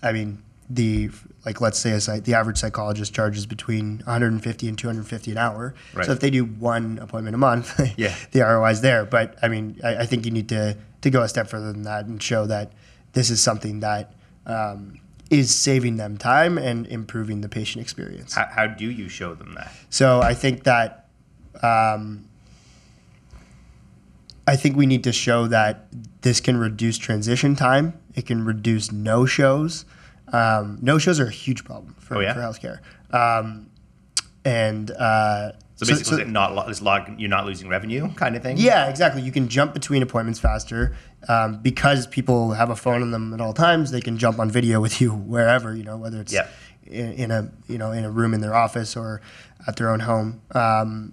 i 0.00 0.12
mean 0.12 0.40
the 0.70 1.10
like 1.44 1.60
let's 1.60 1.78
say 1.78 1.90
a 1.92 2.00
psych, 2.00 2.24
the 2.24 2.34
average 2.34 2.58
psychologist 2.58 3.12
charges 3.14 3.46
between 3.46 3.98
150 4.04 4.68
and 4.68 4.78
250 4.78 5.30
an 5.32 5.38
hour 5.38 5.74
Right. 5.94 6.06
so 6.06 6.12
if 6.12 6.20
they 6.20 6.30
do 6.30 6.44
one 6.44 6.98
appointment 6.98 7.34
a 7.34 7.38
month 7.38 7.80
Yeah. 7.98 8.14
the 8.30 8.40
roi 8.42 8.70
is 8.70 8.80
there 8.80 9.04
but 9.04 9.36
i 9.42 9.48
mean 9.48 9.78
I, 9.82 9.96
I 10.02 10.06
think 10.06 10.24
you 10.24 10.30
need 10.30 10.48
to 10.50 10.76
to 11.00 11.10
go 11.10 11.22
a 11.22 11.28
step 11.28 11.48
further 11.48 11.72
than 11.72 11.82
that 11.82 12.06
and 12.06 12.22
show 12.22 12.46
that 12.46 12.72
this 13.12 13.28
is 13.30 13.40
something 13.42 13.80
that 13.80 14.14
um, 14.46 14.98
is 15.30 15.54
saving 15.54 15.96
them 15.96 16.16
time 16.16 16.58
and 16.58 16.86
improving 16.86 17.40
the 17.40 17.48
patient 17.48 17.82
experience 17.82 18.34
how, 18.34 18.46
how 18.50 18.66
do 18.66 18.88
you 18.90 19.08
show 19.08 19.34
them 19.34 19.54
that? 19.54 19.72
so 19.90 20.20
I 20.20 20.34
think 20.34 20.62
that 20.64 21.08
um, 21.62 22.24
I 24.46 24.56
think 24.56 24.76
we 24.76 24.86
need 24.86 25.04
to 25.04 25.12
show 25.12 25.46
that 25.48 25.86
this 26.22 26.40
can 26.40 26.56
reduce 26.56 26.98
transition 26.98 27.54
time. 27.54 27.94
It 28.16 28.26
can 28.26 28.44
reduce 28.44 28.90
no 28.90 29.24
shows. 29.24 29.84
Um, 30.32 30.78
no 30.80 30.98
shows 30.98 31.20
are 31.20 31.26
a 31.26 31.30
huge 31.30 31.64
problem 31.64 31.94
for, 31.98 32.16
Oh, 32.16 32.20
yeah? 32.20 32.32
for 32.34 32.40
healthcare. 32.40 32.78
Um, 33.14 33.68
and 34.44 34.90
uh, 34.90 35.52
So 35.76 35.86
So- 35.86 35.92
basically, 35.94 36.24
so- 36.24 36.30
not 36.30 36.68
it's 36.68 36.80
log, 36.82 37.08
you're 37.18 37.28
not 37.30 37.44
losing 37.44 37.68
revenue, 37.68 38.12
kind 38.14 38.36
of 38.36 38.42
thing. 38.42 38.56
Yeah, 38.56 38.86
exactly. 38.88 39.22
You 39.22 39.32
can 39.32 39.48
jump 39.48 39.74
between 39.74 40.02
appointments 40.02 40.38
faster 40.40 40.94
um, 41.28 41.58
because 41.60 42.06
people 42.06 42.52
have 42.52 42.70
a 42.70 42.76
phone 42.76 43.02
on 43.02 43.10
them 43.10 43.34
at 43.34 43.40
all 43.40 43.52
times. 43.52 43.90
They 43.90 44.00
can 44.00 44.16
jump 44.18 44.38
on 44.38 44.50
video 44.50 44.80
with 44.80 45.00
you 45.00 45.10
wherever 45.10 45.74
you 45.74 45.82
know, 45.82 45.96
whether 45.96 46.20
it's 46.20 46.32
Yeah. 46.32 46.46
in, 46.86 47.12
in 47.14 47.30
a 47.30 47.50
you 47.68 47.78
know 47.78 47.90
in 47.92 48.04
a 48.04 48.10
room 48.10 48.32
in 48.34 48.40
their 48.40 48.54
office 48.54 48.96
or 48.96 49.20
at 49.66 49.76
their 49.76 49.90
own 49.90 50.00
home. 50.00 50.40
Um, 50.52 51.12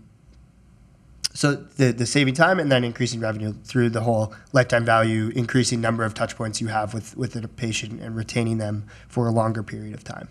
so 1.40 1.56
the 1.56 1.94
the 1.94 2.06
saving 2.06 2.34
time 2.34 2.60
and 2.60 2.70
then 2.70 2.84
increasing 2.84 3.22
revenue 3.22 3.54
through 3.64 3.92
the 3.92 4.02
whole 4.02 4.34
lifetime 4.52 4.84
value, 4.84 5.32
increasing 5.34 5.80
number 5.80 6.04
of 6.04 6.14
touch 6.14 6.36
points 6.36 6.60
you 6.60 6.68
have 6.68 6.94
with 6.94 7.16
with 7.16 7.34
a 7.34 7.48
patient 7.48 8.02
and 8.02 8.14
retaining 8.14 8.58
them 8.58 8.88
for 9.08 9.26
a 9.26 9.32
longer 9.32 9.64
period 9.64 9.94
of 9.94 10.04
time. 10.04 10.28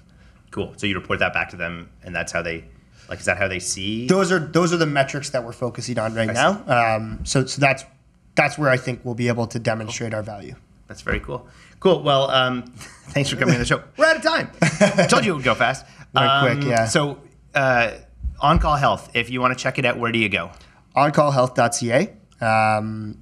Cool. 0.50 0.74
So 0.76 0.86
you 0.86 0.94
report 0.94 1.20
that 1.20 1.32
back 1.32 1.48
to 1.48 1.56
them, 1.56 1.88
and 2.02 2.14
that's 2.14 2.30
how 2.30 2.42
they, 2.42 2.66
like, 3.08 3.20
is 3.20 3.24
that 3.24 3.38
how 3.38 3.48
they 3.48 3.58
see? 3.58 4.06
those 4.06 4.30
are 4.30 4.38
those 4.38 4.70
are 4.74 4.76
the 4.76 4.84
metrics 4.84 5.30
that 5.30 5.42
we're 5.42 5.52
focusing 5.52 5.98
on 5.98 6.14
right 6.14 6.28
I 6.28 6.32
now. 6.34 6.96
Um, 6.96 7.24
so 7.24 7.46
so 7.46 7.58
that's 7.58 7.86
that's 8.34 8.58
where 8.58 8.68
I 8.68 8.76
think 8.76 9.00
we'll 9.02 9.14
be 9.14 9.28
able 9.28 9.46
to 9.46 9.58
demonstrate 9.58 10.12
our 10.12 10.22
value. 10.22 10.56
That's 10.88 11.00
very 11.00 11.20
cool. 11.20 11.48
Cool. 11.80 12.02
Well, 12.02 12.30
um, 12.30 12.64
thanks 13.14 13.30
for 13.30 13.36
coming 13.36 13.54
on 13.54 13.60
the 13.60 13.66
show. 13.66 13.82
We're 13.96 14.04
out 14.04 14.16
of 14.16 14.22
time. 14.22 14.50
I 14.60 15.06
told 15.08 15.24
you 15.24 15.32
it 15.32 15.36
would 15.36 15.44
go 15.44 15.54
fast. 15.54 15.86
Went 16.12 16.30
quick, 16.42 16.68
yeah. 16.68 16.84
So, 16.84 17.18
uh, 17.54 17.92
On 18.40 18.58
Call 18.58 18.76
Health, 18.76 19.10
if 19.14 19.30
you 19.30 19.40
want 19.40 19.56
to 19.56 19.62
check 19.62 19.78
it 19.78 19.86
out, 19.86 19.98
where 19.98 20.12
do 20.12 20.18
you 20.18 20.28
go? 20.28 20.50
OnCallHealth.ca. 20.96 22.12
Um, 22.40 23.18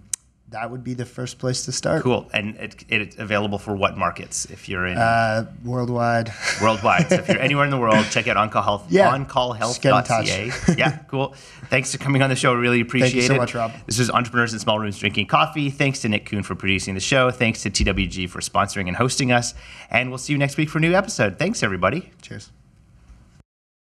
that 0.51 0.71
would 0.71 0.85
be 0.85 0.95
the 0.95 1.05
first 1.05 1.41
place 1.41 1.65
to 1.65 1.73
start. 1.73 2.03
Cool. 2.05 2.31
And 2.33 2.55
it, 2.57 2.85
it's 2.89 3.17
available 3.19 3.59
for 3.59 3.75
what 3.75 3.99
markets? 3.99 4.45
If 4.47 4.69
you're 4.69 4.87
in 4.87 4.97
Uh, 4.97 5.51
worldwide. 5.65 6.33
worldwide. 6.63 7.09
So 7.09 7.17
if 7.17 7.29
you're 7.29 7.41
anywhere 7.41 7.65
in 7.65 7.71
the 7.73 7.79
world, 7.79 8.07
check 8.11 8.29
out 8.29 8.37
On 8.37 8.49
Call 8.49 8.63
Health. 8.63 8.87
Yeah. 8.89 9.11
OnCallHealth.ca. 9.17 10.75
Yeah, 10.79 10.99
cool. 11.09 11.35
Thanks 11.69 11.91
for 11.93 11.99
coming 11.99 12.23
on 12.23 12.31
the 12.31 12.37
show. 12.37 12.55
Really 12.55 12.81
appreciate 12.81 13.15
you 13.15 13.23
so 13.23 13.35
it. 13.35 13.39
much, 13.39 13.55
Rob. 13.55 13.73
This 13.87 13.99
is 13.99 14.09
Entrepreneurs 14.09 14.53
in 14.53 14.61
Small 14.61 14.79
Rooms 14.79 14.99
Drinking 14.99 15.27
Coffee. 15.27 15.69
Thanks 15.69 16.01
to 16.03 16.09
Nick 16.09 16.27
Kuhn 16.27 16.45
for 16.45 16.55
producing 16.55 16.95
the 16.95 17.01
show. 17.01 17.31
Thanks 17.33 17.63
to 17.63 17.71
TWG 17.71 18.31
for 18.31 18.41
sponsoring 18.41 18.87
and 18.87 18.97
hosting 18.97 19.33
us. 19.33 19.53
And 19.91 20.11
we'll 20.11 20.19
see 20.19 20.33
you 20.33 20.39
next 20.39 20.57
week 20.57 20.69
for 20.71 20.79
a 20.79 20.81
new 20.81 20.95
episode. 20.95 21.39
Thanks, 21.41 21.65
everybody. 21.65 22.13
Cheers. 22.23 22.51